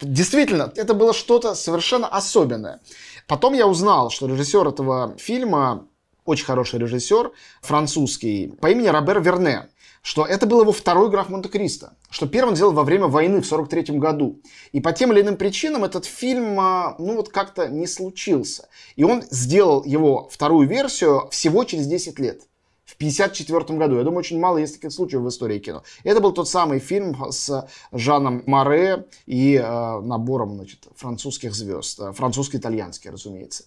Действительно, 0.00 0.72
это 0.74 0.94
было 0.94 1.14
что-то 1.14 1.54
совершенно 1.54 2.08
особенное. 2.08 2.80
Потом 3.26 3.54
я 3.54 3.66
узнал, 3.66 4.10
что 4.10 4.26
режиссер 4.26 4.66
этого 4.66 5.16
фильма, 5.18 5.86
очень 6.24 6.44
хороший 6.44 6.80
режиссер, 6.80 7.30
французский, 7.62 8.48
по 8.60 8.70
имени 8.70 8.88
Робер 8.88 9.20
Верне, 9.20 9.68
что 10.04 10.26
это 10.26 10.46
был 10.46 10.60
его 10.60 10.70
второй 10.70 11.08
граф 11.08 11.30
Монте-Кристо, 11.30 11.94
что 12.10 12.26
первый 12.26 12.50
он 12.50 12.56
сделал 12.56 12.72
во 12.72 12.84
время 12.84 13.06
войны 13.06 13.40
в 13.40 13.46
43 13.46 13.96
году. 13.98 14.38
И 14.72 14.80
по 14.80 14.92
тем 14.92 15.12
или 15.12 15.22
иным 15.22 15.38
причинам 15.38 15.82
этот 15.82 16.04
фильм, 16.04 16.60
а, 16.60 16.94
ну 16.98 17.16
вот 17.16 17.30
как-то 17.30 17.68
не 17.68 17.86
случился. 17.86 18.68
И 18.96 19.02
он 19.02 19.22
сделал 19.30 19.82
его 19.82 20.28
вторую 20.30 20.68
версию 20.68 21.26
всего 21.30 21.64
через 21.64 21.86
10 21.86 22.18
лет 22.18 22.42
в 22.84 22.96
1954 22.96 23.78
году. 23.78 23.96
Я 23.96 24.02
думаю, 24.02 24.18
очень 24.18 24.38
мало 24.38 24.58
есть 24.58 24.74
таких 24.74 24.92
случаев 24.92 25.22
в 25.22 25.28
истории 25.30 25.58
кино. 25.58 25.82
Это 26.02 26.20
был 26.20 26.32
тот 26.32 26.50
самый 26.50 26.80
фильм 26.80 27.16
с 27.30 27.66
Жаном 27.90 28.42
Море 28.44 29.06
и 29.24 29.54
э, 29.54 30.00
набором 30.00 30.56
значит, 30.56 30.86
французских 30.96 31.54
звезд. 31.54 31.98
Э, 32.00 32.12
французско-итальянский, 32.12 33.10
разумеется. 33.10 33.64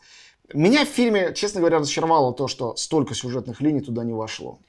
Меня 0.54 0.86
в 0.86 0.90
фильме, 0.90 1.34
честно 1.34 1.62
говоря, 1.62 1.80
разочаровало 1.80 2.32
то, 2.32 2.48
что 2.48 2.76
столько 2.76 3.16
сюжетных 3.16 3.60
линий 3.60 3.82
туда 3.82 4.04
не 4.04 4.14
вошло. 4.14 4.60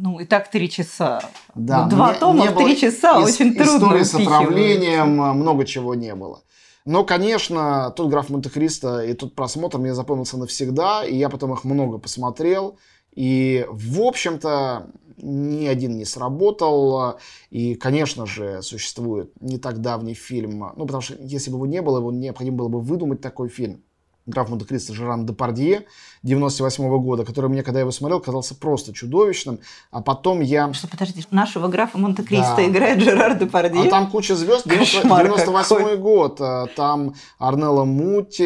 Ну, 0.00 0.20
и 0.20 0.24
так 0.24 0.48
три 0.50 0.70
часа. 0.70 1.20
Да, 1.56 1.84
ну, 1.84 1.90
Два 1.90 2.14
тома 2.14 2.44
в 2.46 2.56
три 2.56 2.76
часа 2.78 3.20
ис- 3.20 3.24
очень 3.24 3.54
трудно 3.54 4.00
Истории 4.00 4.02
с 4.04 4.14
отравлением, 4.14 5.20
э, 5.20 5.32
много 5.32 5.64
чего 5.64 5.94
не 5.96 6.14
было. 6.14 6.42
Но, 6.84 7.04
конечно, 7.04 7.90
тот 7.96 8.08
граф 8.08 8.30
Монте-Кристо 8.30 9.00
и 9.04 9.12
тот 9.14 9.34
просмотр 9.34 9.78
мне 9.78 9.94
запомнился 9.94 10.38
навсегда, 10.38 11.04
и 11.04 11.16
я 11.16 11.28
потом 11.28 11.52
их 11.52 11.64
много 11.64 11.98
посмотрел. 11.98 12.78
И, 13.12 13.66
в 13.68 14.00
общем-то, 14.02 14.86
ни 15.16 15.66
один 15.66 15.96
не 15.96 16.04
сработал. 16.04 17.18
И, 17.50 17.74
конечно 17.74 18.24
же, 18.24 18.62
существует 18.62 19.32
не 19.40 19.58
так 19.58 19.80
давний 19.80 20.14
фильм. 20.14 20.72
Ну, 20.76 20.86
потому 20.86 21.00
что 21.02 21.14
если 21.18 21.50
бы 21.50 21.56
его 21.56 21.66
не 21.66 21.82
было, 21.82 21.98
его 21.98 22.12
необходимо 22.12 22.56
было 22.58 22.68
бы 22.68 22.80
выдумать 22.80 23.20
такой 23.20 23.48
фильм 23.48 23.82
граф 24.28 24.48
Монте-Кристо 24.50 24.94
Жеран 24.94 25.26
Депардье 25.26 25.86
98 26.22 26.84
-го 26.84 27.00
года, 27.00 27.24
который 27.24 27.48
мне, 27.48 27.62
когда 27.62 27.80
я 27.80 27.82
его 27.82 27.92
смотрел, 27.92 28.20
казался 28.20 28.54
просто 28.54 28.92
чудовищным. 28.92 29.60
А 29.90 30.00
потом 30.00 30.40
я... 30.40 30.72
Что, 30.72 30.88
подожди, 30.88 31.24
нашего 31.30 31.68
графа 31.68 31.98
Монте-Кристо 31.98 32.56
да. 32.56 32.66
играет 32.66 33.00
Жерар 33.00 33.38
Депардье? 33.38 33.82
А 33.82 33.90
там 33.90 34.10
куча 34.10 34.36
звезд. 34.36 34.66
98 34.66 35.96
год. 35.96 36.40
А 36.40 36.66
там 36.76 37.14
Арнелла 37.38 37.84
Мути 37.84 38.42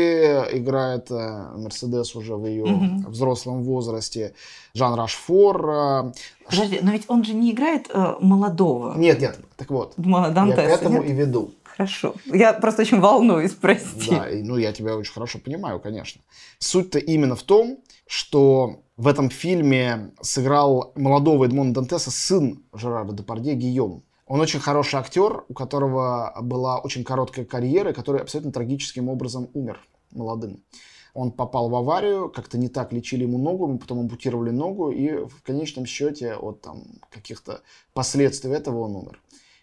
играет 0.52 1.10
э, 1.10 1.52
Мерседес 1.56 2.14
уже 2.14 2.36
в 2.36 2.46
ее 2.46 2.64
угу. 2.64 3.10
взрослом 3.10 3.64
возрасте. 3.64 4.34
Жан 4.74 4.94
Рашфор. 4.94 5.70
Э, 5.70 6.12
подожди, 6.48 6.78
но 6.82 6.92
ведь 6.92 7.04
он 7.08 7.24
же 7.24 7.34
не 7.34 7.52
играет 7.52 7.90
э, 7.92 8.14
молодого. 8.20 8.96
Нет, 8.96 9.20
нет. 9.20 9.38
Так 9.56 9.70
вот. 9.70 9.94
Дантеса, 9.96 10.62
я 10.62 10.76
к 10.76 10.80
этому 10.80 11.02
нет? 11.02 11.10
и 11.10 11.12
веду. 11.12 11.50
Хорошо. 11.76 12.14
Я 12.26 12.52
просто 12.52 12.82
очень 12.82 13.00
волнуюсь, 13.00 13.52
прости. 13.52 14.10
Да, 14.10 14.26
ну 14.30 14.56
я 14.56 14.72
тебя 14.72 14.96
очень 14.96 15.12
хорошо 15.12 15.38
понимаю, 15.38 15.80
конечно. 15.80 16.20
Суть-то 16.58 16.98
именно 16.98 17.34
в 17.34 17.42
том, 17.42 17.78
что 18.06 18.82
в 18.96 19.06
этом 19.06 19.30
фильме 19.30 20.12
сыграл 20.20 20.92
молодого 20.96 21.46
Эдмона 21.46 21.72
Дантеса 21.72 22.10
сын 22.10 22.62
Жерара 22.74 23.10
Депардье 23.12 23.54
Гийом. 23.54 24.02
Он 24.26 24.40
очень 24.40 24.60
хороший 24.60 24.96
актер, 25.00 25.44
у 25.48 25.54
которого 25.54 26.34
была 26.42 26.78
очень 26.78 27.04
короткая 27.04 27.44
карьера, 27.44 27.92
который 27.92 28.20
абсолютно 28.20 28.52
трагическим 28.52 29.08
образом 29.08 29.48
умер 29.54 29.80
молодым. 30.10 30.62
Он 31.14 31.30
попал 31.30 31.68
в 31.68 31.74
аварию, 31.74 32.30
как-то 32.30 32.56
не 32.56 32.68
так 32.68 32.92
лечили 32.92 33.22
ему 33.22 33.38
ногу, 33.38 33.78
потом 33.78 34.00
ампутировали 34.00 34.50
ногу, 34.50 34.90
и 34.90 35.26
в 35.26 35.42
конечном 35.42 35.84
счете 35.84 36.34
от 36.34 36.62
там, 36.62 36.84
каких-то 37.10 37.60
последствий 37.92 38.52
этого 38.52 38.80
он 38.80 38.96
умер. 38.96 39.20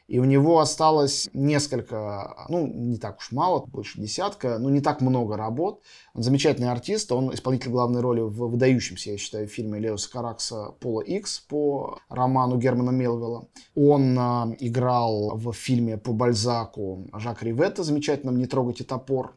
И 0.10 0.18
у 0.18 0.24
него 0.24 0.60
осталось 0.60 1.30
несколько, 1.34 2.48
ну, 2.50 2.66
не 2.66 2.98
так 2.98 3.20
уж 3.20 3.32
мало, 3.32 3.64
больше 3.68 4.02
десятка, 4.02 4.58
ну, 4.58 4.70
не 4.70 4.82
так 4.82 5.02
много 5.02 5.38
работ. 5.38 5.84
Он 6.16 6.24
замечательный 6.24 6.72
артист, 6.72 7.12
он 7.12 7.32
исполнитель 7.32 7.70
главной 7.70 8.02
роли 8.02 8.22
в 8.22 8.48
выдающемся, 8.48 9.12
я 9.12 9.20
считаю, 9.20 9.46
фильме 9.48 9.80
Леоса 9.80 10.12
Каракса 10.12 10.74
«Пола 10.80 11.02
Икс» 11.02 11.42
по 11.42 12.00
роману 12.10 12.58
Германа 12.58 12.90
Мелвилла. 12.90 13.50
Он 13.76 14.18
э, 14.18 14.56
играл 14.62 15.38
в 15.38 15.54
фильме 15.54 16.00
по 16.00 16.12
Бальзаку 16.12 17.06
Жак 17.14 17.44
Риветта, 17.44 17.84
замечательном 17.84 18.40
«Не 18.40 18.48
трогайте 18.48 18.84
топор». 18.84 19.36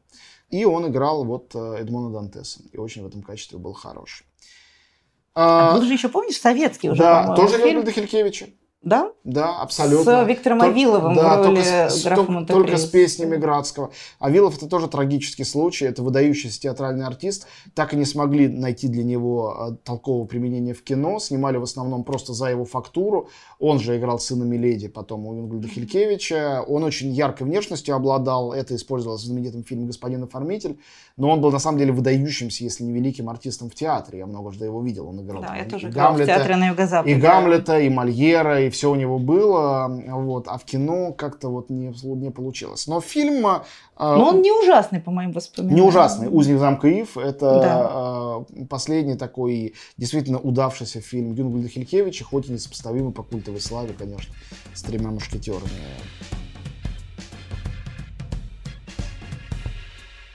И 0.49 0.65
он 0.65 0.89
играл 0.89 1.27
вот 1.27 1.55
э, 1.55 1.81
Эдмона 1.81 2.11
Дантеса. 2.11 2.61
И 2.73 2.79
очень 2.79 3.03
в 3.03 3.07
этом 3.07 3.21
качестве 3.21 3.59
был 3.59 3.75
хорош. 3.75 4.25
А, 5.35 5.69
а 5.69 5.75
был 5.75 5.83
же 5.83 5.93
еще, 5.93 6.09
помнишь, 6.09 6.41
советский 6.41 6.89
уже, 6.89 7.03
Да, 7.03 7.35
тоже 7.37 7.57
фильм? 7.57 7.67
Леонида 7.67 7.91
Хилькевича. 7.91 8.49
Да? 8.83 9.13
Да, 9.23 9.61
абсолютно. 9.61 10.25
С 10.25 10.29
Виктором 10.29 10.61
Тол- 10.61 10.71
Авиловым 10.71 11.15
да, 11.15 11.37
в 11.39 11.47
роли 11.47 11.57
только 11.57 11.89
с, 11.91 12.05
графа 12.05 12.27
только, 12.27 12.53
только 12.53 12.77
с 12.77 12.85
песнями 12.87 13.37
Градского. 13.37 13.93
Авилов 14.19 14.57
это 14.57 14.67
тоже 14.67 14.89
трагический 14.89 15.45
случай. 15.45 15.85
Это 15.85 16.03
выдающийся 16.03 16.61
театральный 16.61 17.07
артист. 17.07 17.47
Так 17.75 17.95
и 17.95 17.97
не 17.97 18.05
смогли 18.05 18.49
найти 18.49 18.89
для 18.89 19.05
него 19.05 19.57
а, 19.57 19.77
толкового 19.85 20.27
применения 20.27 20.75
в 20.75 20.83
кино. 20.83 21.21
Снимали 21.21 21.59
в 21.59 21.63
основном 21.63 22.03
просто 22.03 22.33
за 22.33 22.47
его 22.47 22.65
фактуру. 22.65 23.29
Он 23.61 23.79
же 23.79 23.97
играл 23.97 24.19
сына 24.19 24.43
Миледи, 24.43 24.89
потом 24.89 25.27
у 25.27 25.39
Ингольда 25.39 25.69
Хилькевича. 25.69 26.65
Он 26.67 26.83
очень 26.83 27.13
яркой 27.13 27.47
внешностью 27.47 27.95
обладал. 27.95 28.53
Это 28.53 28.75
использовалось 28.75 29.23
в 29.23 29.27
знаменитом 29.27 29.63
фильме 29.63 29.87
«Господин 29.87 30.25
оформитель». 30.25 30.81
Но 31.17 31.31
он 31.31 31.41
был 31.41 31.53
на 31.53 31.61
самом 31.61 31.79
деле 31.79 31.93
выдающимся, 31.93 32.65
если 32.65 32.83
не 32.83 32.93
великим 32.93 33.29
артистом 33.29 33.71
в 33.71 33.75
театре. 33.77 34.19
Я 34.21 34.27
многожды 34.27 34.65
его 34.65 34.83
видел. 34.83 35.09
Он 35.09 35.21
играл 35.21 35.43
да, 35.43 35.49
там, 35.49 35.57
я 35.59 35.65
тоже 35.67 35.89
и 35.89 35.91
Гамлета, 35.91 36.33
в 36.33 36.35
театре 36.35 36.57
на 36.57 36.69
Юго-Западе. 36.69 37.13
И 37.13 37.15
Гамлета, 37.15 37.79
и 37.79 37.89
Мольера, 37.89 38.61
и 38.63 38.72
все 38.73 38.91
у 38.91 38.95
него 38.97 39.19
было, 39.19 39.89
вот, 40.09 40.49
а 40.49 40.59
в 40.59 40.65
кино 40.65 41.13
как-то 41.13 41.49
вот 41.49 41.71
не, 41.71 41.93
не 42.17 42.31
получилось. 42.31 42.87
Но 42.87 43.01
фильм... 43.01 43.47
А, 43.47 43.65
Но 43.97 44.31
он 44.31 44.43
не 44.43 44.51
ужасный, 44.51 45.01
по 45.01 45.11
моим 45.11 45.33
воспоминаниям. 45.33 45.77
Не 45.77 45.89
ужасный. 45.89 46.29
«Узник 46.29 46.59
замка 46.59 46.89
Ив»— 46.89 47.17
это 47.17 47.61
да. 47.61 48.45
э, 48.59 48.65
последний 48.67 49.17
такой 49.17 49.75
действительно 49.97 50.39
удавшийся 50.39 51.01
фильм 51.01 51.33
Юнгульда 51.35 51.69
Хилькевича, 51.69 52.25
хоть 52.25 52.49
и 52.49 52.53
несопоставимый 52.53 53.13
по 53.13 53.23
культовой 53.23 53.61
славе, 53.61 53.95
конечно, 53.97 54.35
с 54.75 54.83
тремя 54.83 55.11
мушкетерами. 55.11 55.71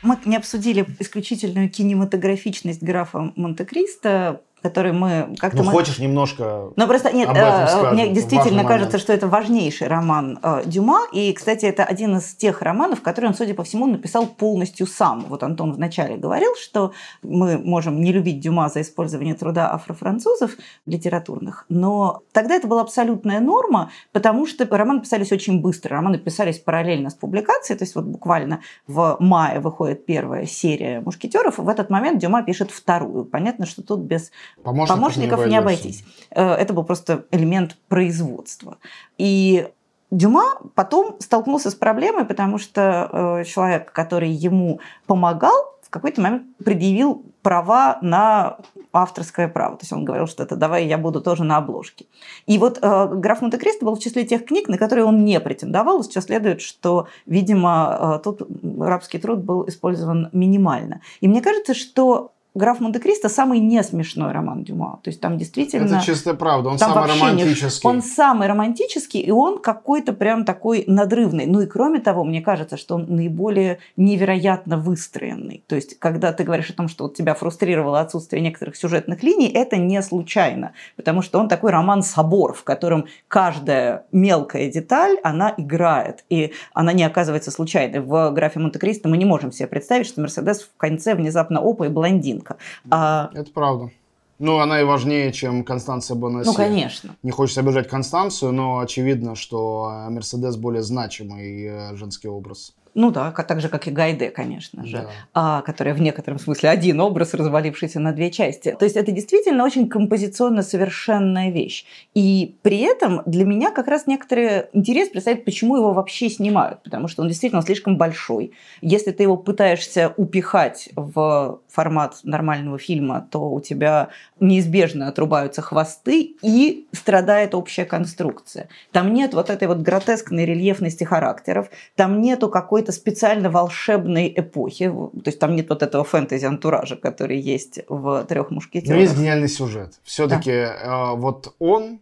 Мы 0.03 0.17
не 0.25 0.37
обсудили 0.37 0.85
исключительную 0.99 1.69
кинематографичность 1.69 2.81
графа 2.81 3.33
Монте-Кристо, 3.35 4.41
который 4.67 4.91
мы 4.91 5.35
как-то... 5.39 5.59
Ну, 5.59 5.63
мы... 5.63 5.71
хочешь 5.71 5.97
немножко 5.99 6.71
Ну, 6.75 6.87
просто 6.87 7.11
нет, 7.13 7.29
э, 7.29 7.67
скажем, 7.67 7.93
мне 7.93 8.09
действительно 8.09 8.63
кажется, 8.63 8.97
момент. 8.97 9.01
что 9.01 9.13
это 9.13 9.27
важнейший 9.27 9.87
роман 9.87 10.39
э, 10.43 10.63
Дюма. 10.65 11.07
И, 11.13 11.31
кстати, 11.31 11.65
это 11.65 11.85
один 11.85 12.17
из 12.17 12.35
тех 12.35 12.61
романов, 12.61 13.01
который 13.01 13.27
он, 13.27 13.33
судя 13.33 13.53
по 13.53 13.63
всему, 13.63 13.85
написал 13.87 14.25
полностью 14.25 14.85
сам. 14.87 15.25
Вот 15.29 15.43
Антон 15.43 15.71
вначале 15.73 16.17
говорил, 16.17 16.51
что 16.61 16.91
мы 17.23 17.57
можем 17.57 18.01
не 18.01 18.11
любить 18.11 18.41
Дюма 18.41 18.67
за 18.67 18.81
использование 18.81 19.35
труда 19.35 19.71
афрофранцузов 19.71 20.51
литературных, 20.85 21.65
но 21.69 22.21
тогда 22.33 22.55
это 22.55 22.67
была 22.67 22.81
абсолютная 22.81 23.39
норма, 23.39 23.91
потому 24.11 24.45
что 24.45 24.67
романы 24.69 25.01
писались 25.01 25.31
очень 25.31 25.61
быстро. 25.61 25.95
Романы 25.95 26.17
писались 26.17 26.59
параллельно 26.59 27.09
с 27.09 27.13
публикацией, 27.13 27.77
то 27.77 27.85
есть 27.85 27.95
вот 27.95 28.05
буквально 28.05 28.59
в 28.87 29.15
мае 29.19 29.59
выходит 29.59 30.05
первая 30.05 30.45
серия 30.45 30.99
«Мушкетеров», 30.99 31.59
и 31.59 31.61
в 31.61 31.69
этот 31.69 31.89
момент 31.89 32.19
Дюма 32.19 32.43
пишет 32.43 32.71
вторую. 32.71 33.23
Понятно, 33.25 33.65
что 33.65 33.81
тут 33.81 34.01
без 34.01 34.31
Помощников, 34.63 34.99
помощников 34.99 35.39
не, 35.45 35.51
не 35.51 35.57
обойтись. 35.57 36.03
Э, 36.31 36.53
Это 36.53 36.73
был 36.73 36.83
просто 36.83 37.25
элемент 37.31 37.77
производства. 37.87 38.77
И 39.17 39.67
Дюма 40.11 40.59
потом 40.75 41.17
столкнулся 41.19 41.69
с 41.69 41.75
проблемой, 41.75 42.25
потому 42.25 42.57
что 42.57 43.09
э, 43.41 43.43
человек, 43.43 43.91
который 43.91 44.29
ему 44.29 44.79
помогал, 45.05 45.77
в 45.81 45.89
какой-то 45.89 46.21
момент 46.21 46.43
предъявил 46.63 47.23
права 47.41 47.97
на 48.01 48.57
авторское 48.91 49.47
право. 49.47 49.77
То 49.77 49.83
есть 49.83 49.93
он 49.93 50.03
говорил, 50.03 50.27
что 50.27 50.43
это 50.43 50.55
давай 50.55 50.85
я 50.85 50.97
буду 50.97 51.21
тоже 51.21 51.43
на 51.43 51.57
обложке. 51.57 52.07
И 52.45 52.57
вот 52.57 52.79
э, 52.81 53.07
«Граф 53.13 53.41
Монте-Кристо» 53.41 53.85
был 53.85 53.95
в 53.95 53.99
числе 53.99 54.25
тех 54.25 54.45
книг, 54.45 54.67
на 54.67 54.77
которые 54.77 55.05
он 55.05 55.23
не 55.23 55.39
претендовал. 55.39 56.03
Сейчас 56.03 56.25
следует, 56.25 56.61
что, 56.61 57.07
видимо, 57.25 58.17
э, 58.17 58.23
тут 58.23 58.41
рабский 58.79 59.19
труд 59.19 59.39
был 59.39 59.67
использован 59.67 60.29
минимально. 60.33 61.01
И 61.21 61.27
мне 61.27 61.41
кажется, 61.41 61.73
что 61.73 62.33
«Граф 62.57 62.79
Монте-Кристо» 62.79 63.29
самый 63.29 63.59
не 63.59 63.83
смешной 63.83 64.31
роман 64.31 64.63
Дюма. 64.63 64.99
То 65.03 65.09
есть 65.09 65.21
там 65.21 65.37
действительно... 65.37 65.97
Это 65.97 66.05
чистая 66.05 66.33
правда, 66.33 66.69
он 66.69 66.79
самый 66.79 66.95
вообще 66.95 67.15
не- 67.15 67.21
романтический. 67.21 67.89
Он 67.89 68.01
самый 68.01 68.47
романтический, 68.47 69.19
и 69.19 69.31
он 69.31 69.59
какой-то 69.59 70.13
прям 70.13 70.43
такой 70.43 70.83
надрывный. 70.87 71.45
Ну 71.45 71.61
и 71.61 71.67
кроме 71.67 71.99
того, 71.99 72.23
мне 72.23 72.41
кажется, 72.41 72.77
что 72.77 72.95
он 72.95 73.05
наиболее 73.07 73.77
невероятно 73.95 74.77
выстроенный. 74.77 75.63
То 75.67 75.75
есть, 75.75 75.99
когда 75.99 76.33
ты 76.33 76.43
говоришь 76.43 76.69
о 76.69 76.73
том, 76.73 76.87
что 76.87 77.03
вот 77.03 77.15
тебя 77.15 77.35
фрустрировало 77.35 77.99
отсутствие 77.99 78.41
некоторых 78.41 78.75
сюжетных 78.75 79.21
линий, 79.21 79.47
это 79.47 79.77
не 79.77 80.01
случайно. 80.01 80.71
Потому 80.95 81.21
что 81.21 81.39
он 81.39 81.47
такой 81.47 81.71
роман-собор, 81.71 82.53
в 82.53 82.63
котором 82.63 83.05
каждая 83.27 84.05
мелкая 84.11 84.71
деталь, 84.71 85.17
она 85.23 85.53
играет. 85.57 86.25
И 86.29 86.53
она 86.73 86.93
не 86.93 87.03
оказывается 87.03 87.51
случайной. 87.51 87.99
В 87.99 88.31
«Графе 88.31 88.59
Монте-Кристо» 88.59 89.09
мы 89.09 89.17
не 89.17 89.25
можем 89.25 89.51
себе 89.51 89.67
представить, 89.67 90.07
что 90.07 90.21
Мерседес 90.21 90.61
в 90.61 90.77
конце 90.77 91.13
внезапно 91.13 91.59
опа 91.59 91.85
и 91.85 91.89
блондинка. 91.89 92.46
А, 92.89 93.29
Это 93.33 93.51
правда. 93.51 93.91
Ну, 94.39 94.59
она 94.59 94.81
и 94.81 94.83
важнее, 94.83 95.31
чем 95.31 95.63
Констанция 95.63 96.15
Бонасси. 96.15 96.47
ну, 96.47 96.53
конечно. 96.53 97.15
Не 97.23 97.31
хочется 97.31 97.61
обижать 97.61 97.87
Констанцию, 97.87 98.51
но 98.51 98.79
очевидно, 98.79 99.35
что 99.35 100.05
Мерседес 100.09 100.57
более 100.57 100.83
значимый 100.83 101.63
э, 101.65 101.95
женский 101.95 102.27
образ. 102.27 102.75
Ну 102.97 103.11
да, 103.11 103.31
так 103.31 103.61
же, 103.61 103.69
как 103.69 103.87
и 103.87 103.91
Гайде, 103.91 104.31
конечно 104.31 104.83
же. 104.83 104.97
Да. 104.97 105.09
а, 105.35 105.61
которая 105.61 105.93
в 105.93 106.01
некотором 106.01 106.39
смысле 106.39 106.69
один 106.69 106.99
образ, 106.99 107.35
развалившийся 107.35 107.99
на 107.99 108.11
две 108.11 108.31
части. 108.31 108.75
То 108.77 108.85
есть 108.85 108.97
это 108.97 109.11
действительно 109.11 109.63
очень 109.63 109.87
композиционно 109.87 110.63
совершенная 110.63 111.51
вещь. 111.51 111.85
И 112.15 112.55
при 112.63 112.79
этом 112.79 113.21
для 113.27 113.45
меня 113.45 113.69
как 113.69 113.87
раз 113.87 114.07
некоторый 114.07 114.63
интерес 114.73 115.09
представляет, 115.09 115.45
почему 115.45 115.75
его 115.75 115.93
вообще 115.93 116.27
снимают. 116.27 116.81
Потому 116.81 117.07
что 117.07 117.21
он 117.21 117.27
действительно 117.27 117.61
слишком 117.61 117.97
большой. 117.97 118.53
Если 118.81 119.11
ты 119.11 119.21
его 119.21 119.37
пытаешься 119.37 120.15
упихать 120.17 120.89
в 120.95 121.59
формат 121.69 122.15
нормального 122.23 122.79
фильма, 122.79 123.27
то 123.29 123.51
у 123.51 123.61
тебя 123.61 124.09
неизбежно 124.39 125.07
отрубаются 125.07 125.61
хвосты 125.61 126.35
и 126.41 126.87
страдает 126.91 127.53
общая 127.53 127.85
конструкция. 127.85 128.69
Там 128.91 129.13
нет 129.13 129.35
вот 129.35 129.51
этой 129.51 129.67
вот 129.67 129.77
гротескной 129.77 130.45
рельефности 130.45 131.03
характеров, 131.03 131.69
там 131.95 132.21
нету 132.21 132.49
какой-то 132.49 132.86
специально 132.91 133.49
волшебной 133.49 134.33
эпохи, 134.35 134.89
то 134.89 135.21
есть 135.25 135.39
там 135.39 135.55
нет 135.55 135.69
вот 135.69 135.83
этого 135.83 136.03
фэнтези-антуража, 136.03 136.95
который 136.95 137.39
есть 137.39 137.79
в 137.87 138.25
«Трех 138.25 138.49
Но 138.49 138.55
мушкетерах». 138.55 138.99
есть 138.99 139.17
гениальный 139.17 139.49
сюжет. 139.49 139.99
Все-таки 140.03 140.67
вот 141.15 141.55
он 141.59 141.99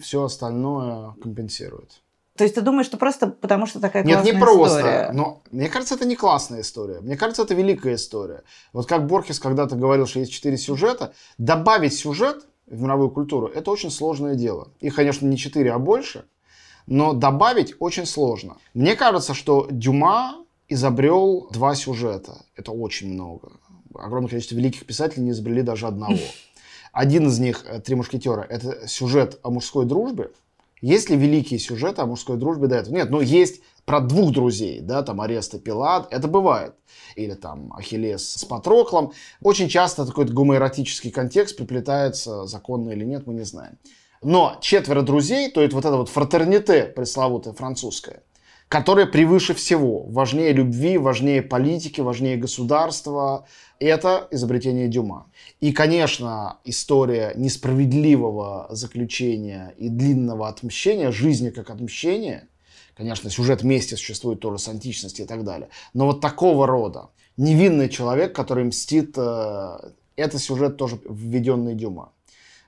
все 0.00 0.24
остальное 0.24 1.14
компенсирует. 1.22 2.02
То 2.34 2.44
есть 2.44 2.54
ты 2.54 2.62
думаешь, 2.62 2.86
что 2.86 2.96
просто 2.96 3.26
потому, 3.26 3.66
что 3.66 3.78
такая 3.78 4.04
Нет, 4.04 4.24
не 4.24 4.30
классная 4.30 4.40
просто. 4.40 4.78
история? 4.78 5.10
Но 5.12 5.42
мне 5.50 5.68
кажется, 5.68 5.94
это 5.96 6.06
не 6.06 6.16
классная 6.16 6.62
история. 6.62 7.00
Мне 7.00 7.16
кажется, 7.16 7.42
это 7.42 7.52
великая 7.52 7.96
история. 7.96 8.42
Вот 8.72 8.86
как 8.86 9.06
Борхес 9.06 9.38
когда-то 9.38 9.76
говорил, 9.76 10.06
что 10.06 10.20
есть 10.20 10.32
четыре 10.32 10.56
сюжета. 10.56 11.12
Добавить 11.36 11.92
сюжет 11.94 12.46
в 12.66 12.80
мировую 12.80 13.10
культуру– 13.10 13.46
это 13.54 13.70
очень 13.70 13.90
сложное 13.90 14.34
дело. 14.34 14.68
Их, 14.80 14.94
конечно, 14.94 15.26
не 15.26 15.36
четыре, 15.36 15.72
а 15.72 15.78
больше. 15.78 16.24
Но 16.86 17.12
добавить 17.12 17.74
очень 17.78 18.06
сложно. 18.06 18.56
Мне 18.74 18.96
кажется, 18.96 19.34
что 19.34 19.68
Дюма 19.70 20.44
изобрел 20.68 21.48
два 21.50 21.74
сюжета. 21.74 22.44
Это 22.56 22.72
очень 22.72 23.12
много. 23.12 23.52
Огромное 23.94 24.30
количество 24.30 24.54
великих 24.54 24.86
писателей 24.86 25.24
не 25.24 25.30
изобрели 25.30 25.62
даже 25.62 25.86
одного. 25.86 26.18
Один 26.92 27.28
из 27.28 27.38
них, 27.38 27.64
э, 27.66 27.80
«Три 27.80 27.94
мушкетера», 27.94 28.42
это 28.42 28.86
сюжет 28.86 29.38
о 29.42 29.50
мужской 29.50 29.86
дружбе. 29.86 30.30
Есть 30.82 31.10
ли 31.10 31.16
великие 31.16 31.60
сюжеты 31.60 32.02
о 32.02 32.06
мужской 32.06 32.36
дружбе 32.36 32.66
до 32.66 32.76
этого? 32.76 32.94
Нет, 32.94 33.08
ну 33.08 33.20
есть 33.20 33.62
про 33.84 34.00
двух 34.00 34.32
друзей, 34.32 34.80
да, 34.80 35.02
там 35.02 35.20
Арест 35.20 35.54
и 35.54 35.58
Пилат, 35.58 36.08
это 36.12 36.28
бывает. 36.28 36.74
Или 37.14 37.34
там 37.34 37.72
Ахиллес 37.72 38.28
с 38.28 38.44
Патроклом. 38.44 39.12
Очень 39.40 39.68
часто 39.68 40.04
такой 40.04 40.24
гомоэротический 40.24 41.10
контекст 41.10 41.56
приплетается, 41.56 42.46
законно 42.46 42.90
или 42.90 43.04
нет, 43.04 43.26
мы 43.26 43.34
не 43.34 43.44
знаем. 43.44 43.78
Но 44.22 44.56
четверо 44.60 45.02
друзей, 45.02 45.50
то 45.50 45.62
есть 45.62 45.74
вот 45.74 45.84
это 45.84 45.96
вот 45.96 46.08
фратерните 46.08 46.84
пресловутое 46.84 47.54
французское, 47.54 48.22
которое 48.68 49.06
превыше 49.06 49.52
всего, 49.52 50.04
важнее 50.04 50.52
любви, 50.52 50.96
важнее 50.96 51.42
политики, 51.42 52.00
важнее 52.00 52.36
государства, 52.36 53.46
это 53.80 54.28
изобретение 54.30 54.86
Дюма. 54.86 55.26
И, 55.60 55.72
конечно, 55.72 56.58
история 56.64 57.32
несправедливого 57.34 58.68
заключения 58.70 59.74
и 59.76 59.88
длинного 59.88 60.48
отмщения, 60.48 61.10
жизни 61.10 61.50
как 61.50 61.70
отмщение, 61.70 62.46
конечно, 62.96 63.28
сюжет 63.28 63.64
мести 63.64 63.96
существует 63.96 64.38
тоже 64.38 64.58
с 64.58 64.68
античности 64.68 65.22
и 65.22 65.26
так 65.26 65.42
далее, 65.42 65.68
но 65.94 66.06
вот 66.06 66.20
такого 66.20 66.68
рода 66.68 67.10
невинный 67.36 67.88
человек, 67.88 68.34
который 68.34 68.64
мстит, 68.64 69.14
э, 69.16 69.78
это 70.14 70.38
сюжет 70.38 70.76
тоже 70.76 71.00
введенный 71.08 71.74
Дюма. 71.74 72.12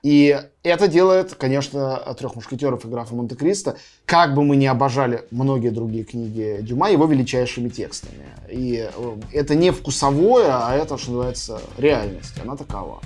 И 0.05 0.39
это 0.61 0.87
делает, 0.87 1.33
конечно, 1.33 1.97
трех 2.19 2.35
мушкетеров 2.35 2.85
и 2.85 2.87
графа 2.87 3.15
Монте-Кристо, 3.15 3.77
как 4.05 4.35
бы 4.35 4.43
мы 4.43 4.55
ни 4.55 4.67
обожали 4.67 5.25
многие 5.31 5.69
другие 5.69 6.03
книги 6.03 6.59
Дюма, 6.61 6.91
его 6.91 7.07
величайшими 7.07 7.69
текстами. 7.69 8.27
И 8.47 8.87
э, 8.87 9.15
это 9.33 9.55
не 9.55 9.71
вкусовое, 9.71 10.63
а 10.63 10.75
это, 10.75 10.99
что 10.99 11.09
называется, 11.09 11.59
реальность. 11.79 12.35
Она 12.39 12.55
такова. 12.55 13.01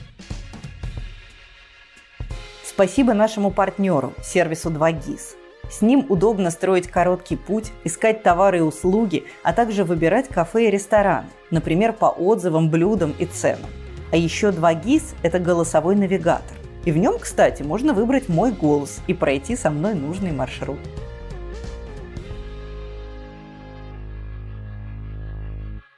Спасибо 2.65 3.13
нашему 3.13 3.51
партнеру, 3.51 4.11
сервису 4.21 4.69
2GIS. 4.69 5.37
С 5.71 5.81
ним 5.81 6.05
удобно 6.09 6.51
строить 6.51 6.89
короткий 6.89 7.37
путь, 7.37 7.71
искать 7.85 8.23
товары 8.23 8.57
и 8.57 8.61
услуги, 8.61 9.23
а 9.41 9.53
также 9.53 9.85
выбирать 9.85 10.27
кафе 10.27 10.67
и 10.67 10.69
рестораны, 10.69 11.29
например, 11.49 11.93
по 11.93 12.07
отзывам, 12.07 12.69
блюдам 12.69 13.15
и 13.17 13.25
ценам. 13.25 13.69
А 14.11 14.17
еще 14.17 14.49
2GIS– 14.49 15.13
это 15.23 15.39
голосовой 15.39 15.95
навигатор. 15.95 16.58
И 16.89 16.91
в 16.91 16.97
нем, 16.97 17.19
кстати, 17.19 17.61
можно 17.61 17.93
выбрать 17.93 18.29
мой 18.29 18.51
голос 18.51 19.01
и 19.05 19.13
пройти 19.13 19.55
со 19.55 19.69
мной 19.69 19.93
нужный 19.93 20.31
маршрут. 20.31 20.79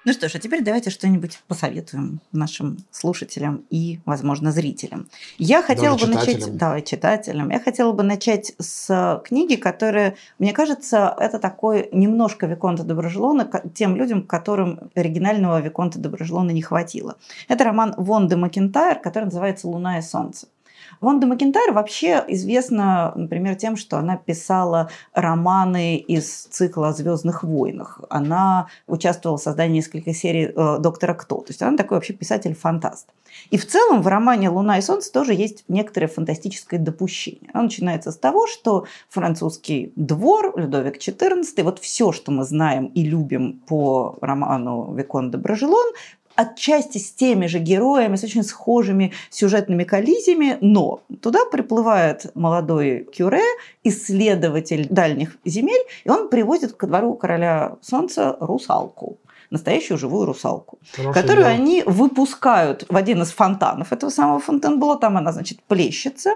Ну 0.04 0.12
что 0.12 0.28
ж, 0.28 0.36
а 0.36 0.40
теперь 0.40 0.62
давайте 0.62 0.90
что-нибудь 0.90 1.40
посоветуем 1.48 2.20
нашим 2.34 2.80
слушателям 2.92 3.64
и, 3.70 4.02
возможно, 4.04 4.52
зрителям. 4.52 5.08
Я 5.38 5.64
хотела 5.64 5.98
Даже 5.98 6.08
бы 6.08 6.14
начать, 6.16 6.36
читателям. 6.36 6.58
да, 6.58 6.82
читателям. 6.82 7.50
Я 7.52 7.60
хотела 7.62 7.94
бы 7.94 8.04
начать 8.04 8.52
с 8.60 9.22
книги, 9.24 9.56
которая, 9.56 10.16
мне 10.40 10.52
кажется, 10.52 11.16
это 11.18 11.40
такой 11.40 11.88
немножко 11.94 12.48
Виконта 12.48 12.84
Доброжелона 12.84 13.50
тем 13.74 13.96
людям, 13.96 14.24
которым 14.24 14.92
оригинального 14.94 15.62
Виконта 15.62 16.00
Доброжелона 16.00 16.52
не 16.52 16.62
хватило. 16.62 17.16
Это 17.48 17.64
роман 17.64 17.94
Вонды 17.96 18.36
Макентайр, 18.36 19.00
который 19.00 19.26
называется 19.26 19.70
«Луна 19.70 20.00
и 20.00 20.02
солнце». 20.02 20.48
Вонда 21.00 21.28
Макентайр 21.28 21.72
вообще 21.74 22.24
известна, 22.28 23.14
например, 23.16 23.56
тем, 23.56 23.78
что 23.78 23.98
она 23.98 24.18
писала 24.18 24.90
романы 25.14 25.98
из 25.98 26.44
цикла 26.46 26.90
о 26.90 26.94
«Звездных 26.94 27.44
войнах». 27.44 28.02
Она 28.10 28.68
участвовала 28.88 29.38
в 29.38 29.42
создании 29.42 29.78
нескольких 29.78 30.16
серий 30.16 30.52
э, 30.56 30.78
«Доктора 30.80 31.14
Кто». 31.14 31.38
То 31.38 31.50
есть 31.50 31.62
она 31.62 31.78
такой 31.78 31.98
вообще 31.98 32.14
писатель-фантаст. 32.14 33.08
И 33.50 33.58
в 33.58 33.66
целом 33.66 34.02
в 34.02 34.08
романе 34.08 34.50
«Луна 34.50 34.78
и 34.78 34.82
солнце» 34.82 35.12
тоже 35.12 35.34
есть 35.34 35.64
некоторое 35.68 36.08
фантастическое 36.08 36.78
допущение. 36.78 37.50
Оно 37.54 37.64
начинается 37.64 38.12
с 38.12 38.18
того, 38.18 38.48
что 38.48 38.86
французский 39.10 39.94
двор, 39.96 40.54
Людовик 40.58 40.98
XIV, 40.98 41.64
вот 41.64 41.80
все, 41.80 42.12
что 42.12 42.32
мы 42.32 42.44
знаем 42.44 42.88
и 42.88 43.04
любим 43.04 43.62
по 43.68 44.18
роману 44.22 44.94
«Викон 44.94 45.32
де 45.32 45.38
Брожелон», 45.38 45.88
отчасти 46.36 46.98
с 46.98 47.12
теми 47.12 47.48
же 47.48 47.60
героями, 47.60 48.16
с 48.16 48.24
очень 48.24 48.44
схожими 48.44 49.14
сюжетными 49.30 49.84
коллизиями, 49.84 50.58
но 50.62 51.02
туда 51.22 51.46
приплывает 51.52 52.32
молодой 52.36 53.08
Кюре, 53.16 53.44
исследователь 53.84 54.88
дальних 54.90 55.38
земель, 55.46 55.82
и 56.04 56.10
он 56.10 56.30
привозит 56.30 56.74
ко 56.74 56.88
двору 56.88 57.16
короля 57.16 57.78
солнца 57.82 58.38
русалку 58.40 59.18
настоящую 59.52 59.98
живую 59.98 60.26
русалку, 60.26 60.80
Хороший 60.96 61.14
которую 61.14 61.46
дело. 61.46 61.56
они 61.56 61.84
выпускают 61.86 62.86
в 62.90 62.96
один 62.96 63.22
из 63.22 63.32
фонтанов 63.32 63.92
этого 63.92 64.10
самого 64.10 64.40
Фонтенбло. 64.40 64.98
Там 64.98 65.18
она, 65.18 65.34
значит, 65.34 65.62
плещется. 65.68 66.32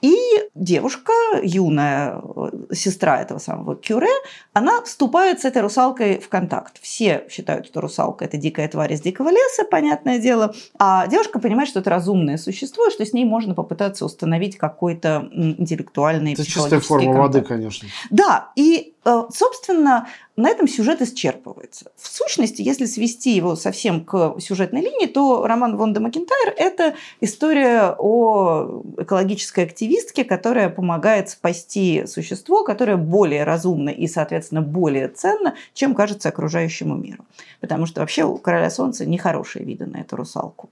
И 0.00 0.16
девушка, 0.54 1.12
юная 1.42 2.20
э, 2.20 2.74
сестра 2.74 3.20
этого 3.20 3.38
самого 3.38 3.74
Кюре, 3.74 4.06
она 4.52 4.82
вступает 4.82 5.40
с 5.40 5.44
этой 5.44 5.60
русалкой 5.60 6.20
в 6.20 6.28
контакт. 6.28 6.78
Все 6.80 7.26
считают, 7.30 7.66
что 7.66 7.80
русалка– 7.80 8.24
это 8.26 8.36
дикая 8.36 8.68
тварь 8.68 8.92
из 8.92 9.00
дикого 9.00 9.30
леса, 9.30 9.64
понятное 9.68 10.20
дело. 10.20 10.54
А 10.78 11.08
девушка 11.08 11.40
понимает, 11.40 11.68
что 11.68 11.80
это 11.80 11.90
разумное 11.90 12.36
существо, 12.38 12.90
что 12.90 13.04
с 13.04 13.12
ней 13.12 13.24
можно 13.24 13.54
попытаться 13.54 14.04
установить 14.04 14.56
какой-то 14.56 15.28
интеллектуальный, 15.32 16.34
Это 16.34 16.44
чистая 16.46 16.80
форма 16.80 17.12
контакт. 17.12 17.34
воды, 17.34 17.40
конечно. 17.42 17.88
Да, 18.10 18.52
и, 18.54 18.94
э, 19.04 19.22
собственно, 19.34 20.06
на 20.36 20.48
этом 20.48 20.68
сюжет 20.68 21.02
исчерпывается. 21.02 21.90
В 21.96 22.06
сущности, 22.06 22.62
если 22.62 22.86
свести 22.86 23.34
его 23.34 23.56
совсем 23.56 24.04
к 24.04 24.36
сюжетной 24.38 24.82
линии, 24.82 25.06
то 25.06 25.44
роман 25.44 25.76
Вонда 25.76 25.98
Макентайр– 25.98 26.54
это 26.56 26.94
история 27.20 27.96
о 27.98 28.84
экологической 28.98 29.64
активистке, 29.88 30.24
которая 30.24 30.68
помогает 30.68 31.30
спасти 31.30 32.04
существо, 32.06 32.62
которое 32.64 32.96
более 32.96 33.44
разумно 33.44 33.88
и, 33.88 34.06
соответственно, 34.06 34.62
более 34.62 35.08
ценно, 35.08 35.54
чем 35.72 35.94
кажется 35.94 36.28
окружающему 36.28 36.94
миру. 36.94 37.24
Потому 37.60 37.86
что 37.86 38.00
вообще 38.00 38.24
у 38.24 38.36
Короля 38.36 38.70
Солнца 38.70 39.06
нехорошие 39.06 39.64
виды 39.64 39.86
на 39.86 39.98
эту 39.98 40.16
русалку. 40.16 40.68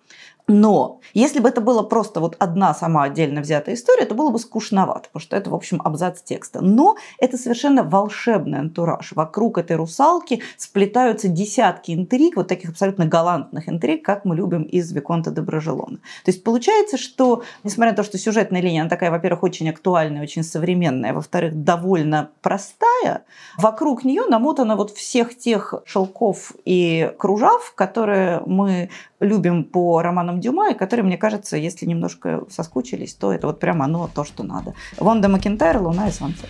Но 0.49 1.01
если 1.13 1.41
бы 1.41 1.49
это 1.49 1.61
была 1.61 1.83
просто 1.83 2.21
вот 2.21 2.37
одна 2.39 2.73
сама 2.73 3.05
отдельно 3.05 3.41
взятая 3.41 3.75
история, 3.75 4.07
то 4.07 4.15
было 4.15 4.31
бы 4.31 4.39
скучновато, 4.39 5.09
потому 5.09 5.21
что 5.21 5.37
это, 5.37 5.51
в 5.51 5.55
общем, 5.55 5.83
абзац 5.85 6.23
текста. 6.23 6.61
Но 6.61 6.97
это 7.19 7.37
совершенно 7.37 7.83
волшебный 7.83 8.61
антураж. 8.61 9.13
Вокруг 9.13 9.59
этой 9.59 9.77
русалки 9.77 10.43
сплетаются 10.57 11.29
десятки 11.29 11.93
интриг, 11.93 12.37
вот 12.37 12.47
таких 12.47 12.71
абсолютно 12.71 13.07
галантных 13.07 13.69
интриг, 13.69 14.05
как 14.05 14.25
мы 14.25 14.37
любим 14.37 14.63
из 14.63 14.93
Виконта 14.93 15.33
Доброжелона. 15.33 15.97
То 16.25 16.31
есть 16.31 16.45
получается, 16.45 16.97
что, 16.97 17.43
несмотря 17.65 17.91
на 17.91 17.97
то, 17.97 18.03
что 18.05 18.17
сюжетная 18.17 18.61
линия, 18.61 18.83
она 18.83 18.91
такая, 18.91 19.11
во-первых, 19.11 19.43
очень 19.43 19.69
актуальная, 19.69 20.23
очень 20.23 20.45
современная, 20.45 21.13
во-вторых, 21.13 21.65
довольно 21.65 22.31
простая, 22.41 23.25
вокруг 23.59 24.05
нее 24.05 24.25
намотано 24.29 24.77
вот 24.77 24.93
всех 24.93 25.37
тех 25.37 25.75
шелков 25.85 26.53
и 26.65 27.13
кружав, 27.19 27.73
которые 27.75 28.43
мы 28.47 28.91
любим 29.21 29.65
по 29.65 30.03
романам 30.03 30.41
Дюма, 30.41 30.71
и 30.71 30.75
которые, 30.75 31.05
мне 31.05 31.17
кажется, 31.17 31.57
если 31.57 31.87
немножко 31.87 32.45
соскучились, 32.51 33.15
то 33.15 33.33
это 33.33 33.47
вот 33.47 33.61
прямо 33.61 33.85
оно 33.85 34.11
то, 34.15 34.25
что 34.25 34.43
надо. 34.43 34.75
Вонда 34.99 35.29
Макентайр, 35.29 35.79
«Луна 35.79 36.09
и 36.09 36.13
солнце». 36.13 36.47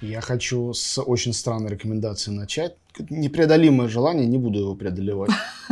Я 0.00 0.20
хочу 0.20 0.72
с 0.72 1.00
очень 1.00 1.32
странной 1.32 1.70
рекомендации 1.70 2.30
начать. 2.30 2.76
Непреодолимое 3.10 3.88
желание, 3.88 4.26
не 4.26 4.38
буду 4.38 4.58
его 4.60 4.74
преодолевать. 4.74 5.30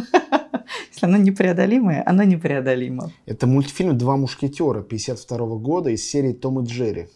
Если 0.92 1.06
оно 1.06 1.18
непреодолимое, 1.18 2.02
оно 2.06 2.22
непреодолимо. 2.22 3.12
Это 3.26 3.46
мультфильм 3.46 3.96
«Два 3.98 4.16
мушкетера» 4.16 4.82
52 4.82 5.38
года 5.56 5.90
из 5.90 6.08
серии 6.08 6.32
«Том 6.32 6.60
и 6.60 6.66
Джерри». 6.66 7.08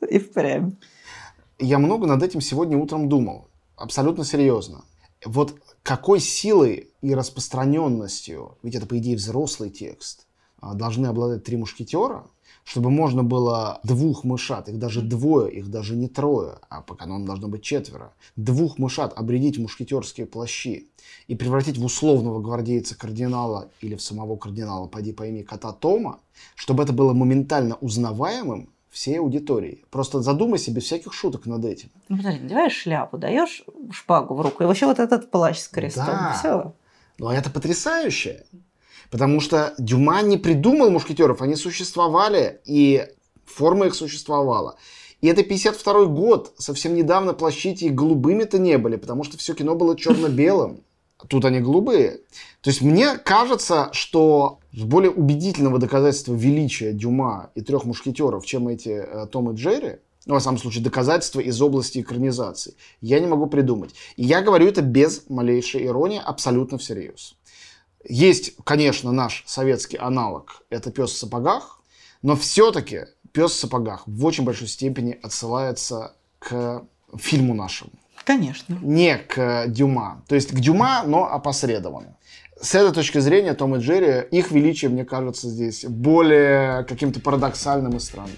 И 0.10 0.18
впрямь. 0.18 0.72
Я 1.58 1.78
много 1.78 2.06
над 2.06 2.22
этим 2.22 2.40
сегодня 2.40 2.76
утром 2.76 3.08
думал 3.08 3.46
абсолютно 3.76 4.24
серьезно. 4.24 4.84
Вот 5.24 5.54
какой 5.82 6.20
силой 6.20 6.90
и 7.00 7.14
распространенностью, 7.14 8.58
ведь 8.62 8.74
это, 8.74 8.86
по 8.86 8.98
идее, 8.98 9.16
взрослый 9.16 9.70
текст, 9.70 10.26
а, 10.60 10.74
должны 10.74 11.06
обладать 11.06 11.44
три 11.44 11.56
мушкетера, 11.56 12.26
чтобы 12.64 12.90
можно 12.90 13.24
было 13.24 13.80
двух 13.82 14.24
мышат, 14.24 14.68
их 14.68 14.78
даже 14.78 15.02
двое, 15.02 15.52
их 15.52 15.68
даже 15.70 15.96
не 15.96 16.08
трое, 16.08 16.58
а 16.68 16.80
по 16.80 16.94
канону 16.94 17.26
должно 17.26 17.48
быть 17.48 17.62
четверо, 17.62 18.14
двух 18.36 18.78
мышат 18.78 19.12
обредить 19.16 19.58
мушкетерские 19.58 20.26
плащи 20.26 20.88
и 21.26 21.34
превратить 21.34 21.78
в 21.78 21.84
условного 21.84 22.40
гвардейца 22.40 22.96
кардинала 22.96 23.70
или 23.80 23.96
в 23.96 24.02
самого 24.02 24.36
кардинала, 24.36 24.86
поди 24.86 25.12
пойми, 25.12 25.42
кота 25.42 25.72
Тома, 25.72 26.20
чтобы 26.54 26.84
это 26.84 26.92
было 26.92 27.12
моментально 27.12 27.76
узнаваемым, 27.76 28.71
всей 28.92 29.18
аудитории. 29.18 29.84
Просто 29.90 30.20
задумайся 30.20 30.70
без 30.70 30.84
всяких 30.84 31.14
шуток 31.14 31.46
над 31.46 31.64
этим. 31.64 31.88
Ну, 32.08 32.18
подожди, 32.18 32.40
надеваешь 32.40 32.76
шляпу, 32.76 33.16
даешь 33.16 33.64
шпагу 33.90 34.34
в 34.34 34.40
руку, 34.42 34.62
и 34.62 34.66
вообще 34.66 34.86
вот 34.86 34.98
этот 34.98 35.30
плащ 35.30 35.58
с 35.58 35.68
крестом. 35.68 36.06
Да. 36.06 36.36
Все. 36.38 36.74
Ну, 37.18 37.30
это 37.30 37.50
потрясающе. 37.50 38.44
Потому 39.10 39.40
что 39.40 39.74
Дюма 39.78 40.22
не 40.22 40.36
придумал 40.36 40.90
мушкетеров, 40.90 41.42
они 41.42 41.56
существовали, 41.56 42.60
и 42.64 43.06
форма 43.46 43.86
их 43.86 43.94
существовала. 43.94 44.76
И 45.22 45.26
это 45.26 45.42
52 45.42 46.06
год, 46.06 46.52
совсем 46.58 46.94
недавно 46.94 47.32
плащи 47.32 47.70
эти 47.70 47.86
голубыми-то 47.86 48.58
не 48.58 48.76
были, 48.76 48.96
потому 48.96 49.24
что 49.24 49.38
все 49.38 49.54
кино 49.54 49.74
было 49.74 49.96
черно-белым. 49.96 50.82
Тут 51.28 51.44
они 51.44 51.60
голубые. 51.60 52.20
То 52.60 52.70
есть 52.70 52.82
мне 52.82 53.16
кажется, 53.18 53.90
что 53.92 54.60
более 54.72 55.10
убедительного 55.10 55.78
доказательства 55.78 56.34
величия 56.34 56.92
Дюма 56.92 57.50
и 57.54 57.60
трех 57.60 57.84
мушкетеров, 57.84 58.46
чем 58.46 58.68
эти 58.68 58.88
э, 58.88 59.26
Том 59.30 59.50
и 59.50 59.54
Джерри, 59.54 59.98
ну, 60.26 60.34
во 60.34 60.40
самом 60.40 60.58
случае, 60.58 60.84
доказательства 60.84 61.40
из 61.40 61.60
области 61.60 62.00
экранизации, 62.00 62.74
я 63.00 63.18
не 63.18 63.26
могу 63.26 63.46
придумать. 63.46 63.94
И 64.16 64.24
я 64.24 64.40
говорю 64.40 64.68
это 64.68 64.80
без 64.80 65.28
малейшей 65.28 65.84
иронии, 65.86 66.20
абсолютно 66.24 66.78
всерьез. 66.78 67.34
Есть, 68.08 68.54
конечно, 68.64 69.12
наш 69.12 69.44
советский 69.46 69.96
аналог, 69.96 70.62
это 70.70 70.90
«Пес 70.90 71.10
в 71.10 71.16
сапогах», 71.16 71.80
но 72.22 72.36
все-таки 72.36 73.06
«Пес 73.32 73.52
в 73.52 73.56
сапогах» 73.56 74.04
в 74.06 74.24
очень 74.24 74.44
большой 74.44 74.68
степени 74.68 75.18
отсылается 75.22 76.14
к 76.38 76.84
фильму 77.16 77.54
нашему. 77.54 77.92
Конечно. 78.24 78.78
Не 78.80 79.18
к 79.18 79.66
Дюма. 79.66 80.22
То 80.28 80.34
есть 80.34 80.50
к 80.50 80.60
Дюма, 80.60 81.02
но 81.04 81.24
опосредованно. 81.24 82.16
С 82.60 82.74
этой 82.74 82.92
точки 82.92 83.18
зрения 83.18 83.54
Том 83.54 83.74
и 83.74 83.80
Джерри, 83.80 84.26
их 84.30 84.52
величие, 84.52 84.90
мне 84.90 85.04
кажется, 85.04 85.48
здесь 85.48 85.84
более 85.84 86.84
каким-то 86.84 87.20
парадоксальным 87.20 87.96
и 87.96 88.00
странным. 88.00 88.36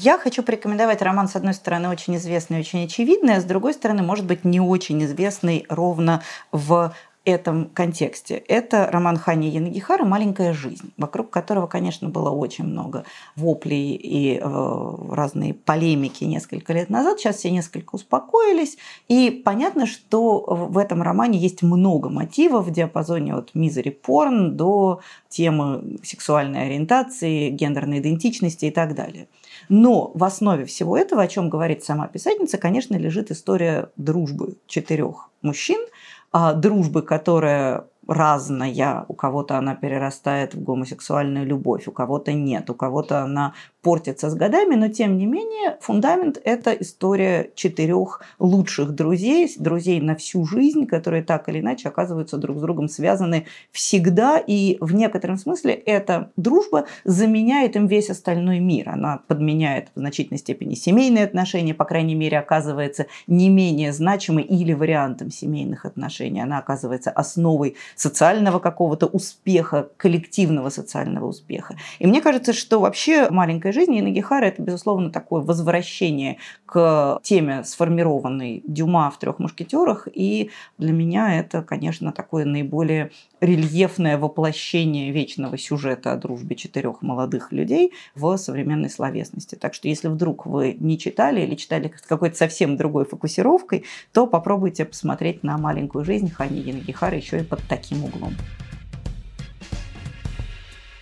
Я 0.00 0.16
хочу 0.16 0.44
порекомендовать 0.44 1.02
роман, 1.02 1.26
с 1.26 1.34
одной 1.34 1.54
стороны, 1.54 1.88
очень 1.88 2.14
известный, 2.16 2.60
очень 2.60 2.84
очевидный, 2.84 3.34
а 3.34 3.40
с 3.40 3.44
другой 3.44 3.74
стороны, 3.74 4.02
может 4.04 4.26
быть, 4.26 4.44
не 4.44 4.60
очень 4.60 5.02
известный 5.04 5.66
ровно 5.68 6.22
в 6.52 6.94
этом 7.28 7.66
контексте. 7.66 8.36
Это 8.48 8.88
роман 8.90 9.18
Хани 9.18 9.50
Янагихара 9.50 10.04
«Маленькая 10.04 10.54
жизнь», 10.54 10.92
вокруг 10.96 11.30
которого, 11.30 11.66
конечно, 11.66 12.08
было 12.08 12.30
очень 12.30 12.64
много 12.64 13.04
воплей 13.36 13.94
и 13.94 14.38
э, 14.38 14.94
разные 15.10 15.52
полемики 15.52 16.24
несколько 16.24 16.72
лет 16.72 16.88
назад. 16.88 17.20
Сейчас 17.20 17.36
все 17.36 17.50
несколько 17.50 17.94
успокоились. 17.94 18.78
И 19.08 19.30
понятно, 19.44 19.86
что 19.86 20.40
в 20.40 20.78
этом 20.78 21.02
романе 21.02 21.38
есть 21.38 21.62
много 21.62 22.08
мотивов 22.08 22.66
в 22.66 22.72
диапазоне 22.72 23.34
от 23.34 23.54
мизери 23.54 23.90
порн 23.90 24.56
до 24.56 25.00
темы 25.28 25.98
сексуальной 26.02 26.64
ориентации, 26.66 27.50
гендерной 27.50 27.98
идентичности 27.98 28.64
и 28.66 28.70
так 28.70 28.94
далее. 28.94 29.28
Но 29.68 30.12
в 30.14 30.24
основе 30.24 30.64
всего 30.64 30.96
этого, 30.96 31.22
о 31.22 31.28
чем 31.28 31.50
говорит 31.50 31.84
сама 31.84 32.06
писательница, 32.06 32.56
конечно, 32.56 32.96
лежит 32.96 33.30
история 33.30 33.90
дружбы 33.96 34.56
четырех 34.66 35.28
мужчин– 35.42 35.78
дружбы, 36.32 37.02
которая 37.02 37.84
разная. 38.08 39.04
У 39.08 39.14
кого-то 39.14 39.58
она 39.58 39.74
перерастает 39.74 40.54
в 40.54 40.62
гомосексуальную 40.62 41.46
любовь, 41.46 41.86
у 41.86 41.92
кого-то 41.92 42.32
нет, 42.32 42.70
у 42.70 42.74
кого-то 42.74 43.22
она 43.22 43.52
портится 43.82 44.28
с 44.30 44.34
годами, 44.34 44.74
но 44.74 44.88
тем 44.88 45.16
не 45.16 45.26
менее 45.26 45.78
фундамент– 45.80 46.40
это 46.44 46.72
история 46.72 47.50
четырех 47.54 48.22
лучших 48.38 48.90
друзей, 48.92 49.50
друзей 49.58 50.00
на 50.00 50.16
всю 50.16 50.44
жизнь, 50.44 50.86
которые 50.86 51.22
так 51.22 51.48
или 51.48 51.60
иначе 51.60 51.88
оказываются 51.88 52.38
друг 52.38 52.58
с 52.58 52.60
другом 52.60 52.88
связаны 52.88 53.46
всегда, 53.70 54.38
и 54.38 54.78
в 54.80 54.94
некотором 54.94 55.36
смысле 55.36 55.74
эта 55.74 56.32
дружба 56.36 56.86
заменяет 57.04 57.76
им 57.76 57.86
весь 57.86 58.10
остальной 58.10 58.58
мир. 58.58 58.88
Она 58.88 59.20
подменяет 59.26 59.90
в 59.94 60.00
значительной 60.00 60.38
степени 60.38 60.74
семейные 60.74 61.24
отношения, 61.24 61.74
по 61.74 61.84
крайней 61.84 62.14
мере, 62.14 62.38
оказывается 62.38 63.06
не 63.26 63.48
менее 63.48 63.92
значимой 63.92 64.44
или 64.44 64.72
вариантом 64.72 65.30
семейных 65.30 65.84
отношений. 65.84 66.40
Она 66.40 66.58
оказывается 66.58 67.10
основой 67.10 67.76
социального 67.98 68.60
какого-то 68.60 69.06
успеха, 69.06 69.88
коллективного 69.96 70.70
социального 70.70 71.26
успеха. 71.26 71.76
И 71.98 72.06
мне 72.06 72.20
кажется, 72.20 72.52
что 72.52 72.78
вообще 72.78 73.28
маленькая 73.28 73.72
жизни. 73.72 73.98
И 73.98 74.02
Нагихара– 74.02 74.44
это, 74.46 74.62
безусловно, 74.62 75.10
такое 75.10 75.42
возвращение 75.42 76.38
к 76.64 77.18
теме, 77.24 77.64
сформированной 77.64 78.62
Дюма 78.64 79.10
в 79.10 79.18
«Трех 79.18 79.40
мушкетерах». 79.40 80.06
И 80.14 80.50
для 80.78 80.92
меня 80.92 81.40
это, 81.40 81.62
конечно, 81.62 82.12
такое 82.12 82.44
наиболее 82.44 83.10
рельефное 83.40 84.18
воплощение 84.18 85.10
вечного 85.12 85.56
сюжета 85.58 86.12
о 86.12 86.16
дружбе 86.16 86.56
четырех 86.56 87.02
молодых 87.02 87.52
людей 87.52 87.92
в 88.14 88.36
современной 88.36 88.90
словесности. 88.90 89.54
Так 89.54 89.74
что 89.74 89.88
если 89.88 90.08
вдруг 90.08 90.46
вы 90.46 90.76
не 90.78 90.98
читали 90.98 91.40
или 91.40 91.54
читали 91.54 91.92
с 91.96 92.06
какой-то 92.06 92.36
совсем 92.36 92.76
другой 92.76 93.04
фокусировкой, 93.04 93.84
то 94.12 94.26
попробуйте 94.26 94.84
посмотреть 94.84 95.42
на 95.42 95.58
маленькую 95.58 96.04
жизнь 96.04 96.30
Хани 96.30 96.72
Нагихара 96.72 97.16
еще 97.16 97.40
и 97.40 97.44
под 97.44 97.60
таким 97.68 98.04
углом. 98.04 98.34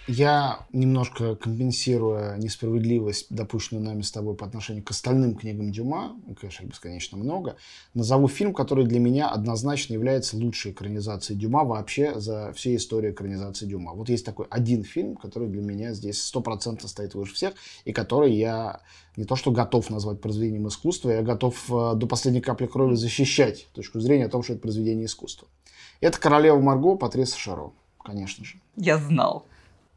Я, 0.09 0.61
немножко 0.73 1.35
компенсируя 1.35 2.37
несправедливость, 2.37 3.27
допущенную 3.31 3.85
нами 3.85 4.03
с 4.03 4.13
тобой 4.13 4.37
по 4.37 4.47
отношению 4.47 4.85
к 4.85 4.91
остальным 4.93 5.35
книгам 5.35 5.73
Дюма, 5.73 6.17
ну, 6.27 6.37
конечно, 6.37 6.65
бесконечно 6.65 7.19
много, 7.19 7.57
назову 7.93 8.29
фильм, 8.29 8.55
который 8.55 8.85
для 8.85 9.01
меня 9.01 9.29
однозначно 9.29 9.95
является 9.95 10.37
лучшей 10.37 10.71
экранизацией 10.71 11.39
Дюма 11.39 11.65
вообще 11.65 12.21
за 12.21 12.53
всю 12.53 12.77
историю 12.77 13.13
экранизации 13.13 13.67
Дюма. 13.67 13.95
Вот 13.95 14.09
есть 14.09 14.25
такой 14.25 14.47
один 14.49 14.85
фильм, 14.85 15.17
который 15.17 15.49
для 15.49 15.63
меня 15.63 15.93
здесь 15.93 16.23
стопроцентно 16.23 16.89
стоит 16.89 17.15
выше 17.15 17.35
всех, 17.35 17.55
и 17.85 17.93
который 17.93 18.33
я 18.33 18.83
не 19.17 19.25
то 19.25 19.35
что 19.35 19.51
готов 19.51 19.91
назвать 19.91 20.21
произведением 20.21 20.69
искусства, 20.69 21.11
я 21.11 21.23
готов 21.23 21.65
э, 21.69 21.95
до 21.97 22.07
последней 22.07 22.41
капли 22.41 22.67
крови 22.67 22.95
защищать 22.95 23.67
точку 23.73 23.99
зрения 23.99 24.27
о 24.27 24.29
том, 24.29 24.45
что 24.45 24.53
это 24.53 24.63
произведение 24.63 25.07
искусства. 25.07 25.49
Это 26.01 26.21
«Королева 26.21 26.61
Марго» 26.61 26.95
Патриса 26.97 27.37
Шаро, 27.39 27.73
конечно 28.05 28.45
же. 28.45 28.61
Я 28.77 28.99
знал. 28.99 29.47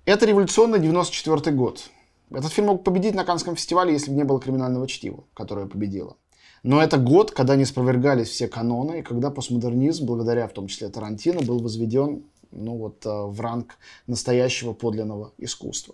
Это 0.10 0.26
революционный 0.26 0.80
94 0.80 1.56
год. 1.56 1.92
Этот 2.32 2.52
фильм 2.52 2.66
мог 2.66 2.84
победить 2.84 3.14
на 3.14 3.24
Каннском 3.24 3.56
фестивале, 3.56 3.94
если 3.94 4.10
бы 4.10 4.18
не 4.18 4.24
было 4.24 4.42
криминального 4.42 4.88
чтива, 4.88 5.24
которое 5.36 5.68
победило. 5.68 6.18
Но 6.64 6.82
это 6.82 6.98
год, 6.98 7.30
когда 7.30 7.56
не 7.56 7.64
спровергались 7.64 8.30
все 8.30 8.48
каноны, 8.48 9.02
и 9.02 9.02
когда 9.04 9.30
постмодернизм, 9.30 10.08
благодаря 10.08 10.48
в 10.48 10.54
том 10.54 10.66
числе 10.66 10.90
Тарантино, 10.90 11.42
был 11.42 11.60
возведен 11.60 12.24
ну, 12.50 12.76
вот, 12.76 13.06
э, 13.06 13.10
в 13.12 13.40
ранг 13.40 13.78
настоящего 14.08 14.74
подлинного 14.74 15.32
искусства. 15.38 15.94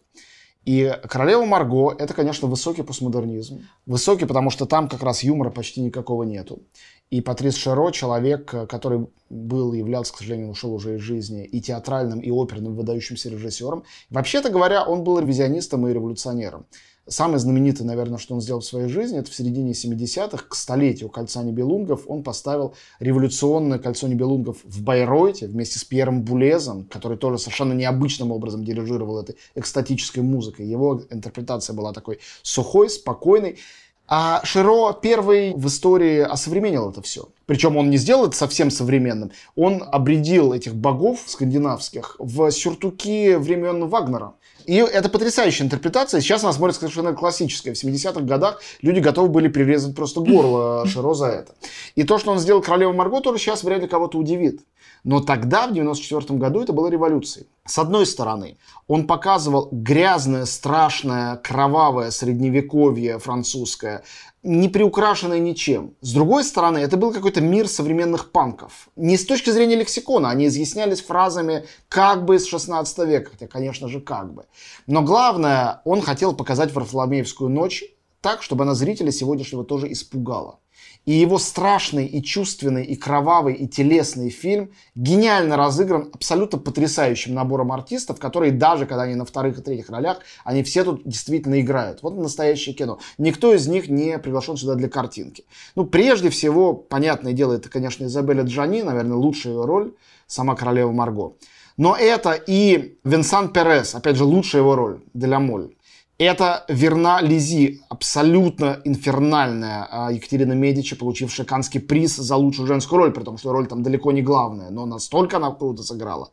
И 0.64 0.98
«Королева 1.10 1.44
Марго»— 1.44 1.94
это, 2.00 2.14
конечно, 2.14 2.48
высокий 2.48 2.84
постмодернизм. 2.84 3.68
Высокий, 3.86 4.26
потому 4.26 4.50
что 4.50 4.66
там 4.66 4.88
как 4.88 5.04
раз 5.04 5.24
юмора 5.24 5.52
почти 5.52 5.82
никакого 5.82 6.24
нету. 6.24 6.64
И 7.12 7.22
Патрис 7.22 7.56
Шеро, 7.56 7.92
человек, 7.92 8.54
э, 8.54 8.68
который 8.68 9.08
был, 9.30 9.74
являлся, 9.74 10.14
к 10.14 10.18
сожалению, 10.18 10.50
ушел 10.50 10.74
уже 10.74 10.96
из 10.96 11.02
жизни, 11.02 11.46
и 11.46 11.62
театральным, 11.62 12.20
и 12.20 12.32
оперным 12.32 12.76
выдающимся 12.76 13.30
режиссером. 13.30 13.84
Вообще-то 14.10 14.50
говоря, 14.50 14.84
он 14.84 15.04
был 15.04 15.20
ревизионистом 15.20 15.88
и 15.88 15.94
революционером. 15.94 16.66
Самое 17.08 17.38
знаменитое, 17.38 17.86
наверное, 17.86 18.18
что 18.18 18.34
он 18.34 18.42
сделал 18.42 18.62
в 18.62 18.66
своей 18.66 18.88
жизни, 18.88 19.20
это 19.20 19.30
в 19.30 19.36
середине 19.36 19.74
70-х, 19.74 20.46
к 20.50 20.56
столетию 20.56 21.10
Кольца 21.10 21.44
Небелунгов, 21.44 22.06
он 22.08 22.24
поставил 22.24 22.74
революционное 23.00 23.78
Кольцо 23.78 24.08
Небелунгов 24.08 24.58
в 24.64 24.82
Байройте 24.82 25.46
вместе 25.46 25.78
с 25.78 25.84
Пьером 25.84 26.24
Булезом, 26.24 26.86
который 26.86 27.20
тоже 27.20 27.38
совершенно 27.38 27.74
необычным 27.74 28.32
образом 28.32 28.66
дирижировал 28.66 29.20
этой 29.22 29.36
экстатической 29.54 30.22
музыкой. 30.22 30.66
Его 30.66 31.04
интерпретация 31.12 31.76
была 31.76 31.94
такой 31.94 32.20
сухой, 32.42 32.90
спокойной. 32.90 33.60
А 34.08 34.42
Широ 34.44 34.94
первый 34.94 35.54
в 35.56 35.68
истории 35.68 36.20
осовременил 36.20 36.92
это 36.92 37.02
все. 37.02 37.30
Причем 37.48 37.76
он 37.78 37.90
не 37.90 37.98
сделал 37.98 38.28
это 38.28 38.36
совсем 38.36 38.70
современным. 38.70 39.32
Он 39.56 39.84
обредил 39.92 40.54
этих 40.54 40.76
богов 40.76 41.22
скандинавских 41.26 42.16
в 42.20 42.52
сюртуки 42.52 43.36
времен 43.36 43.88
Вагнера. 43.88 44.34
И 44.66 44.78
это 44.78 45.10
потрясающая 45.10 45.66
интерпретация. 45.66 46.22
Сейчас 46.22 46.44
она 46.44 46.54
смотрится 46.54 46.82
совершенно 46.82 47.14
классическая. 47.14 47.74
В 47.74 47.84
70-х 47.84 48.22
годах 48.22 48.62
люди 48.82 49.00
готовы 49.00 49.30
были 49.30 49.48
прирезать 49.48 49.96
просто 49.96 50.22
горло 50.22 50.86
Широ 50.88 51.14
за 51.14 51.28
это. 51.28 51.54
И 51.96 52.04
то, 52.04 52.18
что 52.18 52.32
он 52.32 52.40
сделал 52.40 52.62
королеву 52.62 52.94
Марго, 52.94 53.22
тоже 53.22 53.40
сейчас 53.40 53.64
вряд 53.64 53.82
ли 53.82 53.88
кого-то 53.88 54.18
удивит. 54.18 54.62
Но 55.06 55.20
тогда, 55.20 55.68
в 55.68 55.74
94 55.74 56.40
году, 56.40 56.64
это 56.64 56.74
было 56.74 56.88
революцией. 56.88 57.46
С 57.64 57.78
одной 57.78 58.08
стороны, 58.08 58.58
он 58.88 59.06
показывал 59.06 59.70
грязное, 59.72 60.46
страшное, 60.46 61.36
кровавое 61.36 62.10
средневековье 62.10 63.20
французское, 63.20 64.04
не 64.42 64.68
приукрашенное 64.68 65.38
ничем. 65.38 65.94
С 66.02 66.12
другой 66.12 66.44
стороны, 66.44 66.80
это 66.80 66.98
был 66.98 67.14
какой-то 67.14 67.40
мир 67.40 67.68
современных 67.68 68.32
панков. 68.32 68.90
Не 68.96 69.16
с 69.16 69.26
точки 69.28 69.52
зрения 69.52 69.76
лексикона, 69.76 70.32
они 70.32 70.48
изъяснялись 70.48 71.02
фразами 71.02 71.66
как 71.88 72.26
бы 72.26 72.38
из 72.38 72.48
16 72.48 72.98
века, 73.08 73.30
хотя, 73.32 73.46
конечно 73.46 73.88
же, 73.88 74.02
как 74.02 74.34
бы. 74.34 74.46
Но 74.88 75.04
главное, 75.04 75.82
он 75.86 76.02
хотел 76.02 76.34
показать 76.34 76.74
Варфоломеевскую 76.74 77.52
ночь 77.52 77.84
так, 78.22 78.42
чтобы 78.42 78.64
она 78.64 78.74
зрителя 78.74 79.12
сегодняшнего 79.12 79.64
тоже 79.64 79.92
испугала. 79.92 80.58
И 81.06 81.14
его 81.14 81.38
страшный, 81.38 82.08
и 82.08 82.24
чувственный, 82.24 82.84
и 82.84 82.96
кровавый, 82.96 83.54
и 83.54 83.68
телесный 83.68 84.30
фильм 84.30 84.72
гениально 84.96 85.56
разыгран 85.56 86.10
абсолютно 86.12 86.58
потрясающим 86.58 87.36
набором 87.36 87.72
артистов, 87.72 88.20
которые 88.20 88.52
даже 88.52 88.88
когда 88.88 89.04
они 89.04 89.14
на 89.14 89.24
вторых 89.24 89.60
и 89.60 89.62
третьих 89.62 89.90
ролях, 89.90 90.20
они 90.44 90.64
все 90.64 90.84
тут 90.84 91.04
действительно 91.06 91.62
играют. 91.62 92.02
Вот 92.02 92.16
настоящее 92.18 92.74
кино. 92.74 93.00
Никто 93.20 93.54
из 93.54 93.68
них 93.68 93.88
не 93.88 94.18
приглашен 94.18 94.58
сюда 94.58 94.74
для 94.74 94.90
картинки. 94.90 95.46
Ну, 95.76 95.86
прежде 95.86 96.30
всего, 96.30 96.74
понятное 96.74 97.34
дело, 97.34 97.54
это, 97.54 97.70
конечно, 97.70 98.06
Изабеля 98.06 98.44
Джани, 98.44 98.82
наверное, 98.82 99.18
лучшая 99.18 99.54
ее 99.54 99.66
роль, 99.66 99.94
сама 100.26 100.56
королева 100.56 100.92
Марго. 100.92 101.34
Но 101.78 101.96
это 101.96 102.34
и 102.34 102.98
Винсан 103.04 103.50
Перес, 103.50 103.96
опять 103.96 104.16
же, 104.16 104.24
лучшая 104.24 104.62
его 104.62 104.76
роль, 104.76 105.02
Деля 105.14 105.40
Моль. 105.40 105.76
Это 106.18 106.64
верна 106.70 107.20
Лизи, 107.20 107.82
абсолютно 107.90 108.80
инфернальная 108.86 109.86
а, 109.92 110.12
Екатерина 110.14 110.54
Медичи, 110.54 110.96
получившая 110.96 111.46
Канский 111.46 111.82
приз 111.82 112.16
за 112.16 112.38
лучшую 112.38 112.68
женскую 112.68 113.00
роль, 113.00 113.12
при 113.12 113.24
том, 113.24 113.38
что 113.38 113.52
роль 113.52 113.68
там 113.68 113.84
далеко 113.84 114.14
не 114.14 114.22
главная, 114.22 114.70
но 114.70 114.86
настолько 114.86 115.38
она 115.38 115.52
круто 115.52 115.84
сыграла. 115.84 116.32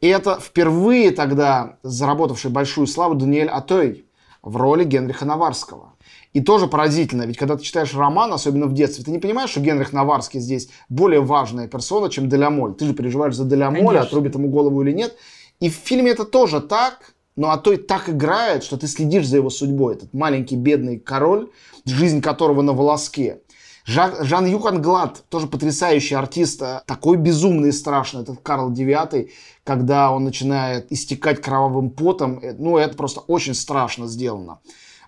И 0.00 0.08
это 0.08 0.40
впервые 0.40 1.10
тогда 1.10 1.76
заработавший 1.82 2.50
большую 2.50 2.86
славу 2.86 3.16
Даниэль 3.16 3.48
Атой 3.48 4.06
в 4.42 4.56
роли 4.56 4.84
Генриха 4.84 5.26
Наварского. 5.26 5.92
И 6.32 6.40
тоже 6.40 6.66
поразительно, 6.66 7.24
ведь 7.24 7.36
когда 7.36 7.56
ты 7.58 7.64
читаешь 7.64 7.92
роман, 7.94 8.32
особенно 8.32 8.66
в 8.66 8.72
детстве, 8.72 9.04
ты 9.04 9.10
не 9.10 9.18
понимаешь, 9.18 9.50
что 9.50 9.60
Генрих 9.60 9.92
Наварский 9.92 10.40
здесь 10.40 10.70
более 10.88 11.20
важная 11.20 11.68
персона, 11.68 12.08
чем 12.08 12.30
Делямоль. 12.30 12.74
Ты 12.74 12.86
же 12.86 12.94
переживаешь 12.94 13.34
за 13.34 13.44
Делямоля, 13.44 14.00
отрубит 14.00 14.36
ему 14.36 14.48
голову 14.48 14.80
или 14.82 14.92
нет. 14.92 15.16
И 15.60 15.68
в 15.68 15.74
фильме 15.74 16.12
это 16.12 16.24
тоже 16.24 16.60
так, 16.60 17.14
но 17.38 17.52
а 17.52 17.56
то 17.56 17.72
и 17.72 17.76
так 17.76 18.08
играет, 18.08 18.64
что 18.64 18.76
ты 18.76 18.88
следишь 18.88 19.28
за 19.28 19.36
его 19.36 19.48
судьбой. 19.48 19.94
Этот 19.94 20.12
маленький 20.12 20.56
бедный 20.56 20.98
король, 20.98 21.50
жизнь 21.84 22.20
которого 22.20 22.62
на 22.62 22.72
волоске. 22.72 23.42
Жан-Юхан 23.86 24.82
Глад, 24.82 25.22
тоже 25.28 25.46
потрясающий 25.46 26.16
артист, 26.16 26.60
а 26.62 26.82
такой 26.84 27.16
безумный 27.16 27.68
и 27.68 27.72
страшный, 27.72 28.22
этот 28.22 28.40
Карл 28.40 28.72
IX, 28.72 29.30
когда 29.62 30.10
он 30.10 30.24
начинает 30.24 30.90
истекать 30.90 31.40
кровавым 31.40 31.90
потом, 31.90 32.40
э, 32.40 32.54
ну, 32.58 32.76
это 32.76 32.96
просто 32.96 33.20
очень 33.20 33.54
страшно 33.54 34.08
сделано. 34.08 34.58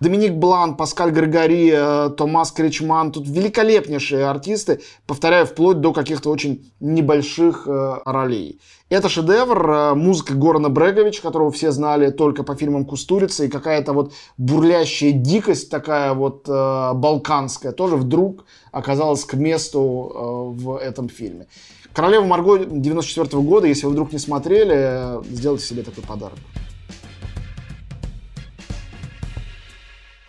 Доминик 0.01 0.33
Блан, 0.33 0.77
Паскаль 0.77 1.11
Григори, 1.11 1.71
э, 1.71 2.09
Томас 2.17 2.51
Кричман. 2.51 3.11
Тут 3.11 3.27
великолепнейшие 3.27 4.25
артисты, 4.25 4.81
повторяю, 5.05 5.45
вплоть 5.45 5.79
до 5.79 5.93
каких-то 5.93 6.31
очень 6.31 6.73
небольших 6.79 7.67
э, 7.67 7.99
ролей. 8.03 8.59
Это 8.89 9.09
шедевр, 9.09 9.71
э, 9.71 9.93
музыка 9.93 10.33
Горана 10.33 10.69
Брегович, 10.69 11.21
которого 11.21 11.51
все 11.51 11.71
знали 11.71 12.09
только 12.09 12.41
по 12.41 12.55
фильмам 12.55 12.85
Кустурицы, 12.85 13.45
и 13.45 13.49
какая-то 13.49 13.93
вот 13.93 14.11
бурлящая 14.37 15.11
дикость 15.11 15.69
такая 15.69 16.15
вот 16.15 16.49
э, 16.49 16.93
балканская 16.95 17.71
тоже 17.71 17.95
вдруг 17.95 18.45
оказалась 18.71 19.23
к 19.23 19.35
месту 19.35 20.11
э, 20.59 20.63
в 20.63 20.77
этом 20.77 21.09
фильме. 21.09 21.45
Королева 21.93 22.25
Марго 22.25 22.57
94 22.65 23.43
года, 23.43 23.67
если 23.67 23.85
вы 23.85 23.91
вдруг 23.91 24.13
не 24.13 24.19
смотрели, 24.19 25.23
сделайте 25.31 25.63
себе 25.63 25.83
такой 25.83 26.03
подарок. 26.03 26.39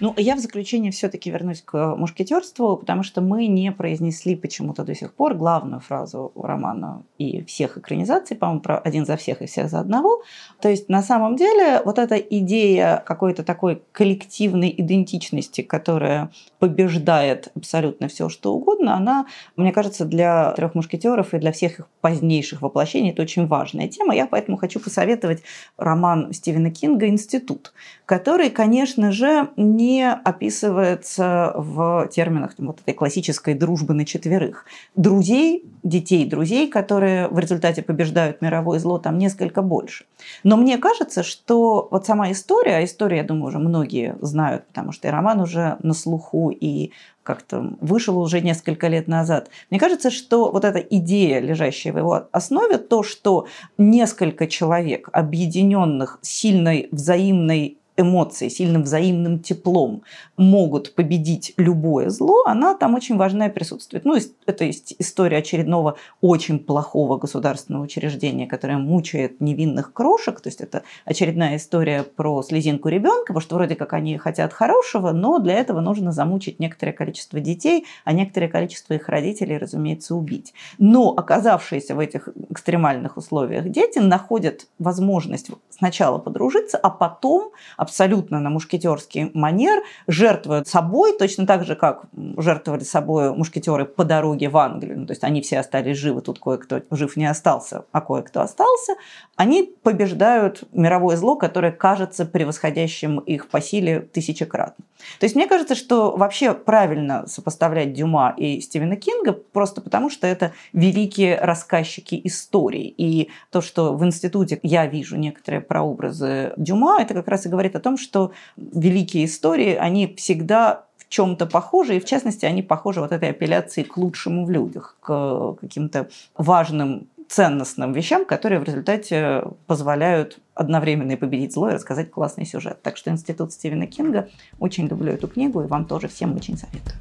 Ну, 0.02 0.12
я 0.16 0.34
в 0.34 0.40
заключение 0.40 0.90
все-таки 0.90 1.30
вернусь 1.30 1.62
к 1.62 1.94
мушкетерству, 1.94 2.76
потому 2.76 3.04
что 3.04 3.20
мы 3.20 3.46
не 3.46 3.70
произнесли 3.70 4.34
почему-то 4.34 4.82
до 4.82 4.96
сих 4.96 5.14
пор 5.14 5.34
главную 5.34 5.78
фразу 5.78 6.32
романа 6.34 7.04
и 7.18 7.44
всех 7.44 7.78
экранизаций, 7.78 8.36
по-моему, 8.36 8.62
про 8.62 8.78
один 8.78 9.06
за 9.06 9.16
всех 9.16 9.42
и 9.42 9.46
всех 9.46 9.70
за 9.70 9.78
одного. 9.78 10.24
То 10.60 10.68
есть, 10.68 10.88
на 10.88 11.02
самом 11.02 11.36
деле, 11.36 11.82
вот 11.84 12.00
эта 12.00 12.16
идея 12.16 13.00
какой-то 13.06 13.44
такой 13.44 13.80
коллективной 13.92 14.74
идентичности, 14.76 15.60
которая 15.60 16.32
побеждает 16.62 17.48
абсолютно 17.56 18.06
все, 18.06 18.28
что 18.28 18.54
угодно, 18.54 18.96
она, 18.96 19.26
мне 19.56 19.72
кажется, 19.72 20.04
для 20.04 20.52
трех 20.52 20.76
мушкетеров 20.76 21.34
и 21.34 21.38
для 21.38 21.50
всех 21.50 21.80
их 21.80 21.88
позднейших 22.00 22.62
воплощений 22.62 23.10
это 23.10 23.22
очень 23.22 23.48
важная 23.48 23.88
тема. 23.88 24.14
Я 24.14 24.26
поэтому 24.28 24.56
хочу 24.56 24.78
посоветовать 24.78 25.42
роман 25.76 26.32
Стивена 26.32 26.70
Кинга 26.70 27.08
«Институт», 27.08 27.72
который, 28.06 28.48
конечно 28.48 29.10
же, 29.10 29.48
не 29.56 30.08
описывается 30.08 31.52
в 31.56 32.08
терминах 32.12 32.52
вот 32.58 32.78
этой 32.80 32.94
классической 32.94 33.54
дружбы 33.54 33.92
на 33.94 34.04
четверых. 34.04 34.64
Друзей, 34.94 35.64
детей 35.82 36.24
друзей, 36.26 36.68
которые 36.68 37.26
в 37.26 37.40
результате 37.40 37.82
побеждают 37.82 38.40
мировое 38.40 38.78
зло, 38.78 38.98
там 38.98 39.18
несколько 39.18 39.62
больше. 39.62 40.04
Но 40.44 40.56
мне 40.56 40.78
кажется, 40.78 41.24
что 41.24 41.88
вот 41.90 42.06
сама 42.06 42.30
история, 42.30 42.76
а 42.76 42.84
историю, 42.84 43.18
я 43.18 43.24
думаю, 43.24 43.46
уже 43.46 43.58
многие 43.58 44.16
знают, 44.20 44.64
потому 44.68 44.92
что 44.92 45.08
и 45.08 45.10
роман 45.10 45.40
уже 45.40 45.76
на 45.82 45.94
слуху, 45.94 46.51
и 46.52 46.92
как-то 47.22 47.76
вышел 47.80 48.18
уже 48.18 48.40
несколько 48.40 48.88
лет 48.88 49.08
назад. 49.08 49.50
Мне 49.70 49.78
кажется, 49.78 50.10
что 50.10 50.50
вот 50.50 50.64
эта 50.64 50.78
идея, 50.78 51.40
лежащая 51.40 51.92
в 51.92 51.98
его 51.98 52.28
основе, 52.32 52.78
то, 52.78 53.02
что 53.02 53.46
несколько 53.78 54.46
человек, 54.46 55.08
объединенных 55.12 56.18
сильной 56.22 56.88
взаимной 56.90 57.78
эмоции, 57.96 58.48
сильным 58.48 58.82
взаимным 58.84 59.38
теплом 59.38 60.02
могут 60.36 60.94
победить 60.94 61.52
любое 61.56 62.08
зло, 62.08 62.44
она 62.46 62.74
там 62.74 62.94
очень 62.94 63.16
важная 63.16 63.50
присутствует. 63.50 64.04
Ну, 64.04 64.16
это 64.46 64.70
история 64.70 65.38
очередного 65.38 65.96
очень 66.20 66.58
плохого 66.58 67.18
государственного 67.18 67.84
учреждения, 67.84 68.46
которое 68.46 68.78
мучает 68.78 69.40
невинных 69.40 69.92
крошек. 69.92 70.40
То 70.40 70.48
есть 70.48 70.60
это 70.60 70.82
очередная 71.04 71.56
история 71.56 72.02
про 72.02 72.42
слезинку 72.42 72.88
ребенка, 72.88 73.28
потому 73.28 73.40
что 73.40 73.56
вроде 73.56 73.76
как 73.76 73.92
они 73.92 74.16
хотят 74.16 74.52
хорошего, 74.52 75.12
но 75.12 75.38
для 75.38 75.54
этого 75.54 75.80
нужно 75.80 76.12
замучить 76.12 76.60
некоторое 76.60 76.92
количество 76.92 77.40
детей, 77.40 77.86
а 78.04 78.12
некоторое 78.12 78.48
количество 78.48 78.94
их 78.94 79.08
родителей, 79.08 79.58
разумеется, 79.58 80.14
убить. 80.14 80.54
Но 80.78 81.10
оказавшиеся 81.10 81.94
в 81.94 81.98
этих 81.98 82.28
экстремальных 82.50 83.16
условиях 83.16 83.68
дети 83.68 83.98
находят 83.98 84.66
возможность 84.78 85.50
сначала 85.70 86.18
подружиться, 86.18 86.78
а 86.78 86.90
потом 86.90 87.50
абсолютно 87.82 88.38
на 88.40 88.48
мушкетерский 88.48 89.30
манер 89.34 89.82
жертвуют 90.06 90.68
собой, 90.68 91.18
точно 91.18 91.46
так 91.46 91.64
же, 91.64 91.74
как 91.74 92.04
жертвовали 92.36 92.84
собой 92.84 93.34
мушкетеры 93.34 93.84
по 93.84 94.04
дороге 94.04 94.48
в 94.48 94.56
Англию. 94.56 95.00
Ну, 95.00 95.06
то 95.06 95.12
есть 95.12 95.24
они 95.24 95.42
все 95.42 95.58
остались 95.58 95.98
живы, 95.98 96.22
тут 96.22 96.38
кое-кто 96.38 96.82
жив 96.92 97.16
не 97.16 97.26
остался, 97.26 97.84
а 97.90 98.00
кое-кто 98.00 98.40
остался. 98.40 98.94
Они 99.36 99.74
побеждают 99.82 100.62
мировое 100.72 101.16
зло, 101.16 101.34
которое 101.34 101.72
кажется 101.72 102.24
превосходящим 102.24 103.18
их 103.18 103.48
по 103.48 103.60
силе 103.60 104.00
тысячекратно. 104.00 104.84
То 105.18 105.24
есть 105.24 105.34
мне 105.34 105.46
кажется, 105.46 105.74
что 105.74 106.16
вообще 106.16 106.54
правильно 106.54 107.26
сопоставлять 107.26 107.92
Дюма 107.92 108.34
и 108.36 108.60
Стивена 108.60 108.96
Кинга, 108.96 109.32
просто 109.32 109.80
потому 109.80 110.10
что 110.10 110.26
это 110.26 110.52
великие 110.72 111.38
рассказчики 111.38 112.20
истории. 112.24 112.92
И 112.96 113.30
то, 113.50 113.60
что 113.60 113.94
в 113.94 114.04
институте 114.04 114.58
я 114.62 114.86
вижу 114.86 115.16
некоторые 115.16 115.60
прообразы 115.60 116.52
Дюма, 116.56 117.00
это 117.00 117.14
как 117.14 117.28
раз 117.28 117.46
и 117.46 117.48
говорит 117.48 117.76
о 117.76 117.80
том, 117.80 117.96
что 117.96 118.32
великие 118.56 119.24
истории, 119.26 119.74
они 119.74 120.14
всегда 120.16 120.84
в 120.98 121.08
чем-то 121.08 121.46
похожи, 121.46 121.96
и 121.96 122.00
в 122.00 122.04
частности 122.04 122.46
они 122.46 122.62
похожи 122.62 123.00
вот 123.00 123.12
этой 123.12 123.30
апелляции 123.30 123.82
к 123.82 123.96
лучшему 123.96 124.46
в 124.46 124.50
людях, 124.50 124.96
к 125.00 125.56
каким-то 125.60 126.08
важным 126.36 127.08
ценностным 127.32 127.94
вещам, 127.94 128.26
которые 128.26 128.60
в 128.60 128.64
результате 128.64 129.42
позволяют 129.66 130.38
одновременно 130.54 131.12
и 131.12 131.16
победить 131.16 131.54
зло 131.54 131.70
и 131.70 131.72
рассказать 131.72 132.10
классный 132.10 132.44
сюжет. 132.44 132.82
Так 132.82 132.98
что 132.98 133.10
Институт 133.10 133.54
Стивена 133.54 133.86
Кинга, 133.86 134.28
очень 134.58 134.86
люблю 134.86 135.12
эту 135.12 135.28
книгу 135.28 135.62
и 135.62 135.66
вам 135.66 135.86
тоже 135.86 136.08
всем 136.08 136.36
очень 136.36 136.58
советую. 136.58 136.94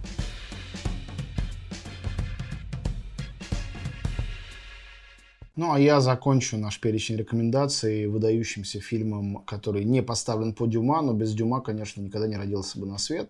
Ну, 5.58 5.74
а 5.74 5.80
я 5.80 6.00
закончу 6.00 6.58
наш 6.58 6.80
перечень 6.80 7.18
рекомендаций 7.18 8.08
выдающимся 8.08 8.80
фильмом, 8.80 9.44
который 9.46 9.84
не 9.84 10.02
поставлен 10.02 10.54
по 10.54 10.66
Дюма, 10.66 11.02
но 11.02 11.12
без 11.12 11.34
Дюма, 11.34 11.60
конечно, 11.60 12.02
никогда 12.02 12.28
не 12.28 12.38
родился 12.38 12.80
бы 12.80 12.88
на 12.88 12.98
свет. 12.98 13.30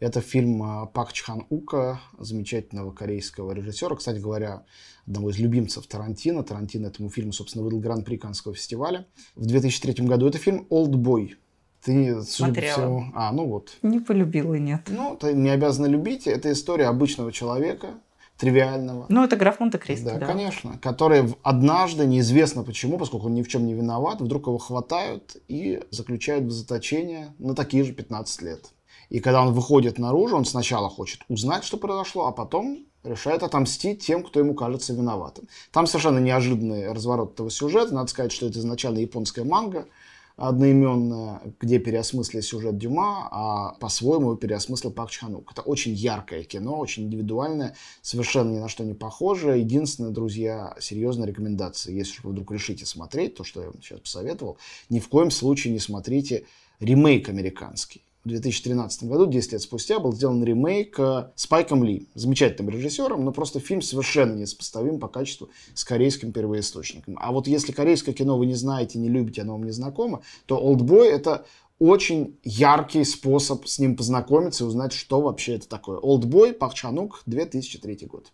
Это 0.00 0.22
фильм 0.22 0.62
а, 0.62 0.86
Пак 0.86 1.12
Чхан 1.12 1.44
Ука, 1.50 2.00
замечательного 2.18 2.90
корейского 2.90 3.52
режиссера, 3.52 3.94
кстати 3.94 4.18
говоря, 4.18 4.64
одного 5.06 5.28
из 5.28 5.38
любимцев 5.38 5.86
Тарантино. 5.86 6.42
Тарантино 6.42 6.86
этому 6.86 7.10
фильму, 7.10 7.32
собственно, 7.32 7.62
выдал 7.62 7.80
гран-при 7.80 8.16
Каннского 8.16 8.54
фестиваля 8.54 9.06
в 9.36 9.44
2003 9.44 10.06
году. 10.06 10.26
Это 10.26 10.38
фильм 10.38 10.66
«Олдбой». 10.70 11.36
Ты, 11.82 12.22
Смотрела. 12.22 12.72
Всего... 12.72 13.04
А, 13.14 13.30
ну 13.32 13.46
вот. 13.46 13.76
Не 13.82 14.00
полюбила, 14.00 14.54
нет. 14.54 14.88
Ну, 14.88 15.16
ты 15.16 15.32
не 15.34 15.50
обязана 15.50 15.86
любить. 15.86 16.26
Это 16.26 16.52
история 16.52 16.86
обычного 16.86 17.32
человека, 17.32 17.94
тривиального. 18.38 19.06
Ну, 19.08 19.24
это 19.24 19.36
граф 19.36 19.60
Монте-Кристо, 19.60 20.12
да, 20.12 20.18
да. 20.18 20.26
конечно. 20.26 20.78
Который 20.78 21.34
однажды, 21.42 22.06
неизвестно 22.06 22.64
почему, 22.64 22.96
поскольку 22.98 23.26
он 23.26 23.34
ни 23.34 23.42
в 23.42 23.48
чем 23.48 23.66
не 23.66 23.74
виноват, 23.74 24.20
вдруг 24.20 24.46
его 24.46 24.58
хватают 24.58 25.36
и 25.48 25.82
заключают 25.90 26.44
в 26.44 26.50
заточение 26.50 27.34
на 27.38 27.54
такие 27.54 27.84
же 27.84 27.92
15 27.92 28.42
лет. 28.42 28.72
И 29.10 29.20
когда 29.20 29.42
он 29.42 29.52
выходит 29.52 29.98
наружу, 29.98 30.36
он 30.36 30.44
сначала 30.44 30.88
хочет 30.88 31.20
узнать, 31.28 31.64
что 31.64 31.76
произошло, 31.76 32.26
а 32.26 32.32
потом 32.32 32.86
решает 33.04 33.42
отомстить 33.42 34.04
тем, 34.04 34.22
кто 34.22 34.40
ему 34.40 34.54
кажется 34.54 34.94
виноватым. 34.94 35.48
Там 35.72 35.86
совершенно 35.86 36.18
неожиданный 36.18 36.92
разворот 36.92 37.34
этого 37.34 37.50
сюжета. 37.50 37.94
Надо 37.94 38.08
сказать, 38.08 38.32
что 38.32 38.46
это 38.46 38.58
изначально 38.58 38.98
японская 38.98 39.44
манга– 39.44 39.86
одноименная, 40.40 41.42
где 41.60 41.78
переосмыслили 41.78 42.40
сюжет 42.40 42.78
Дюма, 42.78 43.28
а 43.30 43.74
по-своему 43.74 44.28
его 44.28 44.36
переосмыслил 44.36 44.90
Пак 44.90 45.10
Чханук. 45.10 45.52
Это 45.52 45.60
очень 45.60 45.92
яркое 45.92 46.44
кино, 46.44 46.78
очень 46.78 47.04
индивидуальное, 47.04 47.76
совершенно 48.00 48.50
ни 48.50 48.58
на 48.58 48.68
что 48.68 48.82
не 48.84 48.94
похожее. 48.94 49.60
Единственное, 49.60 50.10
друзья, 50.10 50.74
серьезная 50.80 51.26
рекомендация, 51.28 51.94
если 51.94 52.22
вы 52.22 52.30
вдруг 52.30 52.52
решите 52.52 52.86
смотреть 52.86 53.34
то, 53.34 53.44
что 53.44 53.60
я 53.60 53.66
вам 53.66 53.82
сейчас 53.82 54.00
посоветовал, 54.00 54.56
ни 54.88 54.98
в 54.98 55.08
коем 55.08 55.30
случае 55.30 55.74
не 55.74 55.78
смотрите 55.78 56.46
ремейк 56.80 57.28
американский 57.28 58.02
в 58.24 58.28
2013 58.28 59.04
году, 59.04 59.26
10 59.26 59.52
лет 59.52 59.62
спустя, 59.62 59.98
был 59.98 60.12
сделан 60.12 60.44
ремейк 60.44 60.98
э, 60.98 61.30
с 61.34 61.46
Пайком 61.46 61.82
Ли, 61.84 62.06
замечательным 62.14 62.70
режиссером, 62.70 63.24
но 63.24 63.32
просто 63.32 63.60
фильм 63.60 63.80
совершенно 63.80 64.34
несопоставим 64.34 64.98
по 64.98 65.08
качеству 65.08 65.48
с 65.74 65.84
корейским 65.84 66.32
первоисточником. 66.32 67.18
А 67.20 67.32
вот 67.32 67.46
если 67.46 67.72
корейское 67.72 68.14
кино 68.14 68.36
вы 68.36 68.46
не 68.46 68.54
знаете, 68.54 68.98
не 68.98 69.08
любите, 69.08 69.42
оно 69.42 69.52
вам 69.52 69.64
не 69.64 69.70
знакомо, 69.70 70.22
то 70.46 70.58
«Олдбой»— 70.58 71.08
это 71.10 71.46
очень 71.78 72.38
яркий 72.44 73.04
способ 73.04 73.66
с 73.66 73.78
ним 73.78 73.96
познакомиться 73.96 74.64
и 74.64 74.66
узнать, 74.66 74.92
что 74.92 75.22
вообще 75.22 75.54
это 75.54 75.68
такое. 75.68 75.98
«Олдбой», 75.98 76.52
Пак 76.52 76.74
Чанук, 76.74 77.22
2003 77.24 78.06
год. 78.06 78.30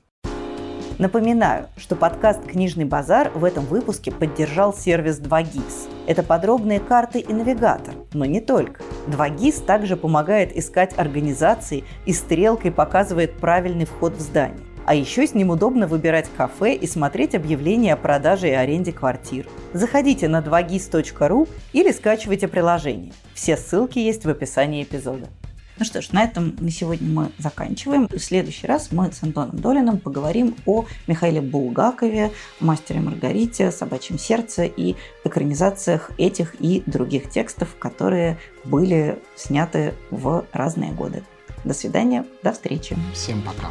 Напоминаю, 0.98 1.68
что 1.76 1.94
подкаст 1.94 2.42
«Книжный 2.46 2.86
базар» 2.86 3.30
в 3.34 3.44
этом 3.44 3.66
выпуске 3.66 4.10
поддержал 4.10 4.72
сервис 4.72 5.20
2GIS. 5.20 5.90
Это 6.06 6.22
подробные 6.22 6.80
карты 6.80 7.20
и 7.20 7.34
навигатор, 7.34 7.94
но 8.14 8.24
не 8.24 8.40
только. 8.40 8.82
2GIS 9.08 9.66
также 9.66 9.98
помогает 9.98 10.56
искать 10.56 10.98
организации 10.98 11.84
и 12.06 12.14
стрелкой 12.14 12.72
показывает 12.72 13.36
правильный 13.36 13.84
вход 13.84 14.14
в 14.14 14.20
здание. 14.20 14.58
А 14.86 14.94
еще 14.94 15.26
с 15.26 15.34
ним 15.34 15.50
удобно 15.50 15.86
выбирать 15.86 16.30
кафе 16.34 16.74
и 16.74 16.86
смотреть 16.86 17.34
объявления 17.34 17.92
о 17.92 17.98
продаже 17.98 18.48
и 18.48 18.52
аренде 18.52 18.92
квартир. 18.92 19.46
Заходите 19.74 20.28
на 20.28 20.40
2gis.ru 20.40 21.46
или 21.74 21.92
скачивайте 21.92 22.48
приложение. 22.48 23.12
Все 23.34 23.58
ссылки 23.58 23.98
есть 23.98 24.24
в 24.24 24.30
описании 24.30 24.82
эпизода. 24.82 25.26
Ну 25.78 25.84
что 25.84 26.00
ж, 26.00 26.10
на 26.12 26.24
этом 26.24 26.56
на 26.58 26.70
сегодня 26.70 27.08
мы 27.08 27.30
заканчиваем. 27.38 28.08
В 28.08 28.18
следующий 28.18 28.66
раз 28.66 28.92
мы 28.92 29.12
с 29.12 29.22
Антоном 29.22 29.58
Долиным 29.58 29.98
поговорим 29.98 30.56
о 30.64 30.86
Михаиле 31.06 31.42
Булгакове, 31.42 32.32
мастере 32.60 33.00
Маргарите, 33.00 33.70
собачьем 33.70 34.18
сердце 34.18 34.64
и 34.64 34.96
экранизациях 35.24 36.10
этих 36.16 36.54
и 36.60 36.82
других 36.86 37.28
текстов, 37.30 37.76
которые 37.78 38.38
были 38.64 39.18
сняты 39.34 39.94
в 40.10 40.46
разные 40.52 40.92
годы. 40.92 41.22
До 41.64 41.74
свидания, 41.74 42.24
до 42.42 42.52
встречи. 42.52 42.96
Всем 43.12 43.42
пока. 43.42 43.70